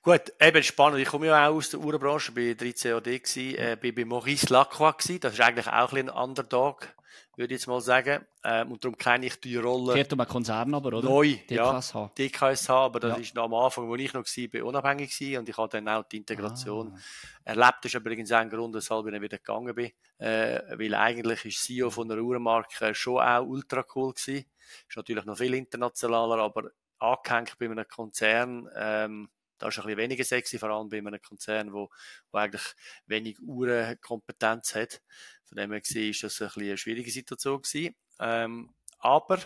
Gut, 0.03 0.33
eben 0.39 0.63
spannend. 0.63 0.99
Ich 0.99 1.09
komme 1.09 1.27
ja 1.27 1.47
auch 1.47 1.53
aus 1.53 1.69
der 1.69 1.79
Uhrenbranche, 1.79 2.31
bin 2.31 2.57
13 2.57 2.91
CAD 2.91 3.03
gewesen, 3.03 3.55
äh, 3.55 3.77
bin 3.79 3.93
bei 3.93 4.03
Maurice 4.03 4.51
Lacroix 4.51 4.97
gewesen. 4.97 5.19
Das 5.19 5.33
ist 5.33 5.41
eigentlich 5.41 5.67
auch 5.67 5.93
ein, 5.93 6.09
ein 6.09 6.09
Underdog, 6.09 6.87
würde 7.35 7.53
ich 7.53 7.59
jetzt 7.59 7.67
mal 7.67 7.81
sagen. 7.81 8.25
Ähm, 8.43 8.71
und 8.71 8.83
darum 8.83 8.97
kenne 8.97 9.27
ich 9.27 9.39
die 9.39 9.57
Rolle. 9.57 9.93
Gehört 9.93 10.11
um 10.13 10.19
einen 10.19 10.27
Konzern 10.27 10.73
aber, 10.73 10.97
oder? 10.97 11.07
Neu, 11.07 11.35
DKSH. 11.47 11.93
ja. 11.93 12.11
DKSH, 12.17 12.69
aber 12.71 12.99
das 12.99 13.17
ja. 13.17 13.21
ist 13.21 13.35
noch 13.35 13.43
am 13.43 13.53
Anfang, 13.53 13.87
wo 13.89 13.95
ich 13.95 14.11
noch 14.11 14.23
war, 14.23 14.47
bin 14.47 14.63
unabhängig 14.63 15.15
gewesen 15.15 15.37
und 15.37 15.49
ich 15.49 15.57
habe 15.57 15.69
dann 15.69 15.87
auch 15.87 16.03
die 16.05 16.17
Integration 16.17 16.93
ah. 16.95 16.99
erlebt. 17.43 17.77
Das 17.83 17.93
ist 17.93 17.93
übrigens 17.93 18.31
auch 18.31 18.37
ein 18.37 18.49
Grund, 18.49 18.73
weshalb 18.73 19.05
ich 19.05 19.11
dann 19.13 19.21
wieder 19.21 19.37
gegangen 19.37 19.75
bin. 19.75 19.91
Äh, 20.17 20.79
weil 20.79 20.95
eigentlich 20.95 21.45
ist 21.45 21.63
CEO 21.63 21.91
von 21.91 22.11
einer 22.11 22.19
Uhrenmarke 22.19 22.95
schon 22.95 23.19
auch 23.19 23.45
ultra 23.45 23.85
cool 23.93 24.13
gewesen. 24.13 24.45
Ist 24.89 24.97
natürlich 24.97 25.25
noch 25.25 25.37
viel 25.37 25.53
internationaler, 25.53 26.39
aber 26.41 26.71
angehängt 26.97 27.59
bei 27.59 27.65
einem 27.65 27.87
Konzern, 27.87 28.67
ähm, 28.75 29.29
da 29.61 29.67
ist 29.67 29.77
ein 29.77 29.83
bisschen 29.83 29.97
weniger 29.97 30.23
sexy, 30.23 30.57
vor 30.57 30.69
allem 30.69 30.89
bei 30.89 30.97
einem 30.97 31.21
Konzern, 31.21 31.71
wo, 31.71 31.89
wo 32.31 32.37
eigentlich 32.37 32.63
wenig 33.05 33.39
Uhrenkompetenz 33.41 34.73
hat. 34.75 35.01
Von 35.43 35.57
dem 35.57 35.71
her 35.71 35.81
war 35.81 35.81
das 35.81 35.93
ein 35.93 36.47
bisschen 36.47 36.61
eine 36.63 36.77
schwierige 36.77 37.11
Situation 37.11 37.61
gewesen. 37.61 37.95
Ähm, 38.19 38.73
aber 38.99 39.39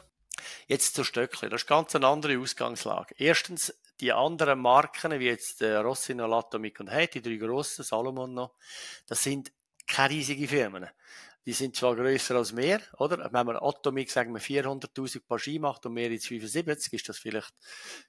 jetzt 0.67 0.95
zur 0.95 1.05
Stöckli. 1.05 1.49
Das 1.49 1.63
ist 1.63 1.67
ganz 1.67 1.95
eine 1.95 2.07
andere 2.07 2.39
Ausgangslage. 2.39 3.13
Erstens, 3.17 3.77
die 3.99 4.13
anderen 4.13 4.59
Marken, 4.59 5.19
wie 5.19 5.25
jetzt 5.25 5.61
äh, 5.61 5.75
Rossino, 5.75 6.27
Latomic 6.27 6.79
und 6.79 6.89
Hey, 6.89 7.07
die 7.07 7.21
drei 7.21 7.35
grossen, 7.35 7.83
Salomon 7.83 8.33
noch, 8.33 8.55
das 9.07 9.23
sind 9.23 9.51
keine 9.87 10.13
riesigen 10.13 10.47
Firmen 10.47 10.89
die 11.45 11.53
sind 11.53 11.75
zwar 11.75 11.95
grösser 11.95 12.35
als 12.35 12.55
wir, 12.55 12.81
oder? 12.97 13.29
Wenn 13.31 13.45
man 13.45 13.57
Atomic, 13.57 14.09
sagen 14.09 14.33
wir, 14.33 14.41
400.000 14.41 15.25
Paar 15.27 15.39
Ski 15.39 15.59
macht 15.59 15.85
und 15.85 15.93
mehr 15.93 16.11
jetzt 16.11 16.27
75, 16.27 16.93
ist 16.93 17.09
das 17.09 17.19
vielleicht 17.19 17.53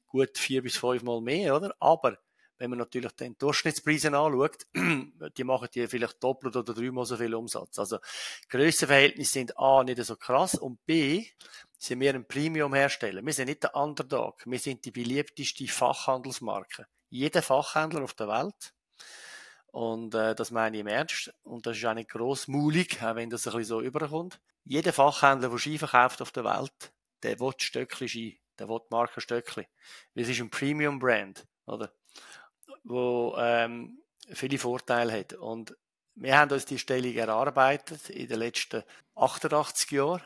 gut 0.07 0.39
vier 0.39 0.63
bis 0.63 0.77
fünf 0.77 1.03
Mal 1.03 1.21
mehr, 1.21 1.55
oder? 1.55 1.75
Aber 1.79 2.19
wenn 2.59 2.71
man 2.71 2.79
natürlich 2.79 3.13
den 3.13 3.37
Durchschnittspreisen 3.37 4.15
anschaut, 4.15 4.67
die 4.75 5.45
machen 5.45 5.69
die 5.75 5.87
vielleicht 5.87 6.23
doppelt 6.23 6.57
oder 6.57 6.73
dreimal 6.73 7.05
so 7.05 7.17
viel 7.17 7.35
Umsatz. 7.35 7.79
Also 7.79 7.99
Grössenverhältnisse 8.49 9.33
sind 9.33 9.59
A 9.59 9.85
nicht 9.85 10.03
so 10.03 10.17
krass 10.17 10.55
und 10.55 10.85
B 10.87 11.27
sind 11.79 12.01
wir 12.01 12.15
ein 12.15 12.27
Premium-Hersteller. 12.27 13.25
Wir 13.25 13.33
sind 13.33 13.47
nicht 13.47 13.63
der 13.63 13.75
Underdog, 13.75 14.43
wir 14.47 14.59
sind 14.59 14.85
die 14.85 14.91
beliebteste 14.91 15.67
Fachhandelsmarke. 15.67 16.87
Jeder 17.11 17.43
Fachhändler 17.43 18.03
auf 18.03 18.15
der 18.15 18.29
Welt 18.29 18.73
und 19.77 20.15
äh, 20.15 20.35
das 20.35 20.51
meine 20.51 20.79
ich 20.79 20.81
im 20.81 20.87
Ernst. 20.87 21.35
Und 21.43 21.67
das 21.67 21.77
ist 21.77 21.85
auch 21.85 21.93
nicht 21.93 22.09
grossmulig, 22.09 23.03
auch 23.03 23.15
wenn 23.15 23.29
das 23.29 23.47
ein 23.47 23.53
bisschen 23.53 23.65
so 23.65 23.83
überkommt. 23.83 24.41
Jeder 24.65 24.91
Fachhändler, 24.91 25.51
der 25.51 25.59
Ski 25.59 25.77
verkauft 25.77 26.23
auf 26.23 26.33
der 26.33 26.45
Welt, 26.45 26.95
der 27.23 27.39
will 27.41 27.53
Stöckli 27.59 28.09
Ski. 28.09 28.41
Der 28.59 28.71
will 28.71 28.81
Marke 28.89 29.21
Stöckli. 29.21 29.67
Es 30.15 30.31
ist 30.31 30.41
ein 30.41 30.49
Premium-Brand, 30.49 31.47
oder? 31.67 31.93
Wo 32.85 33.37
ähm, 33.37 33.99
viele 34.33 34.57
Vorteile 34.57 35.13
hat. 35.13 35.35
Und 35.35 35.77
wir 36.15 36.39
haben 36.39 36.53
uns 36.53 36.65
die 36.65 36.79
Stellung 36.79 37.13
erarbeitet 37.13 38.09
in 38.09 38.29
den 38.29 38.39
letzten 38.39 38.83
88 39.15 39.91
Jahren 39.91 40.23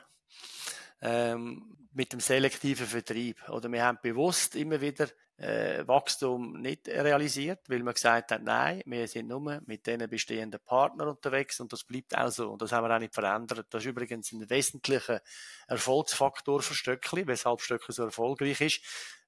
ähm, 1.03 1.89
mit 1.93 2.13
dem 2.13 2.21
selektiven 2.21 2.87
Vertrieb. 2.87 3.49
Oder 3.49 3.69
wir 3.73 3.83
haben 3.83 3.99
bewusst 4.01 4.55
immer 4.55 4.81
wieder 4.81 5.09
äh, 5.41 5.89
Wachstum 5.89 6.61
nicht 6.61 6.87
realisiert, 6.87 7.61
weil 7.69 7.83
man 7.83 7.95
gesagt 7.95 8.31
hat, 8.31 8.43
nein, 8.43 8.83
wir 8.85 9.09
sind 9.09 9.29
nur 9.29 9.61
mit 9.65 9.87
den 9.87 10.09
bestehenden 10.11 10.61
Partnern 10.61 11.09
unterwegs 11.09 11.61
und 11.61 11.73
das 11.73 11.85
bleibt 11.85 12.17
auch 12.17 12.31
so. 12.31 12.51
Und 12.51 12.61
das 12.61 12.73
haben 12.73 12.87
wir 12.87 12.95
auch 12.95 13.01
nicht 13.01 13.15
verändert. 13.15 13.67
Das 13.71 13.83
ist 13.83 13.89
übrigens 13.89 14.33
ein 14.33 14.49
wesentlicher 14.51 15.23
Erfolgsfaktor 15.67 16.61
für 16.61 16.75
Stöckli, 16.75 17.27
weshalb 17.27 17.63
Stöckli 17.63 17.95
so 17.95 18.05
erfolgreich 18.05 18.61
ist 18.61 18.81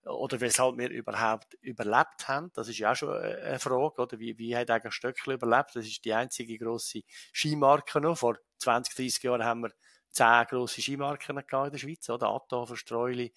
oder 0.04 0.38
weshalb 0.40 0.76
wir 0.76 0.90
überhaupt 0.90 1.54
überlebt 1.62 2.28
haben. 2.28 2.50
Das 2.54 2.68
ist 2.68 2.78
ja 2.78 2.92
auch 2.92 2.96
schon 2.96 3.16
eine 3.16 3.58
Frage, 3.58 4.02
oder? 4.02 4.18
Wie, 4.18 4.36
wie 4.36 4.54
hat 4.54 4.70
eigentlich 4.70 4.94
Stöckli 4.94 5.34
überlebt? 5.34 5.74
Das 5.74 5.86
ist 5.86 6.04
die 6.04 6.12
einzige 6.12 6.58
grosse 6.58 7.02
Skimarke 7.32 8.00
noch. 8.00 8.18
Vor 8.18 8.36
20, 8.58 8.94
30 8.94 9.22
Jahren 9.22 9.44
haben 9.44 9.62
wir 9.62 9.72
zehn 10.10 10.44
grosse 10.46 10.82
Skimarken 10.82 11.38
in 11.38 11.70
der 11.70 11.78
Schweiz, 11.78 12.10
oder? 12.10 12.28
Atto, 12.28 12.66
Streuli 12.74 13.32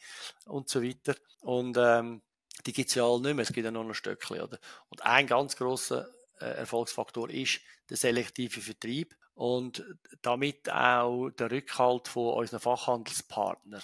und 0.45 0.67
so 0.67 0.83
weiter. 0.83 1.15
Und, 1.39 1.77
ähm, 1.79 2.21
die 2.65 2.73
gibt 2.73 2.89
es 2.89 2.95
ja 2.95 3.05
alle 3.05 3.21
nicht 3.21 3.35
mehr, 3.35 3.43
es 3.43 3.53
gibt 3.53 3.65
ja 3.65 3.71
noch 3.71 3.85
ein 3.85 3.93
Stöckchen, 3.93 4.41
oder? 4.41 4.59
Und 4.89 5.05
ein 5.05 5.27
ganz 5.27 5.55
grosser 5.55 6.07
äh, 6.39 6.45
Erfolgsfaktor 6.45 7.29
ist 7.29 7.59
der 7.89 7.97
selektive 7.97 8.61
Vertrieb 8.61 9.15
und 9.35 9.83
damit 10.21 10.69
auch 10.71 11.29
der 11.31 11.51
Rückhalt 11.51 12.07
von 12.07 12.35
unseren 12.35 12.61
Fachhandelspartnern. 12.61 13.83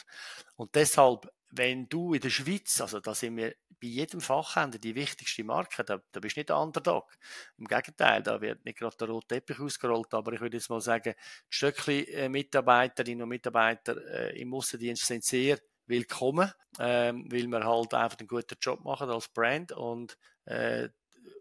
Und 0.56 0.76
deshalb, 0.76 1.32
wenn 1.52 1.90
du 1.90 2.14
in 2.14 2.22
der 2.22 2.30
Schweiz, 2.30 2.80
also 2.82 3.00
da 3.00 3.14
sind 3.14 3.38
wir 3.38 3.54
bei 3.82 3.88
jedem 3.88 4.22
Fachhändler 4.22 4.80
die 4.80 4.96
wichtigste 4.96 5.44
Marke, 5.44 5.84
da, 5.84 6.00
da 6.12 6.20
bist 6.20 6.36
du 6.36 6.40
nicht 6.40 6.50
der 6.50 6.58
Underdog. 6.58 7.12
Im 7.58 7.68
Gegenteil, 7.68 8.22
da 8.22 8.40
wird 8.40 8.64
nicht 8.64 8.78
gerade 8.78 8.96
der 8.96 9.10
rote 9.10 9.28
Teppich 9.28 9.60
ausgerollt, 9.60 10.14
aber 10.14 10.34
ich 10.34 10.40
würde 10.40 10.58
jetzt 10.58 10.70
mal 10.70 10.80
sagen, 10.80 11.16
die 11.50 11.56
Stöckli-Mitarbeiterinnen 11.56 13.24
und 13.24 13.30
Mitarbeiter 13.30 13.98
äh, 14.08 14.40
im 14.40 14.54
Aussendienst 14.54 15.06
sind 15.06 15.24
sehr 15.24 15.60
willkommen, 15.88 16.52
ähm, 16.80 17.32
weil 17.32 17.48
wir 17.48 17.64
halt 17.64 17.94
einfach 17.94 18.20
einen 18.20 18.28
guten 18.28 18.58
Job 18.62 18.84
machen 18.84 19.10
als 19.10 19.28
Brand 19.30 19.72
und 19.72 20.18
äh, 20.46 20.90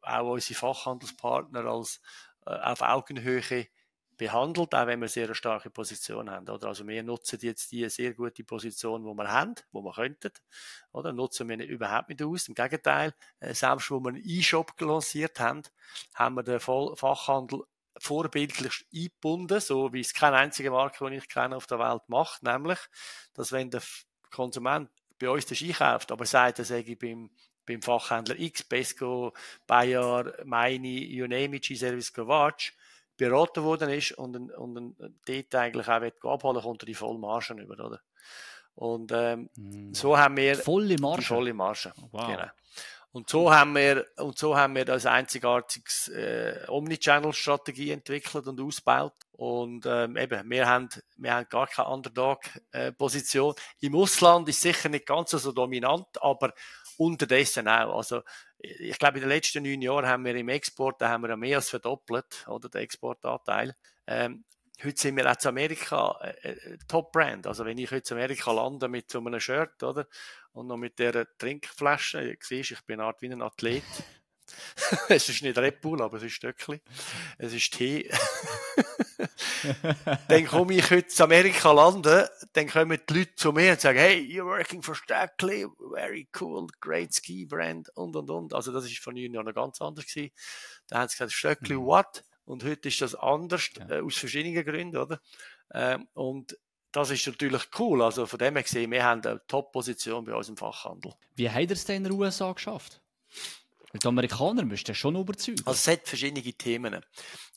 auch 0.03 0.33
unsere 0.33 0.59
Fachhandelspartner 0.59 1.65
als 1.67 2.01
äh, 2.47 2.51
auf 2.51 2.83
Augenhöhe 2.83 3.67
behandelt, 4.21 4.75
auch 4.75 4.87
wenn 4.87 5.01
wir 5.01 5.09
sehr 5.09 5.25
eine 5.25 5.35
starke 5.35 5.71
Position 5.71 6.31
haben. 6.31 6.47
Oder? 6.49 6.69
Also 6.69 6.87
wir 6.87 7.03
nutzen 7.03 7.39
jetzt 7.41 7.73
die 7.73 7.89
sehr 7.89 8.13
gute 8.13 8.45
Position, 8.45 9.03
die 9.03 9.15
wir 9.15 9.33
haben, 9.33 9.55
wo 9.73 9.81
wir 9.81 9.95
könnten, 9.95 10.33
oder? 10.93 11.13
nutzen 11.13 11.49
wir 11.49 11.57
nicht, 11.57 11.71
überhaupt 11.71 12.11
nicht 12.11 12.23
aus. 12.23 12.47
Im 12.49 12.55
Gegenteil, 12.55 13.15
äh, 13.41 13.55
selbst 13.55 13.91
wo 13.91 13.99
wir 14.01 14.11
einen 14.11 14.23
E-Shop 14.23 14.79
lanciert 14.79 15.41
haben, 15.41 15.63
haben 16.15 16.35
wir 16.35 16.43
den 16.43 16.61
Fachhandel 16.61 17.63
vorbildlich 17.99 18.87
eingebunden, 18.95 19.61
so 19.61 19.93
wie 19.93 20.01
es 20.01 20.13
keine 20.13 20.37
einzige 20.37 20.71
Marke, 20.71 21.09
die 21.11 21.17
ich 21.17 21.29
kenne, 21.29 21.57
auf 21.57 21.67
der 21.67 21.79
Welt 21.79 22.03
macht, 22.09 22.43
nämlich, 22.43 22.79
dass 23.35 23.53
wenn 23.53 23.71
der 23.71 23.83
Konsument 24.31 24.89
bei 25.19 25.29
uns 25.29 25.47
das 25.47 25.61
einkauft, 25.63 26.13
aber 26.13 26.25
sagt, 26.25 26.59
er 26.59 26.71
ich 26.89 26.99
beim 26.99 27.31
beim 27.71 27.83
Fachhändler 27.83 28.39
X, 28.39 28.65
Pesco, 28.65 29.33
Bayer, 29.67 30.35
Meini, 30.45 31.05
you 31.05 31.27
name 31.27 31.57
it, 31.57 31.63
G-Service, 31.63 32.13
Watch, 32.17 32.75
beraten 33.17 33.63
worden 33.63 33.91
ist 33.91 34.13
und, 34.13 34.35
ein, 34.35 34.51
und 34.51 34.77
ein, 34.77 35.21
dort 35.27 35.55
eigentlich 35.55 35.89
auch 35.89 36.01
will 36.01 36.13
abholen 36.23 36.63
kommt 36.63 36.83
er 36.83 36.87
die 36.87 36.95
volle 36.95 37.19
Margen 37.19 37.59
über, 37.59 37.85
oder? 37.85 38.01
Und 38.75 39.13
ähm, 39.13 39.51
mm. 39.57 39.93
so 39.93 40.17
haben 40.17 40.37
wir 40.37 40.57
volle 40.57 40.97
Marge. 40.97 41.23
volle 41.23 41.53
Marge. 41.53 41.93
Wow. 42.13 42.27
Genau. 42.27 42.51
Und 43.13 43.29
so 43.29 43.53
haben 43.53 43.75
wir 43.75 44.07
und 44.19 44.39
so 44.39 44.57
haben 44.57 44.77
wir 44.77 44.89
als 44.89 45.05
einzigartiges 45.05 46.09
äh, 46.09 46.65
Omnichannel-Strategie 46.69 47.91
entwickelt 47.91 48.47
und 48.47 48.61
ausgebaut. 48.61 49.15
Und 49.33 49.85
ähm, 49.85 50.17
eben, 50.17 50.49
wir 50.49 50.69
haben, 50.69 50.89
wir 51.17 51.35
haben 51.35 51.49
gar 51.49 51.67
keine 51.67 51.89
Underdog-Position. 51.89 53.55
Im 53.81 53.97
Ausland 53.97 54.49
ist 54.49 54.61
sicher 54.61 54.89
nicht 54.89 55.07
ganz 55.07 55.31
so 55.31 55.51
dominant, 55.51 56.07
aber 56.21 56.55
unterdessen 56.99 57.67
auch. 57.67 57.97
Also 57.97 58.23
ich 58.59 58.99
glaube, 58.99 59.19
in 59.19 59.23
den 59.23 59.31
letzten 59.31 59.63
neun 59.63 59.83
Jahren 59.83 60.07
haben 60.07 60.25
wir 60.25 60.35
im 60.37 60.49
Export, 60.49 61.01
da 61.01 61.09
haben 61.09 61.23
wir 61.23 61.37
mehr 61.37 61.57
als 61.57 61.71
verdoppelt, 61.71 62.47
oder, 62.47 62.69
der 62.69 62.83
Exportanteil. 62.83 63.75
Ähm, 64.07 64.45
heute 64.85 65.01
sind 65.01 65.17
wir 65.17 65.31
auch 65.31 65.37
zu 65.37 65.49
Amerika 65.49 66.19
äh, 66.21 66.51
äh, 66.51 66.79
Top-Brand. 66.87 67.47
Also 67.47 67.65
wenn 67.65 67.79
ich 67.79 67.91
heute 67.91 68.03
zu 68.03 68.15
Amerika 68.15 68.53
lande 68.53 68.89
mit 68.89 69.11
so 69.11 69.19
einem 69.19 69.41
Shirt, 69.41 69.83
oder, 69.83 70.07
und 70.53 70.67
noch 70.67 70.77
mit 70.77 70.99
der 70.99 71.27
Trinkflasche, 71.39 72.37
siehst, 72.41 72.73
ich 72.73 72.83
bin 72.83 73.01
eine 73.01 73.09
Art 73.09 73.23
wie 73.23 73.31
ein 73.31 73.43
Athlet. 73.43 73.83
es 75.09 75.29
ist 75.29 75.43
nicht 75.43 75.59
Red 75.59 75.81
Bull, 75.81 76.01
aber 76.03 76.17
es 76.17 76.25
ist 76.25 76.35
Stöckli. 76.35 76.81
Es 77.39 77.53
ist 77.53 77.73
Tee. 77.73 78.11
dann 80.29 80.47
komme 80.47 80.75
ich 80.75 80.91
heute 80.91 81.09
zu 81.09 81.25
Amerika 81.25 81.73
landen, 81.73 82.27
dann 82.53 82.69
kommen 82.69 82.99
die 83.09 83.15
Leute 83.15 83.35
zu 83.35 83.53
mir 83.53 83.73
und 83.73 83.81
sagen, 83.81 83.99
hey, 83.99 84.19
you're 84.21 84.45
working 84.45 84.83
for 84.83 84.95
Stöckli, 84.95 85.67
very 85.93 86.29
cool, 86.41 86.67
great 86.81 87.15
ski 87.15 87.47
brand 87.47 87.89
und 87.97 88.17
und 88.17 88.31
und. 88.31 88.55
Also 88.55 88.73
das 88.73 88.85
ist 88.85 88.99
vor 88.99 89.13
neun 89.13 89.35
Jahren 89.35 89.53
ganz 89.53 89.81
anders 89.81 90.07
gewesen. 90.07 90.33
Da 90.89 90.99
haben 90.99 91.09
sie 91.09 91.17
gesagt, 91.17 91.33
Stöckli 91.33 91.77
mhm. 91.77 91.85
what? 91.85 92.25
Und 92.45 92.65
heute 92.65 92.89
ist 92.89 93.01
das 93.01 93.15
anders, 93.15 93.71
ja. 93.77 93.89
äh, 93.89 94.01
aus 94.01 94.17
verschiedenen 94.17 94.65
Gründen, 94.65 94.97
oder? 94.97 95.21
Ähm, 95.73 96.09
und 96.15 96.57
das 96.93 97.11
ist 97.11 97.27
natürlich 97.27 97.63
cool. 97.79 98.03
Also 98.03 98.27
von 98.27 98.39
dem 98.39 98.55
her 98.55 98.63
gesehen, 98.63 98.91
wir 98.91 99.05
haben 99.05 99.23
eine 99.25 99.41
Top-Position 99.47 100.25
bei 100.25 100.35
uns 100.35 100.49
im 100.49 100.57
Fachhandel. 100.57 101.13
Wie 101.37 101.49
hat 101.49 101.63
er 101.63 101.71
es 101.73 101.85
denn 101.85 101.97
in 101.97 102.05
den 102.05 102.13
USA 102.13 102.53
geschafft? 102.53 103.01
Die 103.93 104.07
Amerikaner 104.07 104.65
müssten 104.65 104.95
schon 104.95 105.17
überzeugen. 105.17 105.63
Also 105.65 105.73
es 105.73 105.89
hat 105.89 106.07
verschiedene 106.07 106.43
Themen. 106.53 107.05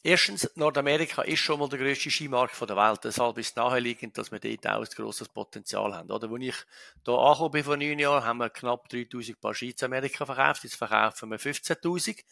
Erstens, 0.02 0.50
Nordamerika 0.56 1.22
ist 1.22 1.40
schon 1.40 1.60
mal 1.60 1.70
der 1.70 1.78
grösste 1.78 2.10
Skimarkt 2.10 2.60
der 2.60 2.76
Welt. 2.76 3.02
Deshalb 3.04 3.38
ist 3.38 3.52
es 3.52 3.56
naheliegend, 3.56 4.18
dass 4.18 4.32
wir 4.32 4.40
dort 4.40 4.68
auch 4.68 4.82
ein 4.82 4.88
grosses 4.96 5.30
Potenzial 5.30 5.96
haben. 5.96 6.10
Oder, 6.10 6.30
als 6.30 6.42
ich 6.42 6.56
hier 7.06 7.14
angekommen 7.14 7.52
bin 7.52 7.64
vor 7.64 7.78
neun 7.78 8.00
Jahren, 8.00 8.24
haben 8.24 8.38
wir 8.40 8.50
knapp 8.50 8.90
3000 8.90 9.40
Paar 9.40 9.54
Ski 9.54 9.76
in 9.80 9.86
Amerika 9.86 10.26
verkauft. 10.26 10.64
Jetzt 10.64 10.76
verkaufen 10.76 11.30
wir 11.30 11.40
15.000. 11.40 12.24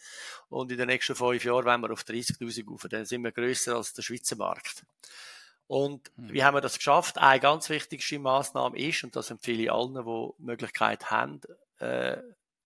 Und 0.48 0.72
in 0.72 0.78
den 0.78 0.88
nächsten 0.88 1.14
fünf 1.14 1.44
Jahren 1.44 1.64
wollen 1.64 1.82
wir 1.82 1.92
auf 1.92 2.02
30.000 2.02 2.68
rauf. 2.68 2.86
Dann 2.90 3.04
sind 3.04 3.22
wir 3.22 3.30
grösser 3.30 3.76
als 3.76 3.94
der 3.94 4.02
Schweizer 4.02 4.36
Markt. 4.36 4.84
Und 5.66 6.10
hm. 6.16 6.32
wie 6.32 6.44
haben 6.44 6.56
wir 6.56 6.60
das 6.60 6.76
geschafft? 6.76 7.18
Eine 7.18 7.40
ganz 7.40 7.68
wichtigste 7.68 8.18
Maßnahme 8.18 8.78
ist, 8.78 9.04
und 9.04 9.16
das 9.16 9.30
empfehle 9.30 9.62
ich 9.64 9.72
allen, 9.72 9.94
die 9.94 10.30
Möglichkeit 10.38 11.10
haben, 11.10 11.40
äh, 11.78 12.18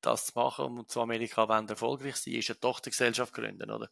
das 0.06 0.26
zu 0.26 0.32
machen 0.36 0.78
und 0.78 0.90
zu 0.90 1.00
Amerika 1.00 1.48
wenn 1.48 1.68
erfolgreich 1.68 2.16
sein, 2.16 2.34
ist 2.34 2.50
eine 2.50 2.60
Tochtergesellschaft 2.60 3.34
gründen, 3.34 3.70
oder? 3.70 3.90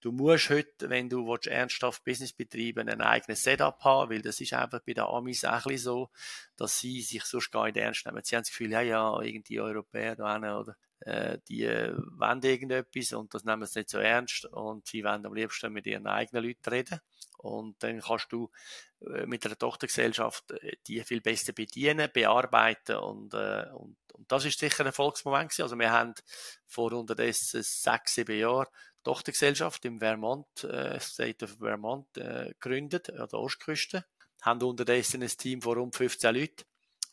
Du 0.00 0.10
musst 0.12 0.50
heute, 0.50 0.90
wenn 0.90 1.08
du 1.08 1.26
willst, 1.26 1.46
ernsthaft 1.46 2.04
Business 2.04 2.32
betreiben, 2.32 2.88
ein 2.88 3.00
eigenes 3.00 3.42
Setup 3.42 3.78
haben, 3.84 4.10
weil 4.10 4.22
das 4.22 4.40
ist 4.40 4.52
einfach 4.52 4.80
bei 4.80 4.94
den 4.94 5.04
Amis 5.04 5.44
auch 5.44 5.52
ein 5.52 5.62
bisschen 5.62 5.84
so, 5.84 6.10
dass 6.56 6.80
sie 6.80 7.00
sich 7.00 7.24
sonst 7.24 7.50
gar 7.50 7.66
nicht 7.66 7.76
ernst 7.76 8.04
nehmen. 8.06 8.20
Sie 8.24 8.34
haben 8.34 8.42
das 8.42 8.50
Gefühl, 8.50 8.72
ja, 8.72 8.80
ja, 8.80 9.20
irgendwie 9.20 9.60
Europäer 9.60 10.16
da 10.16 10.32
hinten, 10.32 10.50
oder? 10.50 10.76
Äh, 11.00 11.38
die 11.48 11.64
äh, 11.64 11.94
wollen 11.94 12.42
irgendetwas 12.42 13.12
und 13.12 13.32
das 13.34 13.44
nehmen 13.44 13.66
sie 13.66 13.80
nicht 13.80 13.90
so 13.90 13.98
ernst 13.98 14.46
und 14.46 14.86
sie 14.86 15.04
wollen 15.04 15.26
am 15.26 15.34
liebsten 15.34 15.72
mit 15.72 15.86
ihren 15.86 16.06
eigenen 16.06 16.44
Leuten 16.44 16.70
reden. 16.70 17.00
Und 17.38 17.82
dann 17.82 18.00
kannst 18.00 18.32
du 18.32 18.50
äh, 19.00 19.26
mit 19.26 19.44
einer 19.44 19.58
Tochtergesellschaft 19.58 20.50
äh, 20.52 20.76
die 20.86 21.02
viel 21.04 21.20
besser 21.20 21.52
bedienen, 21.52 22.10
bearbeiten 22.12 22.96
und, 22.96 23.34
äh, 23.34 23.66
und, 23.72 23.96
und 24.12 24.32
das 24.32 24.44
ist 24.44 24.58
sicher 24.58 24.84
ein 24.84 24.86
Erfolgsmoment 24.86 25.50
gewesen. 25.50 25.62
Also 25.62 25.78
wir 25.78 25.90
haben 25.90 26.14
vor 26.66 26.92
unterdessen 26.92 27.62
sechs, 27.62 28.14
sieben 28.14 28.38
Jahren 28.38 28.68
Tochtergesellschaft 29.04 29.84
im 29.84 30.00
Vermont, 30.00 30.64
äh, 30.64 30.98
State 30.98 31.44
of 31.44 31.58
Vermont, 31.58 32.16
äh, 32.16 32.48
gegründet, 32.58 33.10
an 33.10 33.28
der 33.28 33.38
Ostküste, 33.38 34.04
haben 34.42 34.62
unterdessen 34.62 35.22
ein 35.22 35.28
Team 35.28 35.62
von 35.62 35.78
rund 35.78 35.94
15 35.94 36.34
Leuten, 36.34 36.64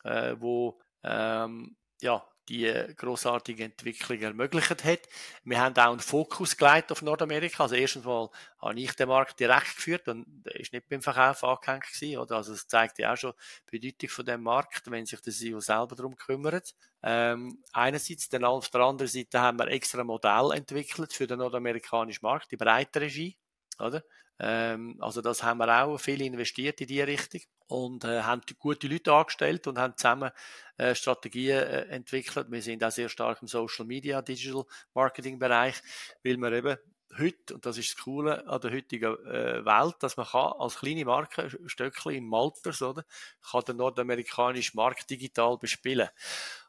äh, 0.04 0.36
wo 0.40 0.82
ähm, 1.04 1.76
ja, 2.02 2.26
die 2.50 2.72
großartige 2.98 3.64
Entwicklung 3.64 4.20
ermöglicht 4.20 4.84
hat. 4.84 5.00
Wir 5.44 5.60
haben 5.60 5.76
auch 5.78 5.92
einen 5.92 6.00
Fokus 6.00 6.58
gelegt 6.58 6.92
auf 6.92 7.02
Nordamerika. 7.02 7.64
Also 7.64 7.76
erstens 7.76 8.06
mal 8.06 8.30
habe 8.60 8.80
ich 8.80 8.94
den 8.94 9.08
Markt 9.08 9.40
direkt 9.40 9.76
geführt 9.76 10.08
und 10.10 10.46
ist 10.48 10.74
nicht 10.74 10.90
beim 10.90 11.02
Verkauf 11.02 11.44
angehängt 11.44 11.86
gewesen, 11.92 12.18
oder? 12.18 12.38
Also 12.38 12.54
es 12.54 12.68
zeigt 12.68 13.00
ja 13.00 13.14
auch 13.14 13.18
schon 13.18 13.34
die 13.72 13.80
Bedeutung 13.80 14.10
von 14.10 14.26
dem 14.26 14.44
Markt, 14.44 14.92
wenn 14.92 15.06
sich 15.06 15.22
der 15.22 15.34
CEO 15.34 15.60
selber 15.60 15.96
darum 15.96 16.16
kümmert. 16.16 16.76
Ähm, 17.02 17.64
einerseits, 17.72 18.30
dann 18.30 18.44
auf 18.44 18.70
der 18.70 18.82
anderen 18.82 19.10
Seite 19.10 19.40
haben 19.40 19.60
wir 19.60 19.68
extra 19.68 20.04
Modell 20.04 20.52
entwickelt 20.54 21.14
für 21.14 21.28
den 21.28 21.40
nordamerikanischen 21.40 22.24
Markt, 22.24 22.52
die 22.52 22.58
Breiteregie, 22.58 23.38
oder? 23.80 24.04
Ähm, 24.40 24.98
also 25.00 25.22
das 25.22 25.44
haben 25.44 25.60
wir 25.60 25.84
auch 25.84 25.98
viel 25.98 26.22
investiert 26.22 26.82
in 26.82 26.88
die 26.88 27.02
Richtung 27.02 27.42
und 27.68 28.04
äh, 28.04 28.22
haben 28.22 28.42
gute 28.60 28.88
Leute 28.88 29.14
angestellt 29.14 29.68
und 29.68 29.78
haben 29.78 29.96
zusammen 29.96 30.32
äh, 30.78 30.96
Strategien 30.96 31.58
äh, 31.58 31.86
entwickelt. 31.88 32.48
Wir 32.50 32.62
sind 32.62 32.84
auch 32.84 32.92
sehr 32.92 33.10
stark 33.10 33.42
im 33.42 33.48
Social 33.48 33.86
Media, 33.86 34.22
Digital 34.22 34.66
Marketing 34.94 35.40
Bereich, 35.40 35.82
weil 36.24 36.38
wir 36.38 36.52
eben 36.52 36.78
heute, 37.18 37.56
und 37.56 37.66
das 37.66 37.78
ist 37.78 37.96
das 37.96 38.04
Coole 38.04 38.48
an 38.48 38.62
der 38.62 38.72
heutigen 38.72 39.16
äh, 39.26 39.64
Welt, 39.66 39.96
dass 40.00 40.18
man 40.18 40.26
kann 40.26 40.54
als 40.60 40.78
kleine 40.80 41.06
Marke, 41.06 41.50
Stöckchen 41.68 42.14
in 42.14 42.26
Malters, 42.26 42.82
oder, 42.82 43.06
kann 43.50 43.64
den 43.66 43.78
nordamerikanischen 43.78 44.78
Markt 44.78 45.10
digital 45.10 45.58
bespielen. 45.58 46.10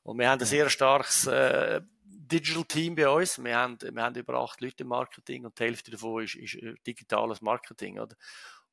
Und 0.02 0.18
wir 0.18 0.28
haben 0.28 0.40
ein 0.40 0.46
sehr 0.46 0.68
starkes 0.68 1.26
äh, 1.26 1.80
Digital 2.28 2.64
Team 2.64 2.94
bei 2.94 3.08
uns. 3.08 3.42
Wir 3.42 3.56
haben, 3.56 3.78
wir 3.80 4.02
haben 4.02 4.14
über 4.16 4.34
acht 4.34 4.60
Leute 4.60 4.82
im 4.82 4.88
Marketing 4.88 5.44
und 5.44 5.58
die 5.58 5.64
Hälfte 5.64 5.90
davon 5.90 6.24
ist, 6.24 6.34
ist 6.34 6.54
äh, 6.54 6.74
digitales 6.86 7.40
Marketing, 7.40 7.98
oder? 7.98 8.16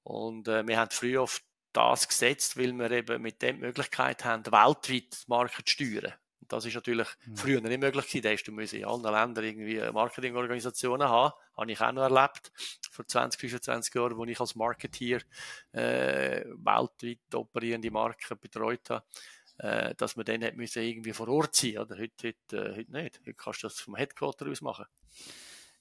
Und 0.03 0.47
äh, 0.47 0.65
wir 0.67 0.79
haben 0.79 0.91
früh 0.91 1.17
oft 1.17 1.43
das 1.73 2.07
gesetzt, 2.07 2.57
weil 2.57 2.73
wir 2.73 2.91
eben 2.91 3.21
mit 3.21 3.41
dem 3.41 3.57
die 3.57 3.61
Möglichkeit 3.61 4.25
haben, 4.25 4.45
weltweit 4.45 5.11
das 5.11 5.27
Market 5.27 5.67
zu 5.67 5.73
steuern. 5.73 6.13
Und 6.41 6.51
das 6.51 6.65
ist 6.65 6.73
natürlich 6.73 7.07
mhm. 7.25 7.37
früher 7.37 7.61
nicht 7.61 7.79
möglich 7.79 8.07
gewesen. 8.07 8.23
Da 8.23 8.31
hast 8.31 8.43
du 8.43 8.77
in 8.77 8.85
allen 8.85 9.03
Ländern 9.03 9.43
irgendwie 9.45 9.91
Marketingorganisationen 9.91 11.07
haben. 11.07 11.33
Habe 11.55 11.71
ich 11.71 11.79
auch 11.79 11.91
noch 11.91 12.03
erlebt. 12.03 12.51
Vor 12.89 13.05
20, 13.05 13.39
25 13.39 13.93
Jahren, 13.93 14.17
wo 14.17 14.25
ich 14.25 14.39
als 14.39 14.55
Marketeer 14.55 15.21
äh, 15.71 16.43
weltweit 16.45 17.35
operierende 17.35 17.91
Marken 17.91 18.39
betreut 18.39 18.89
habe 18.89 19.05
äh, 19.61 19.93
dass 19.95 20.15
man 20.15 20.25
dann 20.25 20.55
müssen 20.55 20.81
irgendwie 20.81 21.13
vor 21.13 21.27
Ort 21.27 21.55
sein 21.55 21.77
oder 21.77 21.97
heute, 21.97 22.29
heute, 22.29 22.57
äh, 22.57 22.75
heute 22.77 22.91
nicht. 22.91 23.19
Heute 23.19 23.33
kannst 23.35 23.63
du 23.63 23.67
das 23.67 23.79
vom 23.79 23.95
Headquarter 23.95 24.49
aus 24.49 24.61
machen. 24.61 24.85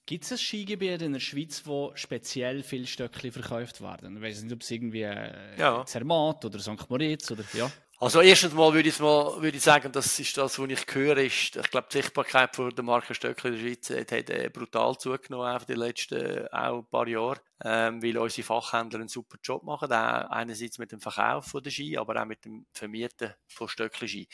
Gibt 0.04 0.24
es 0.24 0.32
ein 0.32 0.38
Skigebiet 0.38 1.02
in 1.02 1.12
der 1.12 1.20
Schweiz, 1.20 1.62
wo 1.64 1.92
speziell 1.94 2.62
viele 2.62 2.86
Stöckchen 2.86 3.32
verkauft 3.32 3.80
werden? 3.80 4.16
Ich 4.16 4.22
weiß 4.22 4.42
nicht, 4.42 4.52
ob 4.52 4.60
es 4.60 4.70
irgendwie 4.70 5.02
äh, 5.02 5.58
ja. 5.58 5.84
Zermatt 5.86 6.44
oder 6.44 6.58
St. 6.58 6.90
Moritz 6.90 7.30
oder 7.30 7.44
ja. 7.54 7.70
Also 8.02 8.22
erstens 8.22 8.54
mal 8.54 8.72
würde 8.72 8.88
ich 8.88 8.98
mal 8.98 9.42
würde 9.42 9.58
ich 9.58 9.62
sagen, 9.62 9.92
das 9.92 10.18
ist 10.18 10.34
das, 10.38 10.58
was 10.58 10.70
ich 10.70 10.86
höre, 10.90 11.18
ist, 11.18 11.56
ich 11.56 11.70
glaube, 11.70 11.88
die 11.92 11.98
Sichtbarkeit 11.98 12.56
von 12.56 12.74
der 12.74 12.82
Marke 12.82 13.14
Stöckli 13.14 13.50
in 13.50 13.54
der 13.56 13.60
Schweiz 13.60 13.90
hat, 13.90 14.12
hat 14.12 14.30
äh, 14.30 14.48
brutal 14.48 14.96
zugenommen 14.96 15.54
auf 15.54 15.66
die 15.66 15.74
letzten 15.74 16.14
äh, 16.14 16.48
auch 16.50 16.78
ein 16.78 16.86
paar 16.86 17.06
Jahre, 17.06 17.42
ähm, 17.62 18.02
weil 18.02 18.16
unsere 18.16 18.46
Fachhändler 18.46 19.00
einen 19.00 19.08
super 19.08 19.36
Job 19.44 19.64
machen, 19.64 19.92
auch 19.92 20.30
einerseits 20.30 20.78
mit 20.78 20.92
dem 20.92 21.00
Verkauf 21.02 21.44
von 21.48 21.62
der 21.62 21.70
Ski, 21.70 21.98
aber 21.98 22.22
auch 22.22 22.24
mit 22.24 22.42
dem 22.46 22.64
Vermieten 22.72 23.34
von 23.46 23.68
Stöckli 23.68 24.08
Ski. 24.08 24.28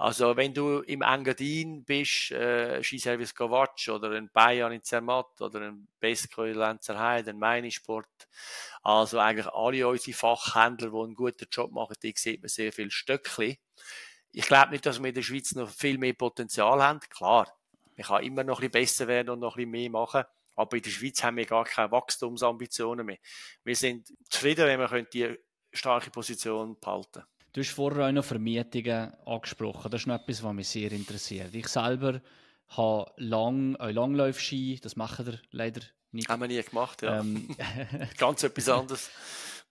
Also 0.00 0.36
wenn 0.36 0.54
du 0.54 0.78
im 0.82 1.02
Engadin 1.02 1.84
bist, 1.84 2.30
äh, 2.30 2.80
Skiservice 2.84 3.34
Gavacci 3.34 3.90
oder 3.90 4.12
ein 4.12 4.30
Bayern 4.30 4.70
in 4.70 4.84
Zermatt 4.84 5.40
oder 5.40 5.60
ein 5.60 5.88
Besco 5.98 6.44
in 6.44 6.54
Lenzerheide, 6.54 7.30
ein 7.30 7.38
Meinisport, 7.40 8.06
also 8.82 9.18
eigentlich 9.18 9.48
alle 9.48 9.88
unsere 9.88 10.16
Fachhändler, 10.16 10.90
die 10.90 10.96
einen 10.96 11.16
guten 11.16 11.48
Job 11.50 11.72
machen, 11.72 11.96
die 12.00 12.14
sieht 12.16 12.40
man 12.42 12.48
sehr 12.48 12.72
viel 12.72 12.92
Stöckli. 12.92 13.58
Ich 14.30 14.46
glaube 14.46 14.70
nicht, 14.70 14.86
dass 14.86 15.00
wir 15.02 15.08
in 15.08 15.14
der 15.16 15.22
Schweiz 15.22 15.56
noch 15.56 15.68
viel 15.68 15.98
mehr 15.98 16.12
Potenzial 16.12 16.80
haben. 16.80 17.00
Klar, 17.00 17.52
man 17.96 18.06
kann 18.06 18.22
immer 18.22 18.44
noch 18.44 18.60
ein 18.60 18.70
bisschen 18.70 19.06
besser 19.06 19.08
werden 19.08 19.30
und 19.30 19.40
noch 19.40 19.56
ein 19.56 19.64
bisschen 19.64 19.70
mehr 19.72 19.90
machen. 19.90 20.22
Aber 20.54 20.76
in 20.76 20.82
der 20.84 20.90
Schweiz 20.90 21.24
haben 21.24 21.38
wir 21.38 21.46
gar 21.46 21.64
keine 21.64 21.90
Wachstumsambitionen 21.90 23.04
mehr. 23.04 23.18
Wir 23.64 23.74
sind 23.74 24.12
zufrieden, 24.30 24.66
wenn 24.66 24.78
wir 24.78 25.02
die 25.02 25.36
starke 25.72 26.10
Position 26.10 26.78
behalten 26.78 27.10
können. 27.14 27.37
Du 27.58 27.64
hast 27.64 27.72
vorher 27.72 28.06
auch 28.06 28.12
noch 28.12 28.24
Vermietungen 28.24 29.12
angesprochen. 29.26 29.90
Das 29.90 30.02
ist 30.02 30.06
noch 30.06 30.14
etwas, 30.14 30.44
was 30.44 30.54
mich 30.54 30.68
sehr 30.68 30.92
interessiert. 30.92 31.52
Ich 31.56 31.66
selber 31.66 32.20
habe 32.68 33.10
lang, 33.16 33.74
auch 33.74 33.90
Langlaufski, 33.90 34.78
das 34.80 34.94
machen 34.94 35.26
wir 35.26 35.40
leider 35.50 35.80
nicht. 36.12 36.28
Haben 36.28 36.42
wir 36.42 36.46
nie 36.46 36.62
gemacht, 36.62 37.02
ja. 37.02 37.18
Ähm, 37.18 37.48
Ganz 38.16 38.44
etwas 38.44 38.68
anderes. 38.68 39.10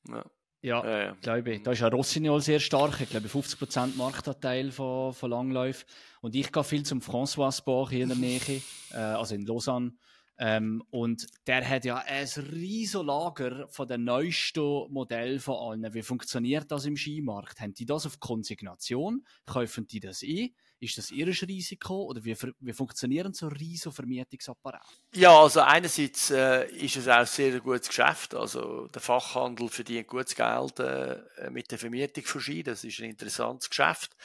Ja. 0.05 0.25
Ja, 0.61 0.85
ja, 0.85 0.99
ja, 1.05 1.17
glaube 1.21 1.53
ich. 1.53 1.63
Da 1.63 1.71
ist 1.71 1.79
ja 1.79 1.87
Rossignol 1.87 2.41
sehr 2.41 2.59
stark. 2.59 2.99
Ich 2.99 3.09
glaube, 3.09 3.29
50% 3.29 3.95
Marktanteil 3.95 4.69
von, 4.73 5.13
von 5.13 5.29
Langlauf. 5.29 5.85
Und 6.19 6.35
ich 6.35 6.51
gehe 6.51 6.63
viel 6.65 6.83
zum 6.83 6.99
François 6.99 7.63
Bach 7.63 7.89
hier 7.89 8.03
in 8.03 8.09
der 8.09 8.17
Nähe, 8.17 8.61
äh, 8.91 8.97
also 8.97 9.33
in 9.33 9.45
Lausanne. 9.45 9.93
Ähm, 10.39 10.83
und 10.91 11.27
der 11.47 11.67
hat 11.67 11.85
ja 11.85 11.97
ein 11.97 12.27
riesiges 12.51 13.03
Lager 13.03 13.67
von 13.69 13.87
den 13.87 14.03
neuesten 14.03 14.91
Modellen 14.91 15.39
von 15.39 15.55
allen. 15.55 15.93
Wie 15.93 16.03
funktioniert 16.03 16.71
das 16.71 16.85
im 16.85 16.95
Skimarkt? 16.95 17.59
Haben 17.59 17.73
die 17.73 17.85
das 17.85 18.05
auf 18.05 18.19
Konsignation? 18.19 19.25
Kaufen 19.45 19.87
die 19.87 19.99
das 19.99 20.21
ein? 20.23 20.49
Ist 20.79 20.97
das 20.99 21.09
ihr 21.09 21.27
Risiko 21.27 22.03
oder 22.03 22.23
wie, 22.23 22.35
wie 22.59 22.73
funktionieren 22.73 23.33
so 23.33 23.47
riesige 23.47 23.91
Vermietungsapparate? 23.91 24.85
Ja, 25.15 25.41
also 25.41 25.61
einerseits 25.61 26.29
äh, 26.29 26.67
ist 26.67 26.97
es 26.97 27.07
auch 27.07 27.13
ein 27.13 27.25
sehr 27.25 27.59
gutes 27.59 27.87
Geschäft. 27.87 28.35
Also 28.35 28.87
der 28.87 29.01
Fachhandel 29.01 29.69
verdient 29.69 30.07
gutes 30.07 30.35
Geld 30.35 30.79
äh, 30.79 31.49
mit 31.49 31.71
der 31.71 31.79
Vermietung 31.79 32.23
von 32.23 32.41
Ski. 32.41 32.61
Das 32.61 32.83
ist 32.83 32.99
ein 32.99 33.09
interessantes 33.09 33.69
Geschäft. 33.69 34.15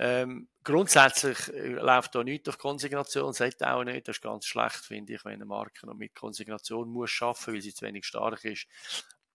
Ähm, 0.00 0.48
grundsätzlich 0.62 1.52
äh, 1.52 1.70
läuft 1.70 2.14
da 2.14 2.22
nichts 2.22 2.44
durch 2.44 2.58
Konsignation, 2.58 3.32
sollte 3.32 3.72
auch 3.72 3.82
nicht. 3.82 4.06
Das 4.06 4.16
ist 4.16 4.22
ganz 4.22 4.46
schlecht, 4.46 4.76
finde 4.76 5.14
ich, 5.14 5.24
wenn 5.24 5.34
eine 5.34 5.44
Marke 5.44 5.86
noch 5.86 5.94
mit 5.94 6.14
Konsignation 6.14 6.88
muss 6.88 7.10
schaffen, 7.10 7.54
weil 7.54 7.60
sie 7.60 7.74
zu 7.74 7.84
wenig 7.84 8.06
stark 8.06 8.44
ist, 8.44 8.66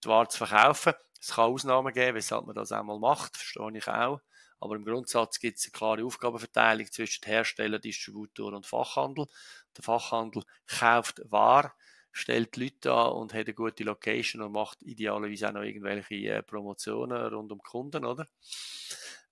die 0.03 0.07
Ware 0.07 0.30
zu 0.30 0.38
verkaufen. 0.38 0.93
Es 1.20 1.34
kann 1.36 1.51
Ausnahmen 1.51 1.93
geben, 1.93 2.16
weshalb 2.16 2.45
man 2.45 2.55
das 2.55 2.72
einmal 2.72 2.99
macht, 2.99 3.36
verstehe 3.36 3.78
ich 3.78 3.88
auch. 3.88 4.22
Aber 4.59 4.78
im 4.78 4.86
Grundsatz 4.86 5.39
gibt 5.39 5.57
es 5.57 5.66
eine 5.66 5.72
klare 5.74 6.05
Aufgabenverteilung 6.05 6.89
zwischen 6.89 7.26
Hersteller, 7.26 7.80
Distributor 7.80 8.53
und 8.53 8.66
Fachhandel. 8.66 9.28
Der 9.76 9.84
Fachhandel 9.84 10.43
kauft 10.68 11.22
Ware, 11.26 11.74
stellt 12.14 12.55
Leute 12.55 12.93
an 12.93 13.11
und 13.11 13.34
hat 13.34 13.47
eine 13.47 13.53
gute 13.53 13.84
Location 13.84 14.41
und 14.41 14.53
macht 14.53 14.82
idealerweise 14.82 15.49
auch 15.49 15.53
noch 15.53 15.64
irgendwelche 15.64 16.16
äh, 16.16 16.43
Promotionen 16.43 17.34
rund 17.34 17.51
um 17.51 17.59
Kunden, 17.59 18.05
oder? 18.05 18.30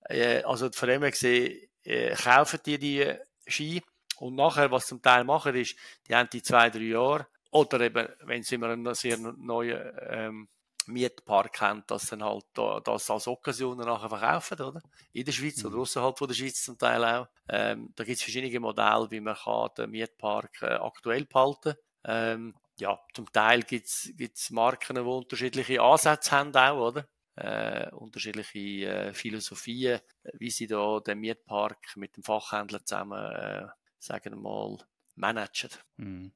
Äh, 0.04 0.42
also 0.42 0.70
von 0.72 0.88
dem 0.88 1.02
her 1.02 1.10
gesehen, 1.10 1.68
äh, 1.84 2.14
kaufen 2.14 2.60
die 2.64 2.78
die 2.78 3.14
Ski 3.46 3.82
und 4.18 4.36
nachher, 4.36 4.70
was 4.70 4.86
zum 4.86 5.02
Teil 5.02 5.24
machen, 5.24 5.54
ist, 5.54 5.76
die 6.08 6.14
haben 6.14 6.28
die 6.32 6.42
zwei, 6.42 6.70
drei 6.70 6.80
Jahre 6.80 7.26
oder 7.50 7.80
eben, 7.80 8.08
wenn 8.24 8.42
sie 8.42 8.54
immer 8.54 8.70
einen 8.70 8.94
sehr 8.94 9.18
neuen 9.18 9.92
ähm, 10.08 10.48
Mietpark 10.86 11.60
haben, 11.60 11.84
dass 11.86 12.06
dann 12.06 12.24
halt 12.24 12.44
das 12.84 13.10
als 13.10 13.28
Occasion 13.28 13.78
nachher 13.78 14.08
verkaufen, 14.08 14.60
oder? 14.60 14.82
In 15.12 15.24
der 15.24 15.32
Schweiz 15.32 15.62
mhm. 15.62 15.70
oder 15.70 15.82
außerhalb 15.82 16.18
von 16.18 16.28
der 16.28 16.34
Schweiz 16.34 16.62
zum 16.62 16.78
Teil 16.78 17.04
auch. 17.04 17.28
Ähm, 17.48 17.92
da 17.94 18.04
gibt 18.04 18.16
es 18.16 18.22
verschiedene 18.22 18.58
Modelle, 18.58 19.10
wie 19.10 19.20
man 19.20 19.36
kann 19.36 19.70
den 19.76 19.90
Mietpark 19.90 20.62
äh, 20.62 20.74
aktuell 20.74 21.24
behalten 21.24 21.74
ähm, 22.04 22.54
ja, 22.78 22.98
zum 23.14 23.30
Teil 23.32 23.62
gibt 23.62 23.86
es 23.86 24.50
Marken, 24.50 24.96
die 24.96 25.02
unterschiedliche 25.02 25.80
Ansätze 25.80 26.32
haben 26.32 26.54
auch, 26.54 26.88
oder? 26.88 27.06
Äh, 27.36 27.90
unterschiedliche 27.90 28.58
äh, 28.58 29.14
Philosophien, 29.14 30.00
wie 30.34 30.50
sie 30.50 30.66
da 30.66 31.00
den 31.00 31.20
Mietpark 31.20 31.96
mit 31.96 32.16
dem 32.16 32.22
Fachhändler 32.22 32.84
zusammen, 32.84 33.24
äh, 33.24 33.66
sagen 33.98 34.34
wir 34.34 34.40
mal, 34.40 34.78
managen. 35.14 35.70
Mhm. 35.96 36.32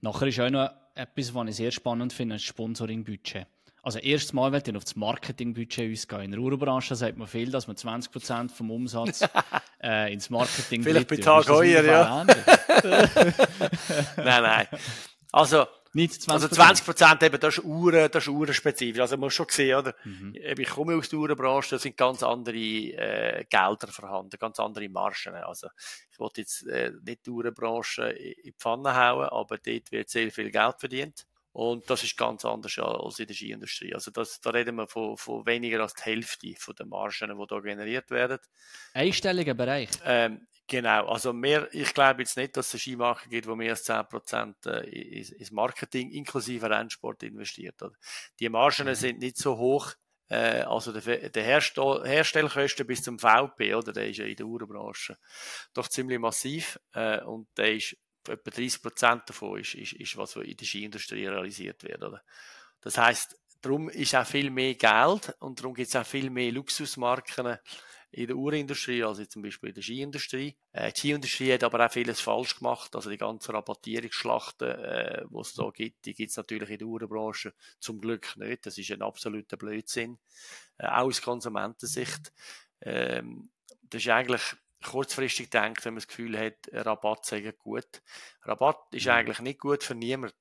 Nachher 0.00 0.26
ist 0.26 0.40
auch 0.40 0.50
noch 0.50 0.70
etwas, 0.94 1.34
was 1.34 1.48
ich 1.48 1.56
sehr 1.56 1.70
spannend 1.70 2.12
finde, 2.12 2.36
das 2.36 2.42
Sponsoring-Budget. 2.42 3.46
Also 3.84 3.98
erstes 3.98 4.32
Mal, 4.32 4.52
wenn 4.52 4.64
wir 4.64 4.76
auf 4.76 4.84
das 4.84 4.94
Marketingbudget 4.94 5.92
ausgehen. 5.92 6.22
In 6.22 6.30
der 6.30 6.40
Uhrbranche 6.40 6.94
sagt 6.94 7.18
man 7.18 7.26
viel, 7.26 7.50
dass 7.50 7.66
man 7.66 7.74
20% 7.74 8.50
vom 8.50 8.70
Umsatz 8.70 9.24
äh, 9.82 10.12
ins 10.12 10.30
Marketing 10.30 10.84
Vielleicht 10.84 11.08
bei 11.08 11.16
Tag 11.16 11.48
heuer, 11.48 11.82
ja. 11.82 12.24
nein, 14.16 14.42
nein. 14.42 14.66
Also, 15.32 15.66
nicht 15.94 16.22
20 16.22 16.32
Also 16.32 16.48
20 16.48 16.86
Prozent 16.86 17.22
eben, 17.22 17.38
das 17.38 17.58
ist 17.58 17.64
Uhren, 17.64 18.10
das 18.10 18.24
ist 18.24 18.28
uhrenspezifisch. 18.28 19.00
Also 19.00 19.16
man 19.16 19.26
muss 19.26 19.34
schon 19.34 19.46
sehen, 19.50 19.78
oder? 19.78 19.94
Mhm. 20.04 20.34
Ich 20.34 20.68
komme 20.68 20.96
aus 20.96 21.08
der 21.08 21.18
Uhrenbranche, 21.18 21.70
da 21.70 21.78
sind 21.78 21.96
ganz 21.96 22.22
andere 22.22 22.56
äh, 22.56 23.44
Gelder 23.48 23.88
vorhanden, 23.88 24.38
ganz 24.38 24.58
andere 24.58 24.88
Margen. 24.88 25.34
Also 25.34 25.68
ich 26.10 26.18
wollte 26.18 26.40
jetzt 26.40 26.66
äh, 26.66 26.92
nicht 27.04 27.26
die 27.26 27.30
Uhrenbranche 27.30 28.10
in 28.10 28.34
die 28.44 28.52
Pfanne 28.52 28.94
hauen, 28.94 29.28
aber 29.28 29.58
dort 29.58 29.92
wird 29.92 30.08
sehr 30.08 30.30
viel 30.30 30.50
Geld 30.50 30.76
verdient. 30.78 31.26
Und 31.52 31.90
das 31.90 32.02
ist 32.02 32.16
ganz 32.16 32.46
anders 32.46 32.78
als 32.78 33.18
in 33.18 33.26
der 33.26 33.34
Skiindustrie. 33.34 33.94
Also 33.94 34.10
das, 34.10 34.40
da 34.40 34.50
reden 34.50 34.76
wir 34.76 34.86
von, 34.86 35.18
von 35.18 35.44
weniger 35.44 35.82
als 35.82 35.92
die 35.92 36.02
Hälfte 36.04 36.54
von 36.56 36.74
den 36.74 36.88
Margen, 36.88 37.38
die 37.38 37.46
da 37.46 37.60
generiert 37.60 38.10
werden. 38.10 38.38
Einstelliger 38.94 39.52
Bereich? 39.52 39.90
Ähm, 40.04 40.46
Genau, 40.68 41.08
also 41.08 41.32
mehr, 41.32 41.68
ich 41.72 41.92
glaube 41.92 42.22
jetzt 42.22 42.36
nicht, 42.36 42.56
dass 42.56 42.68
es 42.68 42.74
eine 42.74 42.80
Skimarke 42.80 43.28
gibt, 43.28 43.46
wo 43.46 43.54
mehr 43.56 43.70
als 43.70 43.88
10% 43.88 44.68
äh, 44.68 44.88
ins 44.88 45.50
Marketing 45.50 46.10
inklusive 46.10 46.70
Rennsport 46.70 47.22
investiert. 47.24 47.80
Die 48.38 48.48
Margen 48.48 48.86
mhm. 48.86 48.94
sind 48.94 49.18
nicht 49.18 49.36
so 49.36 49.58
hoch, 49.58 49.92
äh, 50.28 50.62
also 50.62 50.92
der, 50.92 51.28
der 51.28 51.42
Herstell 51.42 52.02
Herstellkosten 52.04 52.86
bis 52.86 53.02
zum 53.02 53.18
VP, 53.18 53.74
oder? 53.74 53.92
Der 53.92 54.08
ist 54.08 54.18
ja 54.18 54.24
in 54.24 54.36
der 54.36 54.46
Uhrenbranche 54.46 55.18
doch 55.74 55.88
ziemlich 55.88 56.18
massiv 56.18 56.78
äh, 56.94 57.20
und 57.20 57.48
der 57.56 57.74
ist 57.74 57.96
etwa 58.28 58.50
30% 58.50 59.26
davon 59.26 59.58
ist, 59.58 59.74
ist, 59.74 59.92
ist 59.94 60.16
was 60.16 60.36
in 60.36 60.56
der 60.56 60.64
Skiindustrie 60.64 61.26
realisiert 61.26 61.82
wird. 61.82 62.02
Oder? 62.02 62.22
Das 62.80 62.96
heißt, 62.96 63.36
darum 63.60 63.88
ist 63.88 64.14
auch 64.14 64.26
viel 64.26 64.50
mehr 64.50 64.74
Geld 64.74 65.34
und 65.40 65.58
darum 65.58 65.74
gibt 65.74 65.88
es 65.88 65.96
auch 65.96 66.06
viel 66.06 66.30
mehr 66.30 66.52
Luxusmarken, 66.52 67.58
in 68.12 68.26
der 68.26 68.36
Uhrenindustrie, 68.36 69.02
also 69.02 69.24
zum 69.24 69.42
Beispiel 69.42 69.70
in 69.70 69.74
der 69.74 69.82
Skiindustrie. 69.82 70.54
Äh, 70.72 70.92
die 70.92 71.00
Skiindustrie 71.00 71.54
hat 71.54 71.64
aber 71.64 71.84
auch 71.84 71.90
vieles 71.90 72.20
falsch 72.20 72.58
gemacht. 72.58 72.94
Also 72.94 73.08
die 73.08 73.16
ganzen 73.16 73.52
Rabattierungsschlachten, 73.52 74.68
äh, 74.68 75.24
die 75.28 75.38
es 75.38 75.54
da 75.54 75.70
gibt, 75.70 76.04
die 76.04 76.14
gibt 76.14 76.30
es 76.30 76.36
natürlich 76.36 76.68
in 76.68 76.78
der 76.78 76.86
Uhrenbranche 76.88 77.54
zum 77.80 78.00
Glück 78.00 78.36
nicht. 78.36 78.66
Das 78.66 78.76
ist 78.76 78.90
ein 78.90 79.00
absoluter 79.00 79.56
Blödsinn, 79.56 80.18
äh, 80.76 80.86
auch 80.86 81.06
aus 81.06 81.22
Konsumentensicht. 81.22 82.32
Ähm, 82.82 83.48
das 83.82 84.02
ist 84.02 84.08
eigentlich 84.08 84.42
kurzfristig 84.84 85.48
denkt, 85.48 85.84
wenn 85.84 85.94
man 85.94 86.00
das 86.00 86.08
Gefühl 86.08 86.38
hat, 86.38 86.56
Rabatt 86.70 87.24
sei 87.24 87.40
gut. 87.52 88.02
Rabatt 88.42 88.78
ist 88.90 89.06
mhm. 89.06 89.12
eigentlich 89.12 89.40
nicht 89.40 89.60
gut 89.60 89.84
für 89.84 89.94
niemanden. 89.94 90.36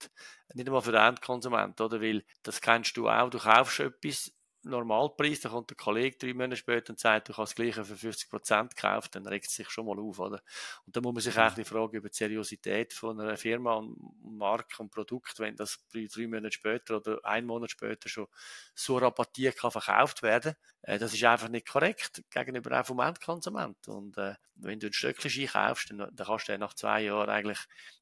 Nicht 0.53 0.67
einmal 0.67 0.82
für 0.82 0.91
den 0.91 1.01
Endkonsument, 1.01 1.80
oder? 1.80 2.01
Weil, 2.01 2.26
das 2.43 2.59
kennst 2.59 2.97
du 2.97 3.07
auch, 3.07 3.30
du 3.30 3.39
kaufst 3.39 3.80
etwas, 3.80 4.34
Normalpreis, 4.64 5.41
dann 5.41 5.51
kommt 5.51 5.70
der 5.70 5.78
Kollege 5.78 6.18
drei 6.18 6.34
Monate 6.34 6.55
später 6.55 6.91
und 6.91 6.99
sagt, 6.99 7.30
du 7.30 7.34
kannst 7.34 7.51
das 7.51 7.55
Gleiche 7.55 7.84
für 7.84 7.95
50 7.95 8.30
Prozent 8.30 8.76
kaufen, 8.76 9.09
dann 9.12 9.28
regt 9.28 9.47
es 9.47 9.55
sich 9.55 9.70
schon 9.70 9.86
mal 9.86 9.99
auf, 9.99 10.20
oder? 10.20 10.41
Und 10.86 10.95
dann 10.95 11.03
muss 11.03 11.14
man 11.14 11.22
sich 11.22 11.36
mhm. 11.36 11.41
eigentlich 11.41 11.68
fragen 11.68 11.97
über 11.97 12.09
die 12.09 12.16
Seriosität 12.16 12.93
von 12.93 13.20
einer 13.20 13.38
Firma 13.38 13.74
und 13.76 13.97
Marke 14.24 14.82
und 14.82 14.91
Produkt, 14.91 15.39
wenn 15.39 15.55
das 15.55 15.84
drei, 15.91 16.28
Monate 16.28 16.51
später 16.51 16.97
oder 16.97 17.20
ein 17.24 17.45
Monat 17.45 17.72
später 17.72 18.07
schon 18.07 18.28
so 18.76 18.97
rabattiert 18.97 19.57
kann 19.57 19.72
verkauft 19.72 20.22
werden. 20.22 20.55
Äh, 20.84 20.99
das 20.99 21.14
ist 21.14 21.24
einfach 21.24 21.49
nicht 21.49 21.68
korrekt 21.68 22.24
gegenüber 22.30 22.80
auch 22.80 22.86
vom 22.86 22.99
Endkonsument. 22.99 23.88
Und 23.88 24.18
äh, 24.18 24.36
wenn 24.55 24.80
du 24.80 24.88
ein 24.88 24.93
Stöckchen 24.93 25.47
kaufst, 25.47 25.89
dann, 25.91 25.97
dann 25.97 26.28
kannst 26.28 26.47
du 26.47 26.51
den 26.51 26.59
nach 26.59 26.74
zwei 26.74 27.03
Jahren 27.03 27.30
eigentlich 27.30 27.59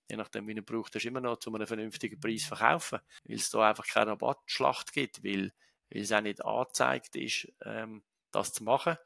je 0.10 0.18
nachdem, 0.18 0.48
wie 0.48 0.56
du 0.56 0.64
brauchst, 0.64 0.96
immer 1.06 1.22
noch 1.22 1.38
zu 1.38 1.54
einem 1.54 1.68
vernünftigen 1.68 2.20
Preis 2.20 2.44
verkaufen, 2.44 3.00
weil 3.26 3.36
es 3.36 3.50
da 3.52 3.70
einfach 3.70 3.86
keine 3.86 4.12
Rabattschlacht 4.12 4.92
gibt, 4.92 5.24
weil 5.24 5.54
weil 5.92 6.02
es 6.02 6.12
auch 6.12 6.22
nicht 6.22 6.44
angezeigt 6.44 7.16
ist, 7.16 7.52
ähm, 7.64 8.04
das 8.32 8.54
zu 8.54 8.64
machen, 8.64 8.98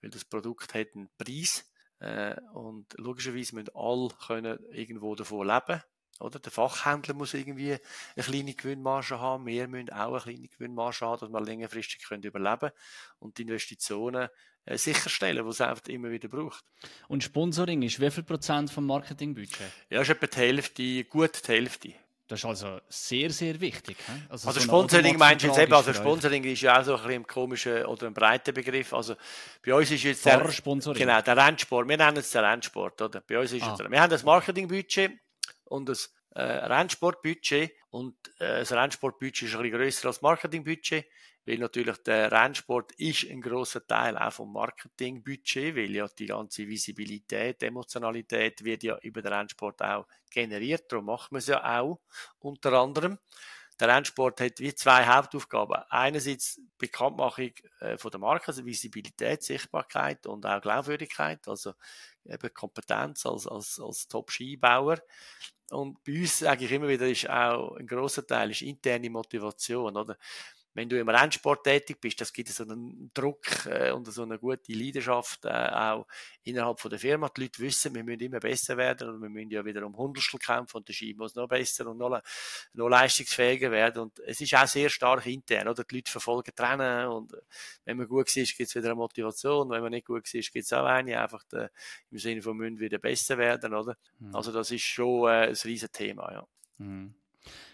weil 0.00 0.10
das 0.10 0.24
Produkt 0.24 0.74
hat 0.74 0.88
einen 0.94 1.10
Preis 1.18 1.70
äh, 2.00 2.40
und 2.54 2.86
logischerweise 2.98 3.54
müssen 3.54 3.74
alle 3.74 4.08
können 4.26 4.58
irgendwo 4.70 5.14
davon 5.14 5.46
leben. 5.46 5.82
Oder? 6.18 6.38
Der 6.38 6.52
Fachhändler 6.52 7.14
muss 7.14 7.32
irgendwie 7.32 7.78
eine 8.14 8.24
kleine 8.24 8.54
Gewinnmarge 8.54 9.18
haben. 9.18 9.46
Wir 9.46 9.66
müssen 9.68 9.90
auch 9.90 10.12
eine 10.12 10.20
kleine 10.20 10.48
Gewinnmarge 10.48 11.00
haben, 11.00 11.20
dass 11.20 11.30
wir 11.30 11.40
längerfristig 11.40 12.02
können 12.02 12.22
überleben 12.22 12.58
können 12.58 12.72
und 13.20 13.38
die 13.38 13.42
Investitionen 13.42 14.28
äh, 14.66 14.76
sicherstellen, 14.76 15.44
die 15.44 15.50
es 15.50 15.60
einfach 15.62 15.86
immer 15.88 16.10
wieder 16.10 16.28
braucht. 16.28 16.64
Und 17.08 17.24
Sponsoring 17.24 17.82
ist 17.82 18.00
wie 18.00 18.10
viel 18.10 18.22
Prozent 18.22 18.70
vom 18.70 18.86
Marketingbudget? 18.86 19.72
Ja, 19.88 20.02
ist 20.02 20.10
etwa 20.10 20.26
die 20.26 20.36
Hälfte, 20.36 21.04
gut 21.04 21.48
die 21.48 21.52
Hälfte. 21.52 21.94
Das 22.30 22.38
ist 22.38 22.44
also 22.44 22.80
sehr, 22.88 23.28
sehr 23.30 23.60
wichtig. 23.60 23.96
Also, 24.28 24.46
also 24.46 24.60
so 24.60 24.64
Sponsoring 24.64 25.18
meinst 25.18 25.42
du 25.42 25.48
jetzt 25.48 25.58
eben, 25.58 25.72
also 25.72 25.92
Sponsoring 25.92 26.44
ist 26.44 26.60
ja 26.60 26.78
auch 26.78 26.84
so 26.84 26.94
ein, 26.94 27.02
bisschen 27.02 27.22
ein 27.22 27.26
komischer 27.26 27.88
oder 27.88 28.06
ein 28.06 28.14
breiter 28.14 28.52
Begriff. 28.52 28.92
Also 28.92 29.16
bei 29.66 29.74
uns 29.74 29.90
ist 29.90 30.04
jetzt 30.04 30.24
der, 30.24 30.38
genau, 30.38 31.20
der 31.22 31.36
Rennsport, 31.36 31.88
wir 31.88 31.96
nennen 31.96 32.18
es 32.18 32.30
den 32.30 32.44
Rennsport, 32.44 33.02
oder? 33.02 33.20
Bei 33.20 33.40
uns 33.40 33.50
ist 33.50 33.64
ah. 33.64 33.74
jetzt, 33.76 33.90
wir 33.90 34.00
haben 34.00 34.10
das 34.10 34.22
Marketingbudget 34.22 35.10
und 35.64 35.88
das 35.88 36.14
äh, 36.36 36.42
Rennsportbudget 36.42 37.72
und 37.90 38.14
äh, 38.38 38.60
das 38.60 38.70
Rennsportbudget 38.70 39.42
ist 39.48 39.56
ein 39.56 39.62
bisschen 39.62 39.76
grösser 39.76 40.06
als 40.06 40.16
das 40.18 40.22
Marketingbudget, 40.22 41.06
weil 41.46 41.58
natürlich 41.58 41.96
der 41.98 42.30
Rennsport 42.30 42.92
ist 42.92 43.28
ein 43.30 43.40
großer 43.40 43.86
Teil 43.86 44.16
auch 44.18 44.32
vom 44.32 44.52
Marketingbudget, 44.52 45.74
weil 45.76 45.90
ja 45.90 46.06
die 46.08 46.26
ganze 46.26 46.66
Visibilität, 46.68 47.62
Emotionalität 47.62 48.64
wird 48.64 48.82
ja 48.82 48.98
über 48.98 49.22
den 49.22 49.32
Rennsport 49.32 49.82
auch 49.82 50.06
generiert, 50.30 50.90
darum 50.92 51.06
macht 51.06 51.32
man 51.32 51.38
es 51.38 51.46
ja 51.46 51.80
auch 51.80 52.00
unter 52.38 52.72
anderem. 52.74 53.18
Der 53.80 53.88
Rennsport 53.88 54.42
hat 54.42 54.60
wie 54.60 54.74
zwei 54.74 55.06
Hauptaufgaben. 55.06 55.82
Einerseits 55.88 56.60
Bekanntmachung 56.76 57.52
äh, 57.80 57.96
von 57.96 58.10
der 58.10 58.20
Marke, 58.20 58.48
also 58.48 58.66
Visibilität, 58.66 59.42
Sichtbarkeit 59.42 60.26
und 60.26 60.44
auch 60.44 60.60
Glaubwürdigkeit, 60.60 61.48
also 61.48 61.72
eben 62.26 62.52
Kompetenz 62.52 63.24
als, 63.24 63.46
als, 63.46 63.80
als 63.80 64.06
Top-Skibauer. 64.06 64.98
Und 65.70 66.02
bei 66.04 66.20
uns 66.20 66.40
sage 66.40 66.66
ich 66.66 66.72
immer 66.72 66.88
wieder, 66.88 67.08
ist 67.08 67.30
auch 67.30 67.76
ein 67.76 67.86
großer 67.86 68.26
Teil 68.26 68.50
ist 68.50 68.60
interne 68.62 69.08
Motivation, 69.08 69.96
oder? 69.96 70.18
Wenn 70.80 70.88
du 70.88 70.98
im 70.98 71.10
Rennsport 71.10 71.64
tätig 71.64 72.00
bist, 72.00 72.22
das 72.22 72.32
gibt 72.32 72.48
so 72.48 72.62
einen 72.62 73.10
Druck 73.12 73.66
äh, 73.66 73.90
und 73.90 74.10
so 74.10 74.22
eine 74.22 74.38
gute 74.38 74.72
Leidenschaft 74.72 75.44
äh, 75.44 75.50
auch 75.50 76.06
innerhalb 76.42 76.80
von 76.80 76.90
der 76.90 76.98
Firma. 76.98 77.28
Die 77.28 77.42
Leute 77.42 77.58
wissen, 77.58 77.94
wir 77.94 78.02
müssen 78.02 78.20
immer 78.20 78.40
besser 78.40 78.78
werden 78.78 79.10
und 79.10 79.20
wir 79.20 79.28
müssen 79.28 79.50
ja 79.50 79.62
wieder 79.62 79.84
um 79.84 79.94
Hundertstel 79.94 80.40
kämpfen 80.40 80.78
und 80.78 80.88
der 80.88 80.94
Ski 80.94 81.14
muss 81.18 81.34
noch 81.34 81.48
besser 81.48 81.86
und 81.86 81.98
noch, 81.98 82.18
noch 82.72 82.88
leistungsfähiger 82.88 83.70
werden. 83.70 84.04
Und 84.04 84.20
es 84.20 84.40
ist 84.40 84.54
auch 84.54 84.66
sehr 84.66 84.88
stark 84.88 85.26
intern, 85.26 85.68
oder? 85.68 85.84
Die 85.84 85.96
Leute 85.96 86.10
verfolgen 86.10 86.54
Trennen 86.54 87.08
und 87.08 87.36
wenn 87.84 87.98
man 87.98 88.08
gut 88.08 88.34
ist, 88.34 88.56
gibt 88.56 88.70
es 88.70 88.74
wieder 88.74 88.86
eine 88.86 88.94
Motivation. 88.94 89.68
Wenn 89.68 89.82
man 89.82 89.90
nicht 89.90 90.06
gut 90.06 90.32
ist, 90.32 90.50
gibt 90.50 90.64
es 90.64 90.72
auch 90.72 90.86
eine, 90.86 91.20
einfach 91.20 91.44
der, 91.44 91.70
im 92.10 92.16
Sinne 92.16 92.40
von 92.40 92.56
müssen 92.56 92.80
wieder 92.80 92.98
besser 92.98 93.36
werden, 93.36 93.74
oder? 93.74 93.98
Mhm. 94.18 94.34
Also 94.34 94.50
das 94.50 94.70
ist 94.70 94.84
schon 94.84 95.28
äh, 95.28 95.48
ein 95.48 95.56
riesen 95.62 95.92
Thema, 95.92 96.32
ja. 96.32 96.46
Mhm. 96.78 97.19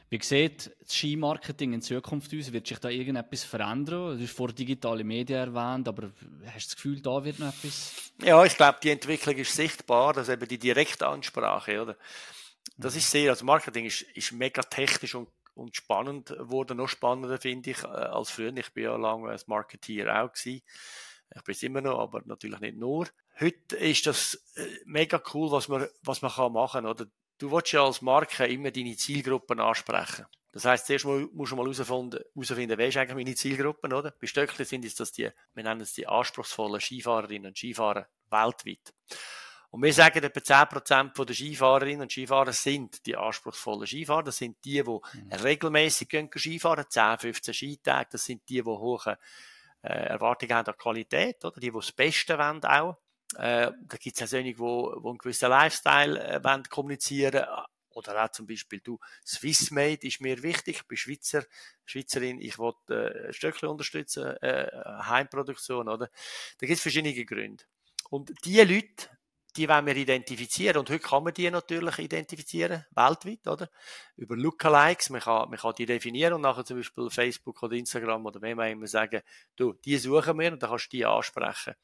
Wie 0.09 0.23
sieht 0.23 0.71
das 0.81 0.95
Skimarketing 0.95 1.73
in 1.73 1.83
Zukunft 1.83 2.33
aus? 2.33 2.53
Wird 2.53 2.69
sich 2.69 2.79
da 2.79 2.89
irgendetwas 2.89 3.43
verändern? 3.43 4.17
Du 4.17 4.23
hast 4.23 4.37
vor 4.37 4.53
digitale 4.53 5.03
Medien 5.03 5.55
erwähnt, 5.55 5.89
aber 5.89 6.13
hast 6.47 6.67
du 6.67 6.69
das 6.69 6.77
Gefühl, 6.77 7.01
da 7.01 7.25
wird 7.25 7.41
noch 7.41 7.49
etwas? 7.49 8.13
Ja, 8.23 8.45
ich 8.45 8.57
glaube, 8.57 8.79
die 8.83 8.91
Entwicklung 8.91 9.37
ist 9.37 9.55
sichtbar, 9.55 10.13
dass 10.13 10.29
eben 10.29 10.47
die 10.47 10.59
Direktansprache, 10.59 11.83
oder? 11.83 11.97
Das 12.77 12.95
ist 12.95 13.11
sehr, 13.11 13.31
also 13.31 13.45
Marketing 13.45 13.87
ist, 13.87 14.03
ist 14.03 14.33
mega 14.33 14.63
technisch 14.63 15.15
und, 15.17 15.29
und 15.55 15.75
spannend 15.75 16.29
geworden, 16.29 16.77
noch 16.77 16.89
spannender 16.89 17.39
finde 17.39 17.71
ich 17.71 17.83
äh, 17.83 17.87
als 17.87 18.31
früher. 18.31 18.57
Ich 18.57 18.73
bin 18.73 18.85
ja 18.85 18.97
lange 18.97 19.31
als 19.31 19.49
Marketeer 19.49 20.23
auch 20.23 20.33
gewesen. 20.33 20.63
Ich 21.35 21.43
bin 21.43 21.53
es 21.53 21.63
immer 21.65 21.81
noch, 21.81 21.99
aber 21.99 22.23
natürlich 22.27 22.61
nicht 22.61 22.77
nur. 22.77 23.09
Heute 23.41 23.77
ist 23.77 24.07
das 24.07 24.41
äh, 24.55 24.67
mega 24.85 25.21
cool, 25.35 25.51
was 25.51 25.69
man, 25.69 25.89
was 26.03 26.23
man 26.23 26.31
kann 26.31 26.53
machen 26.53 26.85
kann, 26.85 26.91
oder? 26.91 27.07
Du 27.39 27.51
willst 27.51 27.73
ja 27.73 27.85
als 27.85 28.03
Marke 28.03 28.47
immer 28.47 28.71
deine 28.71 28.97
Zielgruppen 28.97 29.61
ansprechen. 29.61 30.27
Das 30.53 30.65
heisst, 30.65 30.87
zuerst 30.87 31.05
musst 31.05 31.53
du 31.53 31.57
mal 31.57 31.67
herausfinden, 31.67 32.79
wer 32.79 32.89
ist 32.89 32.97
eigentlich 32.97 33.15
meine 33.15 33.35
Zielgruppen, 33.35 33.93
oder? 33.93 34.15
Bei 34.19 34.27
Stöckli 34.27 34.65
sind 34.65 34.87
es 34.87 34.95
das 34.95 35.13
die, 35.13 35.29
wir 35.53 35.63
nennen 35.63 35.83
es 35.83 35.93
die 35.93 36.07
anspruchsvollen 36.07 36.81
Skifahrerinnen 36.81 37.49
und 37.49 37.59
Skifahrer 37.59 38.07
weltweit. 38.31 38.95
Und 39.71 39.83
wir 39.83 39.93
sagen, 39.93 40.25
etwa 40.25 40.41
10% 40.41 41.25
der 41.27 41.35
Skifahrerinnen 41.35 42.03
und 42.03 42.13
Skifahrer 42.13 42.55
sind 42.55 43.05
die 43.05 43.17
anspruchsvollen 43.17 43.87
Skifahrer. 43.87 44.23
Das 44.23 44.39
sind 44.39 44.57
die, 44.65 44.83
die 44.83 44.85
mhm. 44.85 45.33
regelmäßig 45.33 46.09
gehen 46.09 46.31
Skifahren, 46.35 46.87
10, 46.89 47.19
15 47.19 47.53
Skitage. 47.53 48.09
Das 48.13 48.25
sind 48.25 48.49
die, 48.49 48.63
die 48.63 48.65
hohe 48.65 49.19
äh, 49.83 49.89
Erwartungen 49.89 50.55
haben 50.55 50.69
an 50.69 50.79
Qualität, 50.79 51.45
oder? 51.45 51.61
Die, 51.61 51.71
die 51.71 51.77
das 51.77 51.93
Beste 51.93 52.39
wollen 52.39 52.65
auch. 52.65 52.97
Äh, 53.35 53.73
da 53.83 53.97
gibt 53.99 54.17
es 54.17 54.23
auch 54.23 54.27
solche, 54.29 54.45
die, 54.45 54.55
die 54.55 54.63
einen 54.63 55.19
gewissen 55.19 55.51
Lifestyle 55.51 56.23
äh, 56.23 56.45
wollen 56.45 56.63
kommunizieren 56.65 57.45
oder 57.97 58.25
auch 58.25 58.31
zum 58.31 58.47
Beispiel, 58.47 58.81
du, 58.81 58.99
Swissmade 59.25 60.07
ist 60.07 60.21
mir 60.21 60.43
wichtig, 60.43 60.77
ich 60.77 60.87
bin 60.87 60.99
Schweizer, 60.99 61.45
Schweizerin, 61.87 62.41
ich 62.41 62.59
will 62.59 62.75
äh, 62.91 63.33
Stöckchen 63.33 63.71
unterstützen, 63.71 64.37
äh, 64.43 64.71
Heimproduktion, 65.03 65.89
oder? 65.89 66.11
Da 66.59 66.67
gibt 66.67 66.77
es 66.77 66.83
verschiedene 66.83 67.25
Gründe. 67.25 67.65
Und 68.11 68.33
diese 68.45 68.65
Leute, 68.65 69.09
die 69.57 69.69
wollen 69.69 69.87
wir 69.87 69.97
identifizieren. 69.97 70.77
Und 70.77 70.91
heute 70.91 71.01
kann 71.01 71.25
man 71.25 71.33
die 71.33 71.51
natürlich 71.51 71.99
identifizieren, 71.99 72.85
weltweit, 72.91 73.47
oder? 73.47 73.71
Über 74.17 74.37
Lookalikes. 74.37 75.11
Man 75.11 75.23
kann, 75.23 75.49
man 75.49 75.59
kann 75.59 75.75
die 75.77 75.87
definieren 75.87 76.35
und 76.35 76.43
nachher 76.43 76.65
zum 76.65 76.77
Beispiel 76.77 77.09
Facebook 77.09 77.63
oder 77.63 77.75
Instagram 77.75 78.27
oder 78.27 78.43
wem 78.43 78.61
auch 78.61 78.71
immer 78.71 78.87
sagen, 78.87 79.23
du, 79.57 79.73
die 79.73 79.97
suchen 79.97 80.39
wir 80.39 80.53
und 80.53 80.63
dann 80.63 80.71
kannst 80.71 80.93
du 80.93 80.97
die 80.99 81.07
ansprechen. 81.07 81.75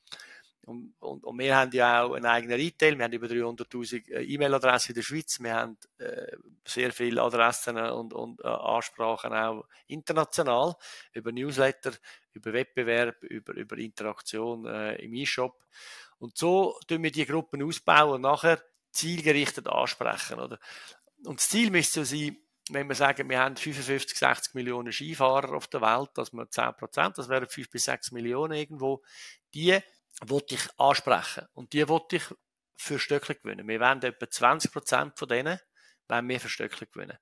Und, 0.65 0.95
und, 1.01 1.25
und, 1.25 1.39
wir 1.39 1.57
haben 1.57 1.73
ja 1.73 2.05
auch 2.05 2.15
einen 2.15 2.27
eigenen 2.27 2.57
Retail. 2.57 2.97
Wir 2.97 3.05
haben 3.05 3.13
über 3.13 3.27
300.000 3.27 4.11
äh, 4.11 4.23
E-Mail-Adressen 4.23 4.91
in 4.91 4.95
der 4.95 5.03
Schweiz. 5.03 5.41
Wir 5.41 5.55
haben 5.55 5.77
äh, 5.99 6.37
sehr 6.65 6.93
viele 6.93 7.21
Adressen 7.21 7.77
und, 7.77 8.13
und 8.13 8.41
äh, 8.41 8.47
Ansprachen 8.47 9.33
auch 9.33 9.67
international 9.89 10.77
über 11.13 11.33
Newsletter, 11.33 11.93
über 12.33 12.53
Wettbewerb, 12.53 13.23
über, 13.25 13.55
über 13.55 13.77
Interaktion 13.77 14.67
äh, 14.67 14.95
im 14.97 15.15
E-Shop. 15.15 15.65
Und 16.19 16.39
so 16.39 16.79
tun 16.87 17.03
wir 17.03 17.11
die 17.11 17.27
Gruppen 17.27 17.63
ausbauen 17.65 18.15
und 18.15 18.21
nachher 18.21 18.63
zielgerichtet 18.93 19.67
ansprechen. 19.67 20.39
Oder? 20.39 20.61
Und 21.25 21.41
das 21.41 21.49
Ziel 21.49 21.71
müsste 21.71 22.05
sein, 22.05 22.37
wenn 22.71 22.89
wir 22.89 22.95
sagen, 22.95 23.29
wir 23.29 23.41
haben 23.41 23.57
55, 23.57 24.17
60 24.17 24.55
Millionen 24.55 24.93
Skifahrer 24.93 25.55
auf 25.55 25.67
der 25.67 25.81
Welt, 25.81 26.11
dass 26.15 26.33
wir 26.33 26.49
10 26.49 26.75
Prozent, 26.77 27.19
das 27.19 27.29
wären 27.29 27.49
5 27.49 27.71
bis 27.71 27.85
6 27.85 28.13
Millionen 28.13 28.55
irgendwo, 28.55 29.03
die 29.53 29.81
wollte 30.29 30.55
ich 30.55 30.69
ansprechen. 30.79 31.47
Und 31.55 31.73
die 31.73 31.89
wollte 31.89 32.17
ich 32.17 32.25
für 32.77 32.99
Stöckli 32.99 33.35
gewinnen. 33.35 33.67
Wir 33.69 33.81
wollen 33.81 34.03
etwa 34.03 34.27
20% 34.27 35.17
von 35.17 35.29
denen, 35.29 35.59
wenn 36.09 36.29
wir 36.29 36.41
für 36.41 36.49
Stöckli 36.49 36.87
gewinnen. 36.87 37.19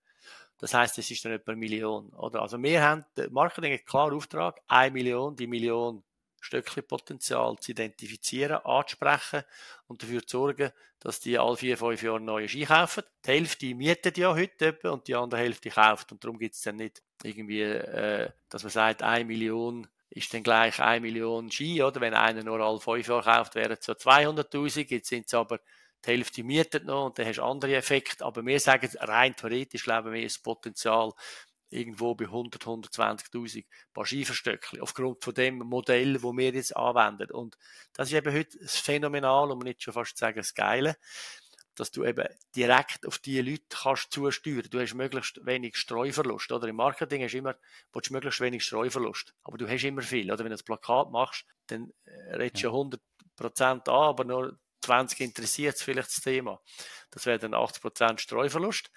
Das 0.59 0.75
heißt, 0.75 0.99
es 0.99 1.11
ist 1.11 1.25
dann 1.25 1.33
etwa 1.33 1.53
eine 1.53 1.59
Million, 1.59 2.11
oder? 2.11 2.43
Also 2.43 2.63
wir 2.63 2.83
haben, 2.83 3.05
Marketing 3.31 3.73
hat 3.73 3.87
klar 3.87 4.13
Auftrag, 4.13 4.61
eine 4.69 4.91
Million, 4.91 5.35
die 5.35 5.47
Million 5.47 6.05
Stöckli-Potenzial 6.41 7.57
zu 7.59 7.73
identifizieren, 7.73 8.59
anzusprechen 8.65 9.43
und 9.87 10.03
dafür 10.03 10.27
zu 10.27 10.39
sorgen, 10.39 10.71
dass 10.99 11.21
die 11.21 11.39
alle 11.39 11.57
vier, 11.57 11.79
fünf 11.79 12.03
Jahre 12.03 12.21
neue 12.21 12.49
Ski 12.49 12.65
kaufen. 12.65 13.05
Die 13.25 13.31
Hälfte 13.31 13.75
mietet 13.75 14.19
ja 14.19 14.35
heute 14.35 14.67
etwa 14.67 14.91
und 14.91 15.09
die 15.09 15.15
andere 15.15 15.41
Hälfte 15.41 15.71
kauft. 15.71 16.13
Und 16.13 16.25
darum 16.25 16.39
gibt 16.39 16.55
es 16.55 16.63
dann 16.63 16.77
nicht 16.77 17.03
irgendwie, 17.23 17.63
äh, 17.63 18.31
dass 18.49 18.63
man 18.63 18.71
sagt, 18.71 19.03
eine 19.03 19.25
Million 19.25 19.87
ist 20.11 20.35
dann 20.35 20.43
gleich 20.43 20.81
1 20.81 21.03
Million 21.03 21.51
Ski, 21.51 21.83
oder? 21.83 22.01
Wenn 22.01 22.15
einer 22.15 22.43
nur 22.43 22.61
alle 22.61 22.81
fünf 22.81 23.07
Jahre 23.07 23.23
kauft, 23.23 23.55
wären 23.55 23.77
es 23.79 23.85
so 23.85 23.93
200.000. 23.93 24.91
Jetzt 24.91 25.09
sind 25.09 25.27
es 25.27 25.35
aber 25.35 25.61
die 26.05 26.11
Hälfte 26.11 26.43
mietet 26.43 26.85
noch 26.85 27.07
und 27.07 27.19
dann 27.19 27.27
hast 27.27 27.37
du 27.37 27.45
andere 27.45 27.77
Effekte. 27.77 28.25
Aber 28.25 28.45
wir 28.45 28.59
sagen, 28.59 28.89
rein 28.99 29.37
theoretisch 29.37 29.87
leben 29.87 30.13
wir 30.13 30.23
das 30.23 30.39
Potenzial 30.39 31.13
irgendwo 31.69 32.15
bei 32.17 32.25
100, 32.25 32.65
120.000 32.65 33.65
Paar 33.93 34.07
Skieverstöckchen. 34.07 34.81
Aufgrund 34.81 35.23
von 35.23 35.35
dem 35.35 35.59
Modell, 35.59 36.15
das 36.15 36.23
wir 36.23 36.53
jetzt 36.53 36.77
anwenden. 36.77 37.31
Und 37.31 37.57
das 37.95 38.09
ist 38.09 38.15
eben 38.15 38.35
heute 38.35 38.59
das 38.59 38.77
Phänomenal, 38.79 39.53
um 39.53 39.61
nicht 39.61 39.83
schon 39.83 39.95
fast 39.95 40.17
zu 40.17 40.21
sagen, 40.21 40.39
das 40.39 40.55
Geile 40.55 40.97
dass 41.81 41.91
du 41.91 42.05
eben 42.05 42.29
direkt 42.55 43.07
auf 43.07 43.19
die 43.19 43.41
Leute 43.41 43.65
kannst 43.71 44.13
zusteuern. 44.13 44.67
Du 44.71 44.81
hast 44.81 44.93
möglichst 44.93 45.45
wenig 45.47 45.79
Streuverlust. 45.79 46.53
Oder 46.53 46.69
im 46.69 46.77
Marketing 46.77 47.23
hast 47.23 47.33
du 47.33 47.39
immer, 47.39 47.57
willst 47.95 48.11
du 48.11 48.13
möglichst 48.13 48.41
wenig 48.41 48.63
Streuverlust. 48.63 49.35
Aber 49.45 49.57
du 49.57 49.67
hast 49.67 49.83
immer 49.83 50.03
viel. 50.03 50.31
Oder 50.31 50.45
wenn 50.45 50.53
du 50.53 50.59
ein 50.59 50.65
Plakat 50.65 51.11
machst, 51.11 51.47
dann 51.69 51.91
äh, 52.05 52.37
redest 52.37 52.63
du 52.63 52.67
ja 52.67 52.73
100 52.73 53.01
an, 53.61 53.81
aber 53.87 54.25
nur 54.25 54.59
20 54.83 55.21
interessiert 55.21 55.77
es 55.77 55.83
vielleicht 55.83 56.11
das 56.11 56.21
Thema. 56.21 56.61
Das 57.11 57.25
wäre 57.25 57.39
dann 57.39 57.55
80% 57.55 58.19
Streuverlust. 58.19 58.91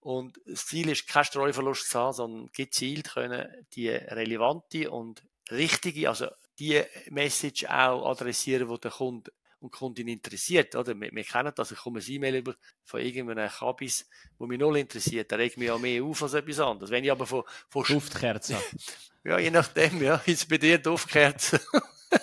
Und 0.00 0.38
das 0.44 0.66
Ziel 0.66 0.90
ist, 0.90 1.08
kein 1.08 1.24
Streuverlust 1.24 1.88
zu 1.88 1.98
haben, 1.98 2.12
sondern 2.12 2.50
gezielt 2.52 3.14
können 3.14 3.66
die 3.72 3.88
relevante 3.88 4.90
und 4.90 5.22
richtige, 5.50 6.10
also 6.10 6.28
die 6.58 6.82
Message 7.08 7.64
auch 7.64 8.10
adressieren, 8.10 8.68
die 8.68 8.80
der 8.80 8.90
Kunde 8.90 9.32
und 9.66 9.72
Kundin 9.72 10.08
interessiert. 10.08 10.74
Oder? 10.74 10.98
Wir, 10.98 11.10
wir 11.12 11.24
kennen 11.24 11.52
das, 11.54 11.70
ich 11.70 11.78
komme 11.78 12.00
ein 12.00 12.04
E-Mail 12.08 12.36
über 12.36 12.54
von 12.84 13.00
irgendeinem 13.00 13.48
Kabis, 13.48 14.08
wo 14.38 14.46
mich 14.46 14.58
null 14.58 14.76
interessiert, 14.78 15.30
da 15.30 15.36
regt 15.36 15.56
mich 15.56 15.68
ja 15.68 15.78
mehr 15.78 16.02
auf 16.02 16.22
als 16.22 16.34
etwas 16.34 16.60
anderes. 16.60 16.90
Wenn 16.90 17.04
ich 17.04 17.10
aber 17.10 17.26
von... 17.26 17.44
von 17.68 17.84
Duftkerzen. 17.84 18.56
ja, 19.24 19.38
je 19.38 19.50
nachdem, 19.50 20.02
ja. 20.02 20.20
Jetzt 20.26 20.48
bei 20.48 20.58
dir 20.58 20.78
Duftkerzen. 20.78 21.60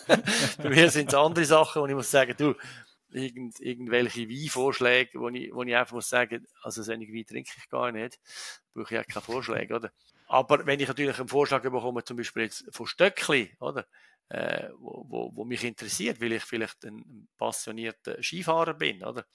bei 0.57 0.69
mir 0.69 0.89
sind 0.89 1.09
es 1.09 1.13
andere 1.13 1.45
Sachen, 1.45 1.81
und 1.81 1.89
ich 1.89 1.95
muss 1.95 2.09
sagen, 2.09 2.33
du, 2.37 2.55
irgend, 3.11 3.59
irgendwelche 3.59 4.29
Weinvorschläge, 4.29 5.19
wo 5.19 5.29
ich, 5.29 5.53
wo 5.53 5.63
ich 5.63 5.75
einfach 5.75 5.93
muss 5.93 6.09
sagen, 6.09 6.47
also 6.61 6.81
so 6.81 6.91
Wein 6.91 7.25
trinke 7.25 7.51
ich 7.57 7.69
gar 7.69 7.91
nicht, 7.91 8.19
brauche 8.73 8.95
ich 8.95 8.99
auch 8.99 9.07
keine 9.07 9.23
Vorschläge, 9.23 9.75
oder? 9.75 9.91
Aber 10.27 10.65
wenn 10.65 10.79
ich 10.79 10.87
natürlich 10.87 11.19
einen 11.19 11.27
Vorschlag 11.27 11.61
bekomme, 11.61 12.03
zum 12.03 12.17
Beispiel 12.17 12.43
jetzt 12.43 12.65
von 12.71 12.87
Stöckli, 12.87 13.55
oder? 13.59 13.85
Äh, 14.33 14.71
wo, 14.79 15.05
wo, 15.09 15.31
wo 15.35 15.45
mich 15.45 15.63
interessiert, 15.63 16.19
weil 16.19 16.31
ich 16.31 16.43
vielleicht 16.43 16.83
ein 16.85 17.27
passionierter 17.37 18.17
Skifahrer 18.23 18.73
bin, 18.73 19.03
oder? 19.03 19.27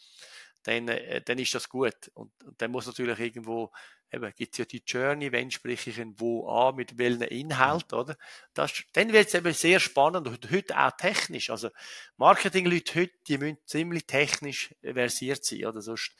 Dann, 0.64 0.88
äh, 0.88 1.22
dann 1.22 1.38
ist 1.38 1.55
das 1.55 1.68
gut. 1.68 2.11
Und, 2.14 2.32
und 2.42 2.61
dann 2.61 2.72
muss 2.72 2.88
natürlich 2.88 3.16
irgendwo 3.20 3.70
eben, 4.11 4.34
gibt 4.34 4.55
es 4.55 4.59
ja 4.59 4.64
die 4.64 4.82
Journey, 4.84 5.30
wenn 5.30 5.53
spreche 5.53 5.90
ich 5.90 5.99
in 5.99 6.18
wo 6.18 6.49
an, 6.49 6.74
mit 6.74 6.99
welchem 6.99 7.28
Inhalt, 7.28 7.92
oder? 7.92 8.16
Das, 8.55 8.72
dann 8.92 9.12
wird 9.12 9.28
es 9.28 9.34
eben 9.34 9.53
sehr 9.53 9.78
spannend 9.78 10.26
und 10.26 10.51
heute 10.51 10.76
auch 10.76 10.90
technisch. 10.96 11.51
Also, 11.51 11.70
Marketingleute 12.16 13.01
heute, 13.01 13.14
die 13.28 13.38
müssen 13.38 13.59
ziemlich 13.66 14.05
technisch 14.05 14.74
versiert 14.82 15.44
sein, 15.44 15.64
oder? 15.66 15.80
Sonst, 15.80 16.11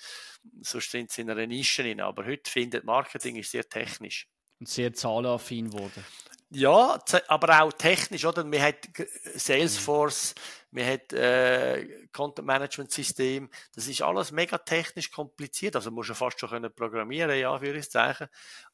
sonst 0.60 0.92
sind 0.92 1.10
sie 1.10 1.22
in 1.22 1.30
einer 1.30 1.48
Nische 1.48 1.82
drin. 1.82 2.00
Aber 2.00 2.24
heute 2.26 2.48
findet 2.48 2.84
Marketing 2.84 3.34
ist 3.34 3.50
sehr 3.50 3.68
technisch. 3.68 4.28
Und 4.60 4.68
sehr 4.68 4.92
zahlenaffin 4.92 5.72
geworden. 5.72 6.04
Ja, 6.51 6.99
aber 7.28 7.62
auch 7.62 7.72
technisch, 7.74 8.24
oder? 8.24 8.42
Man 8.42 8.62
hat 8.62 8.88
Salesforce, 9.34 10.34
man 10.70 10.86
hat 10.86 11.12
äh, 11.12 12.07
Content 12.11 12.46
Management 12.46 12.90
System. 12.90 13.51
Das 13.74 13.86
ist 13.86 14.01
alles 14.01 14.32
mega 14.32 14.57
technisch 14.57 15.11
kompliziert. 15.11 15.76
Also 15.76 15.90
musst 15.90 16.09
du 16.09 16.14
fast 16.14 16.40
schon 16.40 16.49
können 16.49 16.74
programmieren, 16.74 17.38
ja, 17.38 17.59
für 17.59 17.78
Zeichen. 17.82 18.28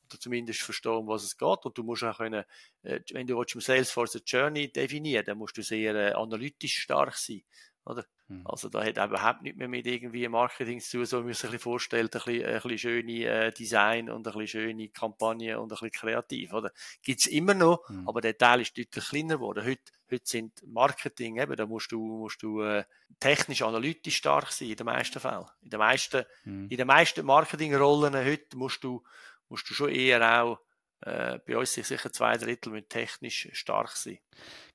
Oder 0.06 0.20
zumindest 0.20 0.60
verstehen, 0.62 0.92
um 0.92 1.08
was 1.08 1.24
es 1.24 1.36
geht. 1.36 1.64
Und 1.64 1.76
du 1.76 1.82
musst 1.82 2.04
auch 2.04 2.18
können, 2.18 2.44
äh, 2.84 3.00
wenn 3.12 3.26
du 3.26 3.42
im 3.42 3.60
Salesforce 3.60 4.16
eine 4.16 4.24
Journey 4.24 4.70
definieren, 4.70 5.24
dann 5.24 5.38
musst 5.38 5.56
du 5.56 5.62
sehr 5.62 5.96
äh, 5.96 6.12
analytisch 6.12 6.78
stark 6.78 7.16
sein. 7.16 7.42
Oder? 7.86 8.06
Mhm. 8.28 8.46
Also 8.46 8.68
da 8.68 8.82
hat 8.82 8.96
überhaupt 8.96 9.42
nicht 9.42 9.56
mehr 9.56 9.68
mit 9.68 9.86
irgendwie 9.86 10.26
Marketing 10.28 10.80
zu 10.80 10.98
tun, 10.98 11.06
so 11.06 11.20
wie 11.20 11.24
man 11.24 11.34
sich 11.34 11.44
ein 11.44 11.50
bisschen 11.50 11.62
vorstellt, 11.62 12.14
ein 12.14 12.22
bisschen, 12.24 12.46
ein 12.46 12.54
bisschen 12.54 12.78
schöne 12.78 13.24
äh, 13.24 13.52
Design 13.52 14.08
und 14.08 14.26
ein 14.26 14.32
bisschen 14.32 14.46
schöne 14.46 14.88
Kampagne 14.88 15.58
und 15.60 15.66
ein 15.66 15.68
bisschen 15.68 15.90
kreativ, 15.90 16.52
oder? 16.52 16.72
Gibt's 17.02 17.26
immer 17.26 17.54
noch, 17.54 17.86
mhm. 17.88 18.08
aber 18.08 18.20
der 18.20 18.38
Teil 18.38 18.62
ist 18.62 18.76
deutlich 18.78 19.04
kleiner 19.04 19.34
geworden. 19.34 19.64
Heute, 19.64 19.82
heute 20.10 20.26
sind 20.26 20.62
Marketing, 20.66 21.38
eben, 21.38 21.56
da 21.56 21.66
musst 21.66 21.92
du, 21.92 22.00
musst 22.00 22.42
du 22.42 22.62
äh, 22.62 22.84
technisch, 23.20 23.62
analytisch 23.62 24.16
stark 24.16 24.50
sein, 24.50 24.70
in 24.70 24.76
den 24.76 24.86
meisten 24.86 25.20
Fällen. 25.20 25.46
In 25.62 25.70
den 25.70 25.78
meisten, 25.78 26.24
mhm. 26.44 26.68
in 26.70 26.76
den 26.76 26.86
meisten 26.86 27.26
Marketingrollen 27.26 28.14
heute 28.14 28.56
musst 28.56 28.82
du, 28.82 29.02
musst 29.48 29.68
du 29.68 29.74
schon 29.74 29.90
eher 29.90 30.42
auch 30.42 30.58
äh, 31.04 31.38
bei 31.46 31.56
uns 31.56 31.72
sind 31.72 31.86
sicher 31.86 32.12
zwei 32.12 32.36
Drittel 32.36 32.72
mit 32.72 32.90
technisch 32.90 33.48
stark 33.52 33.90
sein. 33.90 34.18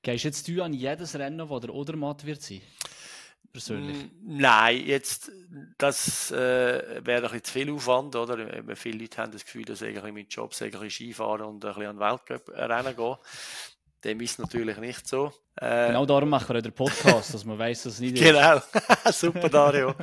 Gehst 0.02 0.24
jetzt 0.24 0.48
du 0.48 0.62
an 0.62 0.72
jedes 0.72 1.14
Rennen, 1.16 1.48
wo 1.48 1.58
der 1.58 1.74
Odermatt 1.74 2.24
wird 2.24 2.42
sein? 2.42 2.62
persönlich? 3.52 4.08
Nein, 4.22 4.86
jetzt, 4.86 5.30
das 5.78 6.30
äh, 6.30 7.04
wäre 7.04 7.16
ein 7.16 7.22
bisschen 7.22 7.44
zu 7.44 7.52
viel 7.52 7.70
Aufwand, 7.72 8.16
oder? 8.16 8.62
Viele 8.76 8.98
Leute 8.98 9.18
haben 9.18 9.32
das 9.32 9.44
Gefühl, 9.44 9.64
dass 9.64 9.82
eigentlich 9.82 10.12
mit 10.12 10.32
Job 10.32 10.54
eigentlich 10.60 10.94
Skifahren 10.94 11.42
und 11.42 11.64
ein 11.64 11.74
bisschen 11.74 11.86
an 11.86 12.00
Weltcup-Rennen 12.00 12.96
gehen. 12.96 13.16
Dem 14.04 14.20
ist 14.20 14.38
natürlich 14.38 14.78
nicht 14.78 15.06
so. 15.06 15.32
Äh, 15.56 15.88
genau 15.88 16.06
darum 16.06 16.30
machen 16.30 16.54
wir 16.54 16.62
den 16.62 16.72
Podcast, 16.72 17.34
dass 17.34 17.44
man 17.44 17.58
weiß, 17.58 17.82
dass 17.82 17.94
es 17.94 18.00
nicht 18.00 18.14
ist. 18.20 18.22
Genau, 18.22 18.60
super 19.12 19.48
Dario. 19.48 19.94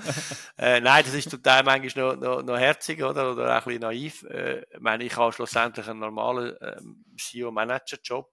äh, 0.58 0.80
nein, 0.80 1.04
das 1.04 1.16
ist 1.16 1.32
total 1.32 1.64
manchmal 1.64 2.16
noch, 2.16 2.22
noch, 2.22 2.44
noch 2.44 2.58
herzig 2.58 3.02
oder, 3.04 3.32
oder 3.32 3.58
auch 3.58 3.62
ein 3.62 3.64
bisschen 3.64 3.82
naiv. 3.82 4.24
Äh, 4.24 4.60
ich 4.62 4.80
meine, 4.80 5.04
ich 5.04 5.16
habe 5.18 5.34
schlussendlich 5.34 5.88
einen 5.88 6.00
normalen 6.00 6.56
ähm, 6.62 7.06
CEO-Manager-Job, 7.18 8.30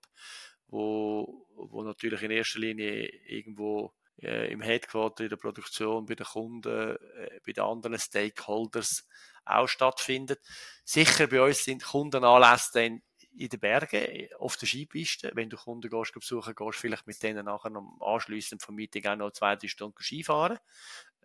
wo, 0.68 1.46
wo 1.56 1.82
natürlich 1.82 2.22
in 2.22 2.30
erster 2.30 2.58
Linie 2.58 3.08
irgendwo 3.26 3.94
äh, 4.22 4.52
im 4.52 4.60
Headquarter, 4.60 5.24
in 5.24 5.30
der 5.30 5.36
Produktion, 5.36 6.04
bei 6.06 6.14
den 6.14 6.26
Kunden, 6.26 6.96
äh, 6.96 7.40
bei 7.46 7.52
den 7.52 7.64
anderen 7.64 7.98
Stakeholders 7.98 9.08
auch 9.44 9.68
stattfindet. 9.68 10.40
Sicher 10.84 11.26
bei 11.26 11.42
uns 11.42 11.64
sind 11.64 11.82
Kundenanlässe 11.82 12.70
dann 12.74 13.02
in 13.36 13.48
den 13.48 13.60
Bergen, 13.60 14.28
auf 14.38 14.56
der 14.56 14.66
Skipiste. 14.66 15.30
Wenn 15.34 15.50
du 15.50 15.56
Kunden 15.56 15.90
gehst, 15.90 16.12
besuchen 16.12 16.54
gehst, 16.54 16.78
vielleicht 16.78 17.06
mit 17.06 17.22
denen 17.22 17.44
nachher 17.46 17.70
noch 17.70 17.98
anschliessend 18.00 18.62
vom 18.62 18.74
Meeting 18.74 19.06
auch 19.06 19.16
noch 19.16 19.30
zwei, 19.32 19.56
drei 19.56 19.68
Stunden 19.68 20.02
Skifahren. 20.02 20.58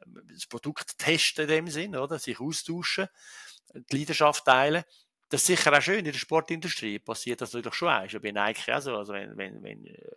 Ähm, 0.06 0.22
das 0.32 0.48
Produkt 0.48 0.98
testen 0.98 1.44
in 1.44 1.50
dem 1.50 1.68
Sinn, 1.68 1.96
oder? 1.96 2.20
Sich 2.20 2.40
austauschen, 2.40 3.08
die 3.74 3.98
Leidenschaft 3.98 4.46
teilen 4.46 4.84
das 5.30 5.42
ist 5.42 5.48
sicher 5.48 5.78
auch 5.78 5.82
schön 5.82 6.00
in 6.00 6.06
der 6.06 6.14
Sportindustrie. 6.14 6.98
Passiert 6.98 7.40
das 7.42 7.54
natürlich 7.54 7.76
schon 7.76 7.88
ja 7.88 8.20
bei 8.20 8.32
Nike 8.32 8.74
auch 8.74 8.82
so. 8.82 8.96
Also 8.98 9.14
wenn, 9.14 9.38
wenn, 9.38 9.62
wenn 9.62 9.86
äh, 9.86 10.16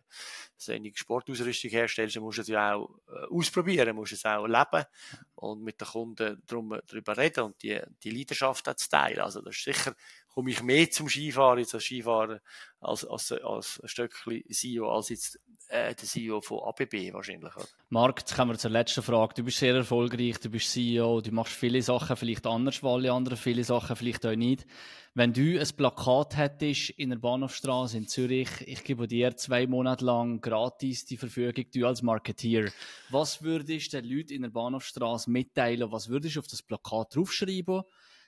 so 0.57 0.73
eine 0.73 0.91
Sportausrüstung 0.95 1.71
herstellst, 1.71 2.17
dann 2.17 2.23
musst 2.23 2.39
du 2.39 2.43
es 2.43 2.49
ja 2.49 2.75
auch 2.75 2.99
äh, 3.09 3.27
ausprobieren, 3.27 3.95
musst 3.95 4.13
es 4.13 4.25
auch 4.25 4.47
leben 4.47 4.87
und 5.35 5.63
mit 5.63 5.81
den 5.81 5.89
Kunden 5.89 6.43
drum, 6.47 6.79
darüber 6.87 7.17
reden 7.19 7.45
und 7.45 7.63
die, 7.63 7.79
die 8.03 8.11
Leidenschaft 8.11 8.67
zu 8.79 8.89
teilen. 8.89 9.21
Also 9.21 9.43
das 9.43 9.55
ist 9.55 9.65
sicher, 9.65 9.95
komme 10.35 10.51
ich 10.51 10.63
mehr 10.63 10.91
zum 10.91 11.09
Skifahren 11.09 11.59
jetzt 11.59 11.75
als 11.75 11.85
Skifahrer 11.85 12.41
als, 12.81 13.05
als, 13.05 13.33
als 13.33 13.81
ein 13.81 13.89
Stückchen 13.89 14.43
CEO 14.51 14.91
als 14.91 15.11
jetzt 15.11 15.39
äh, 15.69 15.95
der 15.95 16.09
CEO 16.09 16.41
von 16.41 16.61
ABB 16.61 17.13
wahrscheinlich. 17.13 17.53
Marc, 17.89 18.21
jetzt 18.21 18.35
kommen 18.35 18.51
wir 18.51 18.59
zur 18.59 18.71
letzten 18.71 19.03
Frage. 19.03 19.35
Du 19.35 19.45
bist 19.45 19.59
sehr 19.59 19.75
erfolgreich, 19.75 20.39
du 20.41 20.51
bist 20.51 20.71
CEO, 20.71 21.21
du 21.21 21.33
machst 21.33 21.55
viele 21.55 21.81
Sachen 21.81 22.17
vielleicht 22.17 22.47
anders, 22.47 22.83
weil 22.83 22.93
alle 22.93 23.13
anderen 23.13 23.39
viele 23.39 23.65
Sachen 23.65 23.97
vielleicht 23.97 24.27
auch 24.27 24.35
nicht. 24.35 24.67
Wenn 25.15 25.33
du 25.33 25.61
ein 25.61 25.69
Plakat 25.77 26.37
hättest 26.37 26.91
in 26.91 27.11
der 27.11 27.19
Bahnhofstraße 27.19 27.99
in 27.99 28.09
Zürich, 28.09 28.49
ich 28.67 28.83
gebe 28.83 29.07
dir 29.07 29.37
zwei 29.37 29.67
Monate 29.67 30.05
lang 30.05 30.41
gratis 30.41 31.05
die 31.05 31.19
Verfügung, 31.19 31.65
du 31.73 31.87
als 31.87 32.03
Marketeer, 32.03 32.71
was 33.11 33.43
würdest 33.43 33.93
du 33.93 34.01
den 34.01 34.11
Leuten 34.11 34.33
in 34.33 34.43
der 34.43 34.51
Bahnhofstraße 34.51 35.31
mitteilen? 35.31 35.93
Was 35.93 36.09
würdest 36.09 36.37
du 36.37 36.41
auf 36.41 36.47
das 36.47 36.63
Plakat 36.63 37.15
draufschreiben, 37.15 37.83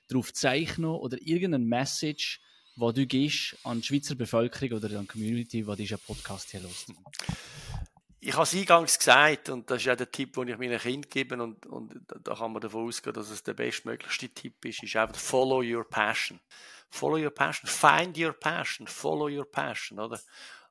drauf 0.09 0.33
zeichnen 0.33 0.91
oder 0.91 1.19
irgendeine 1.21 1.65
Message, 1.65 2.41
wo 2.77 2.93
du 2.93 3.07
gehst 3.07 3.57
an 3.65 3.81
die 3.81 3.87
Schweizer 3.87 4.15
Bevölkerung 4.15 4.79
oder 4.79 4.99
an 4.99 5.03
die 5.03 5.09
Community, 5.09 5.65
die 5.65 5.77
diesen 5.77 5.99
Podcast 5.99 6.51
hier 6.51 6.61
hört? 6.61 6.87
Ich 8.21 8.33
habe 8.33 8.45
es 8.45 8.55
eingangs 8.55 8.99
gesagt, 8.99 9.51
und 9.51 9.71
das 9.71 9.79
ist 9.79 9.85
ja 9.85 9.95
der 9.95 10.11
Tipp, 10.11 10.33
den 10.33 10.49
ich 10.49 10.57
meinen 10.57 10.79
Kindern 10.79 11.11
gebe, 11.11 11.43
und, 11.43 11.67
und 11.67 11.95
da 12.23 12.35
kann 12.35 12.53
man 12.53 12.63
davon 12.63 12.89
ausgehen, 12.89 13.13
dass 13.13 13.29
es 13.29 13.43
der 13.43 13.53
bestmöglichste 13.53 14.31
Tipp 14.31 14.65
ist, 14.65 14.83
ist 14.83 14.97
einfach 14.97 15.21
follow 15.21 15.63
your 15.63 15.85
passion. 15.85 16.41
Follow 16.89 17.19
your 17.19 17.31
passion, 17.31 17.69
find 17.69 18.17
your 18.17 18.33
passion, 18.33 18.87
follow 18.87 19.29
your 19.29 19.45
passion, 19.45 19.99
oder? 19.99 20.21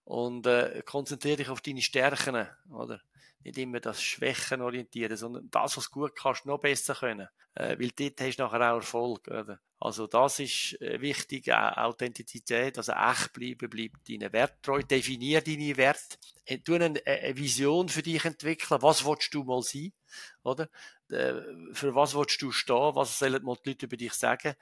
Und 0.03 0.47
äh, 0.47 0.81
konzentriere 0.83 1.37
dich 1.37 1.49
auf 1.49 1.61
deine 1.61 1.81
Stärken, 1.81 2.47
oder? 2.71 3.01
Nicht 3.43 3.57
immer 3.57 3.79
das 3.79 4.01
Schwächen 4.01 4.61
orientieren, 4.61 5.17
sondern 5.17 5.49
das, 5.51 5.77
was 5.77 5.91
gut 5.91 6.15
kannst, 6.15 6.45
noch 6.45 6.59
besser 6.59 6.95
können. 6.95 7.27
Äh, 7.55 7.77
weil 7.79 7.91
dort 7.91 8.21
hast 8.21 8.37
du 8.37 8.43
nachher 8.43 8.71
auch 8.71 8.77
Erfolg, 8.77 9.27
oder? 9.27 9.59
Also 9.79 10.07
das 10.07 10.39
ist 10.39 10.81
äh, 10.81 11.01
wichtig, 11.01 11.53
Authentizität, 11.53 12.77
also 12.77 12.93
echt 12.93 13.33
bleiben, 13.33 13.69
bleib 13.69 13.91
deinen 14.07 14.31
Wert 14.31 14.63
treu, 14.63 14.81
definier 14.81 15.41
deine 15.41 15.75
Werte, 15.75 16.17
äh, 16.45 16.59
tu 16.59 16.75
eine, 16.75 17.01
eine 17.05 17.37
Vision 17.37 17.89
für 17.89 18.01
dich 18.01 18.23
entwickeln, 18.23 18.81
was 18.81 19.05
willst 19.05 19.33
du 19.33 19.43
mal 19.43 19.61
sein, 19.61 19.91
oder? 20.41 20.69
Äh, 21.11 21.33
für 21.73 21.93
was 21.93 22.15
willst 22.15 22.41
du 22.41 22.51
stehen, 22.51 22.95
was 22.95 23.19
sollen 23.19 23.43
mal 23.43 23.57
die 23.63 23.71
Leute 23.71 23.85
über 23.87 23.97
dich 23.97 24.13
sagen? 24.13 24.55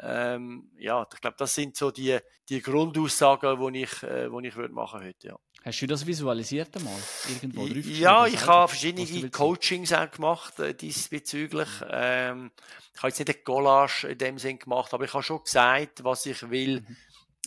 Ähm, 0.00 0.70
ja, 0.78 1.06
ich 1.12 1.20
glaube, 1.20 1.36
das 1.38 1.54
sind 1.54 1.76
so 1.76 1.90
die, 1.90 2.18
die 2.48 2.62
Grundaussagen, 2.62 3.72
die 3.72 3.82
ich, 3.82 4.02
äh, 4.04 4.26
ich 4.26 4.56
würde 4.56 4.72
machen 4.72 5.02
heute, 5.02 5.28
ja. 5.28 5.38
Hast 5.68 5.82
du 5.82 5.86
das 5.86 6.06
visualisiert 6.06 6.74
einmal? 6.78 6.98
Irgendwo 7.28 7.66
ja, 7.66 8.26
ich 8.26 8.46
habe 8.46 8.68
verschiedene 8.68 9.28
Coachings 9.28 9.92
auch 9.92 10.10
gemacht 10.10 10.58
äh, 10.60 10.72
diesbezüglich. 10.72 11.68
Ähm, 11.90 12.50
ich 12.94 13.02
habe 13.02 13.08
jetzt 13.08 13.18
nicht 13.18 13.28
eine 13.28 13.44
Collage 13.44 14.08
in 14.08 14.16
dem 14.16 14.38
Sinn 14.38 14.58
gemacht, 14.58 14.94
aber 14.94 15.04
ich 15.04 15.12
habe 15.12 15.22
schon 15.22 15.44
gesagt, 15.44 16.04
was 16.04 16.24
ich 16.24 16.48
will 16.48 16.80
mhm. 16.80 16.96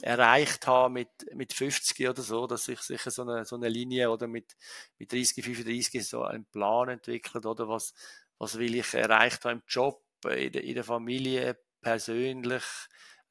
erreicht 0.04 0.68
haben 0.68 0.94
mit, 0.94 1.10
mit 1.34 1.52
50 1.52 2.08
oder 2.08 2.22
so, 2.22 2.46
dass 2.46 2.68
ich 2.68 2.80
sicher 2.82 3.10
so 3.10 3.24
eine, 3.24 3.44
so 3.44 3.56
eine 3.56 3.70
Linie 3.70 4.12
oder 4.12 4.28
mit, 4.28 4.56
mit 5.00 5.12
30, 5.12 5.44
35 5.44 6.08
so 6.08 6.22
einen 6.22 6.46
Plan 6.46 6.90
entwickelt 6.90 7.48
oder 7.48 7.68
was, 7.70 7.96
was 8.38 8.60
will 8.60 8.76
ich 8.76 8.94
erreicht 8.94 9.46
haben 9.46 9.62
im 9.62 9.64
Job, 9.68 10.00
in 10.26 10.52
der, 10.52 10.64
in 10.64 10.76
der 10.76 10.84
Familie, 10.84 11.58
persönlich, 11.82 12.62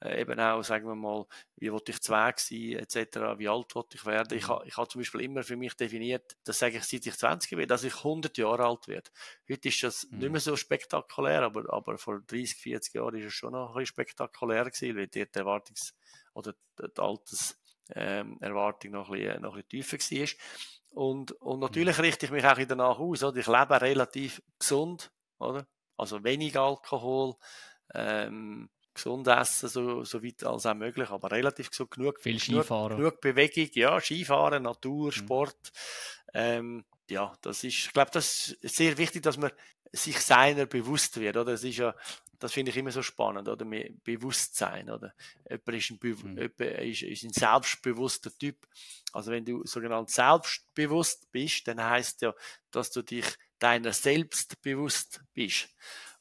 äh, 0.02 0.20
eben 0.20 0.38
auch, 0.40 0.62
sagen 0.62 0.86
wir 0.86 0.94
mal, 0.94 1.26
wie 1.56 1.70
wollte 1.70 1.92
ich 1.92 2.00
zwei 2.00 2.32
sein, 2.36 2.72
etc., 2.72 3.38
wie 3.38 3.48
alt 3.48 3.74
wollte 3.74 3.96
ich 3.96 4.06
werden. 4.06 4.36
Ich 4.36 4.44
mhm. 4.44 4.48
habe 4.48 4.66
ich 4.66 4.76
ha 4.76 4.88
zum 4.88 5.00
Beispiel 5.00 5.20
immer 5.22 5.42
für 5.42 5.56
mich 5.56 5.74
definiert, 5.74 6.36
das 6.44 6.58
sage 6.58 6.78
ich, 6.78 6.84
seit 6.84 7.06
ich 7.06 7.16
20 7.16 7.56
bin, 7.56 7.68
dass 7.68 7.84
ich 7.84 7.96
100 7.96 8.36
Jahre 8.38 8.66
alt 8.66 8.88
werde. 8.88 9.10
Heute 9.50 9.68
ist 9.68 9.82
das 9.82 10.08
mhm. 10.10 10.18
nicht 10.18 10.30
mehr 10.30 10.40
so 10.40 10.56
spektakulär, 10.56 11.42
aber, 11.42 11.72
aber 11.72 11.98
vor 11.98 12.20
30, 12.20 12.56
40 12.56 12.94
Jahren 12.94 13.16
ist 13.16 13.26
es 13.26 13.32
schon 13.34 13.52
noch 13.52 13.68
ein 13.68 13.74
bisschen 13.74 13.86
spektakulär 13.86 14.64
gewesen, 14.64 14.96
weil 14.96 15.08
die 15.08 15.24
Erwartungs- 15.24 15.94
oder 16.34 16.54
die 16.78 17.00
Alterserwartung 17.00 18.90
ähm, 18.90 18.92
noch, 18.92 19.10
ein 19.10 19.18
bisschen, 19.18 19.42
noch 19.42 19.54
ein 19.54 19.64
bisschen 19.68 19.98
tiefer 19.98 19.98
war. 19.98 20.28
Und, 20.92 21.32
und 21.32 21.60
natürlich 21.60 21.98
mhm. 21.98 22.04
richte 22.04 22.26
ich 22.26 22.32
mich 22.32 22.44
auch 22.44 22.58
danach 22.58 22.98
aus, 22.98 23.22
oder? 23.22 23.38
Ich 23.38 23.46
lebe 23.46 23.80
relativ 23.80 24.42
gesund, 24.58 25.12
oder? 25.38 25.66
Also 25.96 26.24
wenig 26.24 26.58
Alkohol, 26.58 27.34
ähm, 27.94 28.70
gesund 29.02 29.26
essen, 29.28 29.68
so, 29.68 30.04
so 30.04 30.22
weit 30.22 30.44
als 30.44 30.66
auch 30.66 30.74
möglich, 30.74 31.08
aber 31.10 31.30
relativ 31.30 31.70
gesund 31.70 31.90
genug. 31.90 32.20
Viel 32.20 32.38
Skifahren. 32.38 32.96
Genug, 32.96 33.20
genug 33.20 33.36
Bewegung, 33.36 33.70
ja, 33.74 34.00
Skifahren, 34.00 34.62
Natur, 34.62 35.06
mhm. 35.06 35.12
Sport. 35.12 35.72
Ähm, 36.34 36.84
ja, 37.08 37.32
das 37.42 37.64
ist, 37.64 37.86
ich 37.86 37.92
glaube, 37.92 38.10
das 38.12 38.50
ist 38.60 38.76
sehr 38.76 38.96
wichtig, 38.98 39.22
dass 39.22 39.36
man 39.36 39.50
sich 39.92 40.20
seiner 40.20 40.66
bewusst 40.66 41.18
wird, 41.18 41.36
oder? 41.36 41.52
Das 41.52 41.64
ist 41.64 41.76
ja, 41.76 41.94
das 42.38 42.52
finde 42.52 42.70
ich 42.70 42.76
immer 42.76 42.92
so 42.92 43.02
spannend, 43.02 43.48
oder? 43.48 43.64
Bewusstsein, 44.04 44.88
oder? 44.90 45.12
Jemand 45.48 45.68
ist 45.76 45.90
ein, 45.90 45.98
Be 45.98 46.14
mhm. 46.14 46.38
ist, 46.88 47.02
ist 47.02 47.24
ein 47.24 47.32
selbstbewusster 47.32 48.30
Typ. 48.36 48.66
Also 49.12 49.30
wenn 49.32 49.44
du 49.44 49.64
sogenannt 49.66 50.10
selbstbewusst 50.10 51.30
bist, 51.32 51.66
dann 51.66 51.82
heißt 51.82 52.22
ja, 52.22 52.34
dass 52.70 52.90
du 52.90 53.02
dich 53.02 53.26
deiner 53.58 53.92
selbst 53.92 54.60
bewusst 54.62 55.20
bist, 55.34 55.68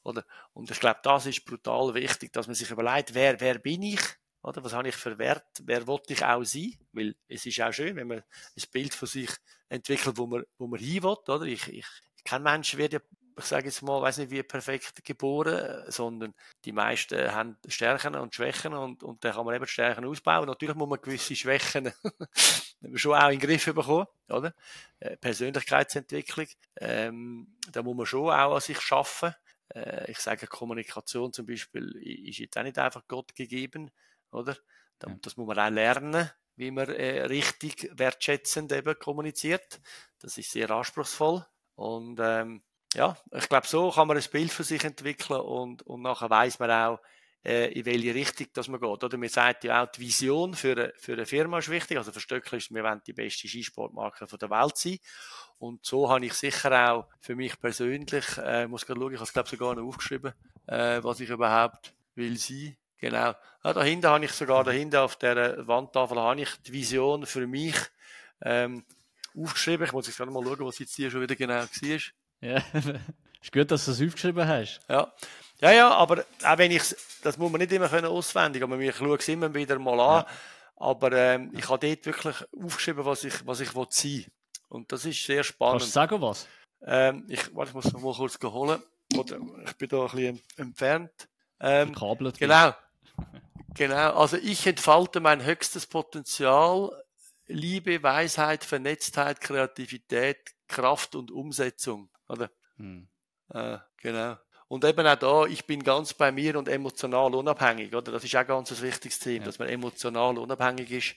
oder? 0.02 0.24
Und 0.52 0.70
ich 0.70 0.80
glaube, 0.80 1.00
das 1.02 1.26
ist 1.26 1.44
brutal 1.44 1.94
wichtig, 1.94 2.32
dass 2.32 2.46
man 2.46 2.54
sich 2.54 2.70
überlegt, 2.70 3.14
wer, 3.14 3.40
wer 3.40 3.58
bin 3.58 3.82
ich? 3.82 4.00
Oder? 4.42 4.64
Was 4.64 4.72
habe 4.72 4.88
ich 4.88 4.96
für 4.96 5.18
Wert? 5.18 5.44
Wer 5.62 5.86
wollte 5.86 6.12
ich 6.12 6.24
auch 6.24 6.44
sein? 6.44 6.74
Weil 6.92 7.14
es 7.28 7.44
ist 7.44 7.60
auch 7.60 7.72
schön, 7.72 7.96
wenn 7.96 8.08
man 8.08 8.18
ein 8.18 8.64
Bild 8.72 8.94
von 8.94 9.08
sich 9.08 9.30
entwickelt, 9.68 10.16
wo 10.16 10.26
man, 10.26 10.44
wo 10.58 10.66
man 10.66 10.80
hin 10.80 11.02
will, 11.02 11.16
oder? 11.28 11.42
Ich, 11.42 11.68
ich, 11.68 11.86
kein 12.24 12.42
Mensch 12.42 12.76
wird 12.76 12.94
ja, 12.94 13.00
ich 13.38 13.44
sage 13.44 13.66
jetzt 13.66 13.82
mal, 13.82 14.02
weiß 14.02 14.18
nicht, 14.18 14.30
wie 14.30 14.42
perfekt 14.42 15.04
geboren, 15.04 15.84
sondern 15.90 16.34
die 16.64 16.72
meisten 16.72 17.32
haben 17.32 17.56
Stärken 17.68 18.14
und 18.14 18.34
Schwächen 18.34 18.74
und, 18.74 19.02
und 19.02 19.24
dann 19.24 19.32
kann 19.32 19.46
man 19.46 19.54
eben 19.54 19.66
Stärken 19.66 20.04
ausbauen. 20.04 20.46
Natürlich 20.46 20.74
muss 20.74 20.88
man 20.88 21.00
gewisse 21.00 21.36
Schwächen 21.36 21.92
schon 22.94 23.14
auch 23.14 23.30
in 23.30 23.38
den 23.38 23.48
Griff 23.48 23.64
bekommen, 23.66 24.06
oder? 24.28 24.54
Äh, 24.98 25.16
Persönlichkeitsentwicklung, 25.16 26.46
ähm, 26.80 27.56
da 27.70 27.82
muss 27.82 27.96
man 27.96 28.06
schon 28.06 28.30
auch 28.30 28.54
an 28.54 28.60
sich 28.60 28.80
schaffen. 28.80 29.34
Äh, 29.74 30.10
ich 30.10 30.18
sage, 30.18 30.46
Kommunikation 30.46 31.32
zum 31.32 31.46
Beispiel 31.46 31.90
ist 32.26 32.38
jetzt 32.38 32.56
auch 32.58 32.62
nicht 32.62 32.78
einfach 32.78 33.06
Gott 33.08 33.34
gegeben 33.34 33.90
oder? 34.32 34.56
Das 34.98 35.36
muss 35.36 35.46
man 35.46 35.58
auch 35.58 35.70
lernen, 35.70 36.30
wie 36.56 36.70
man 36.70 36.88
äh, 36.90 37.22
richtig 37.22 37.90
wertschätzend 37.92 38.70
eben 38.72 38.98
kommuniziert. 38.98 39.80
Das 40.18 40.36
ist 40.36 40.50
sehr 40.50 40.70
anspruchsvoll. 40.70 41.46
Und 41.74 42.20
ähm, 42.22 42.62
ja, 42.94 43.16
ich 43.32 43.48
glaube, 43.48 43.66
so 43.66 43.90
kann 43.90 44.08
man 44.08 44.18
ein 44.18 44.30
Bild 44.30 44.52
für 44.52 44.64
sich 44.64 44.84
entwickeln 44.84 45.40
und, 45.40 45.82
und 45.82 46.02
nachher 46.02 46.28
weiß 46.28 46.58
man 46.58 46.70
auch, 46.70 47.00
äh, 47.44 47.72
in 47.72 47.84
welche 47.86 48.14
Richtung 48.14 48.46
das 48.52 48.68
man 48.68 48.80
geht. 48.80 49.04
Oder 49.04 49.16
man 49.16 49.28
sagt 49.28 49.64
ja 49.64 49.82
auch, 49.82 49.90
die 49.90 50.00
Vision 50.00 50.54
für 50.54 50.72
eine, 50.72 50.92
für 50.96 51.12
eine 51.14 51.26
Firma 51.26 51.58
ist 51.58 51.70
wichtig. 51.70 51.96
Also 51.96 52.12
für 52.12 52.20
Stöckli 52.20 52.58
ist, 52.58 52.72
wir 52.74 52.82
wollen 52.82 53.00
die 53.06 53.12
beste 53.12 53.48
Skisportmarke 53.48 54.26
der 54.26 54.50
Welt 54.50 54.76
sein. 54.76 54.98
Und 55.58 55.84
so 55.84 56.10
habe 56.10 56.24
ich 56.24 56.34
sicher 56.34 56.92
auch 56.92 57.06
für 57.20 57.36
mich 57.36 57.58
persönlich, 57.60 58.24
äh, 58.38 58.66
muss 58.66 58.86
gerade 58.86 59.00
schauen, 59.00 59.12
ich 59.12 59.18
habe 59.18 59.26
es 59.26 59.32
glaube 59.32 59.48
sogar 59.48 59.74
noch 59.74 59.86
aufgeschrieben, 59.86 60.32
äh, 60.66 61.02
was 61.02 61.20
ich 61.20 61.28
überhaupt 61.28 61.92
will 62.14 62.36
sein. 62.36 62.76
Genau. 62.98 63.34
Ja, 63.64 63.72
dahinter 63.72 64.10
habe 64.10 64.24
ich 64.24 64.32
sogar, 64.32 64.64
dahinter 64.64 65.02
auf 65.02 65.16
der 65.16 65.66
Wandtafel 65.66 66.18
habe 66.18 66.42
ich 66.42 66.50
die 66.66 66.72
Vision 66.72 67.24
für 67.26 67.46
mich 67.46 67.74
ähm, 68.42 68.84
aufgeschrieben. 69.36 69.86
Ich 69.86 69.92
muss 69.92 70.06
jetzt 70.06 70.16
gerade 70.16 70.30
mal 70.30 70.44
schauen, 70.44 70.66
was 70.66 70.78
jetzt 70.78 70.94
hier 70.94 71.10
schon 71.10 71.22
wieder 71.22 71.36
genau 71.36 71.54
war. 71.54 72.00
Ja, 72.40 72.62
ist 73.42 73.52
gut, 73.52 73.70
dass 73.70 73.86
du 73.86 73.92
es 73.92 74.02
aufgeschrieben 74.02 74.46
hast. 74.46 74.80
Ja. 74.88 75.12
Ja, 75.60 75.72
ja, 75.72 75.90
aber 75.90 76.24
auch 76.42 76.58
wenn 76.58 76.70
ich 76.70 76.94
das 77.22 77.38
muss 77.38 77.50
man 77.50 77.60
nicht 77.60 77.72
immer 77.72 77.88
können 77.88 78.06
auswendig, 78.06 78.62
aber 78.62 78.78
ich 78.78 78.96
schaue 78.96 79.16
es 79.16 79.28
immer 79.28 79.52
wieder 79.54 79.78
mal 79.78 80.00
an. 80.00 80.24
Ja. 80.24 80.26
Aber 80.76 81.12
ähm, 81.12 81.52
ich 81.54 81.68
habe 81.68 81.86
dort 81.86 82.06
wirklich 82.06 82.36
aufgeschrieben, 82.58 83.04
was 83.04 83.24
ich, 83.24 83.46
was 83.46 83.60
ich 83.60 83.74
will 83.74 83.86
sein 83.90 84.26
Und 84.68 84.90
das 84.90 85.04
ist 85.04 85.22
sehr 85.24 85.44
spannend. 85.44 85.80
Kannst 85.80 85.88
du 85.88 85.92
sagen, 85.92 86.22
was? 86.22 86.48
Ähm, 86.86 87.26
ich, 87.28 87.54
warte, 87.54 87.70
ich 87.70 87.74
muss 87.74 87.92
noch 87.92 88.00
mal 88.00 88.14
kurz 88.14 88.38
holen. 88.42 88.82
Oder 89.14 89.38
ich 89.66 89.76
bin 89.76 89.88
da 89.88 90.04
ein 90.04 90.10
bisschen 90.10 90.42
entfernt. 90.56 91.28
Ähm, 91.60 91.92
genau. 92.38 92.74
Genau, 93.74 94.16
also 94.16 94.36
ich 94.36 94.66
entfalte 94.66 95.20
mein 95.20 95.44
höchstes 95.44 95.86
Potenzial, 95.86 96.90
Liebe, 97.46 98.02
Weisheit, 98.02 98.64
Vernetztheit, 98.64 99.40
Kreativität, 99.40 100.38
Kraft 100.66 101.14
und 101.14 101.30
Umsetzung, 101.30 102.08
oder? 102.28 102.50
Hm. 102.76 103.08
Äh, 103.52 103.78
genau. 103.98 104.36
Und 104.70 104.84
eben 104.84 105.04
auch 105.04 105.16
da, 105.16 105.46
ich 105.46 105.66
bin 105.66 105.82
ganz 105.82 106.14
bei 106.14 106.30
mir 106.30 106.56
und 106.56 106.68
emotional 106.68 107.34
unabhängig, 107.34 107.92
oder? 107.92 108.12
Das 108.12 108.22
ist 108.22 108.36
auch 108.36 108.46
ganz 108.46 108.70
ein 108.70 108.80
wichtiges 108.82 109.18
Thema, 109.18 109.40
ja. 109.40 109.44
dass 109.46 109.58
man 109.58 109.68
emotional 109.68 110.38
unabhängig 110.38 110.92
ist. 110.92 111.16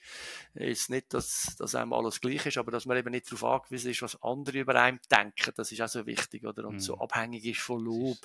Ist 0.56 0.90
nicht, 0.90 1.14
dass, 1.14 1.56
dass 1.60 1.76
einem 1.76 1.94
alles 1.94 2.20
gleich 2.20 2.48
ist, 2.48 2.58
aber 2.58 2.72
dass 2.72 2.88
man 2.88 2.98
eben 2.98 3.12
nicht 3.12 3.32
darauf 3.32 3.62
angewiesen 3.62 3.92
ist, 3.92 4.02
was 4.02 4.20
andere 4.24 4.58
über 4.58 4.74
einem 4.82 5.00
denken. 5.12 5.54
Das 5.56 5.72
ist 5.72 5.80
auch 5.82 5.88
so 5.88 6.08
wichtig, 6.08 6.48
oder? 6.48 6.66
Und 6.66 6.78
mhm. 6.78 6.80
so 6.80 6.98
abhängig 6.98 7.46
ist 7.46 7.60
von 7.60 7.80
Lob. 7.80 8.18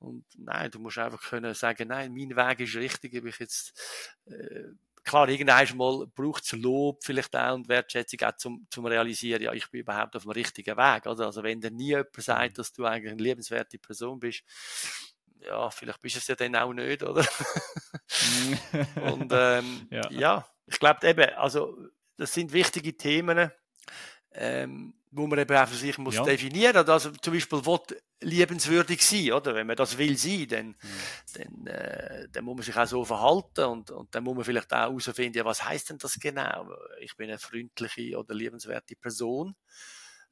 Und 0.00 0.24
nein, 0.36 0.72
du 0.72 0.80
musst 0.80 0.98
einfach 0.98 1.22
können 1.22 1.54
sagen, 1.54 1.86
nein, 1.86 2.12
mein 2.12 2.34
Weg 2.34 2.58
ist 2.58 2.74
richtig, 2.74 3.16
ob 3.16 3.26
ich 3.26 3.38
jetzt, 3.38 3.80
äh, 4.26 4.72
klar, 5.08 5.28
irgendwann 5.28 5.76
mal 5.76 6.06
braucht 6.14 6.44
es 6.44 6.52
Lob 6.52 7.02
vielleicht 7.04 7.34
auch 7.34 7.54
und 7.54 7.68
Wertschätzung 7.68 8.20
auch 8.22 8.36
zum, 8.36 8.66
zum 8.70 8.86
realisieren, 8.86 9.42
ja, 9.42 9.52
ich 9.52 9.70
bin 9.70 9.80
überhaupt 9.80 10.14
auf 10.14 10.22
dem 10.22 10.32
richtigen 10.32 10.76
Weg. 10.76 11.06
Oder? 11.06 11.26
Also 11.26 11.42
wenn 11.42 11.60
dir 11.60 11.70
nie 11.70 11.88
jemand 11.88 12.14
sagt, 12.16 12.50
mhm. 12.50 12.54
dass 12.54 12.72
du 12.72 12.84
eigentlich 12.84 13.12
eine 13.12 13.22
liebenswerte 13.22 13.78
Person 13.78 14.20
bist, 14.20 14.42
ja, 15.40 15.70
vielleicht 15.70 16.00
bist 16.00 16.16
du 16.16 16.18
es 16.18 16.26
ja 16.28 16.34
dann 16.34 16.56
auch 16.56 16.72
nicht, 16.72 17.02
oder? 17.02 17.24
und 19.02 19.32
ähm, 19.32 19.86
ja. 19.90 20.10
ja. 20.10 20.48
ich 20.66 20.78
glaube 20.78 21.06
eben, 21.06 21.30
also 21.34 21.76
das 22.16 22.32
sind 22.32 22.52
wichtige 22.52 22.96
Themen, 22.96 23.50
ähm, 24.32 24.94
wo 25.10 25.26
man 25.26 25.38
eben 25.38 25.56
auch 25.56 25.68
für 25.68 25.76
sich 25.76 25.96
muss 25.98 26.16
ja. 26.16 26.24
definieren. 26.24 26.76
Also 26.76 27.10
zum 27.10 27.32
Beispiel, 27.32 27.64
will 27.64 28.02
liebenswürdig 28.20 29.04
sein, 29.04 29.32
oder? 29.32 29.54
Wenn 29.54 29.66
man 29.66 29.76
das 29.76 29.96
will 29.98 30.16
sein, 30.16 30.46
dann, 30.48 30.66
mhm. 30.66 30.76
dann, 31.34 31.66
äh, 31.66 32.28
dann 32.30 32.44
muss 32.44 32.56
man 32.56 32.64
sich 32.64 32.76
auch 32.76 32.86
so 32.86 33.04
verhalten 33.04 33.64
und, 33.64 33.90
und 33.90 34.14
dann 34.14 34.24
muss 34.24 34.34
man 34.34 34.44
vielleicht 34.44 34.72
auch 34.72 34.78
herausfinden, 34.78 35.38
ja, 35.38 35.44
was 35.44 35.64
heißt 35.64 35.90
denn 35.90 35.98
das 35.98 36.18
genau? 36.18 36.70
Ich 37.00 37.16
bin 37.16 37.28
eine 37.28 37.38
freundliche 37.38 38.18
oder 38.18 38.34
liebenswerte 38.34 38.96
Person. 38.96 39.54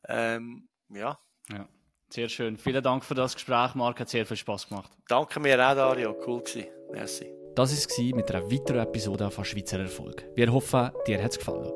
Ähm, 0.09 0.69
ja. 0.89 1.19
ja. 1.51 1.69
Sehr 2.09 2.29
schön. 2.29 2.57
Vielen 2.57 2.83
Dank 2.83 3.05
für 3.05 3.15
das 3.15 3.35
Gespräch, 3.35 3.75
Marc. 3.75 4.01
Hat 4.01 4.09
sehr 4.09 4.27
viel 4.27 4.37
Spaß 4.37 4.69
gemacht. 4.69 4.93
Danke 5.09 5.41
mir 5.41 5.55
auch, 5.55 5.75
Dario. 5.75 6.17
Cool 6.27 6.41
gewesen. 6.41 6.69
Merci. 6.93 7.33
Das 7.57 7.71
war 7.71 7.79
es 7.79 7.99
mit 8.15 8.31
einer 8.31 8.51
weiteren 8.51 8.81
Episode 8.81 9.31
von 9.31 9.45
Schweizer 9.45 9.81
Erfolg. 9.81 10.25
Wir 10.35 10.53
hoffen, 10.53 10.91
dir 11.07 11.23
hat 11.23 11.33
es 11.33 11.39
gefallen. 11.39 11.73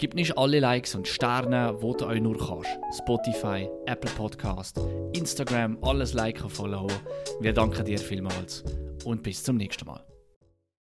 Gib 0.00 0.14
nicht 0.14 0.38
alle 0.38 0.60
Likes 0.60 0.94
und 0.94 1.06
Sterne, 1.06 1.76
wo 1.80 1.92
du 1.92 2.06
euch 2.06 2.22
nur 2.22 2.38
kannst. 2.38 2.70
Spotify, 2.96 3.68
Apple 3.84 4.10
Podcast, 4.12 4.80
Instagram, 5.12 5.76
alles 5.82 6.14
liken, 6.14 6.48
followen. 6.48 6.96
Wir 7.40 7.52
danken 7.52 7.84
dir 7.84 7.98
vielmals 7.98 8.64
und 9.04 9.22
bis 9.22 9.44
zum 9.44 9.58
nächsten 9.58 9.84
Mal. 9.84 10.09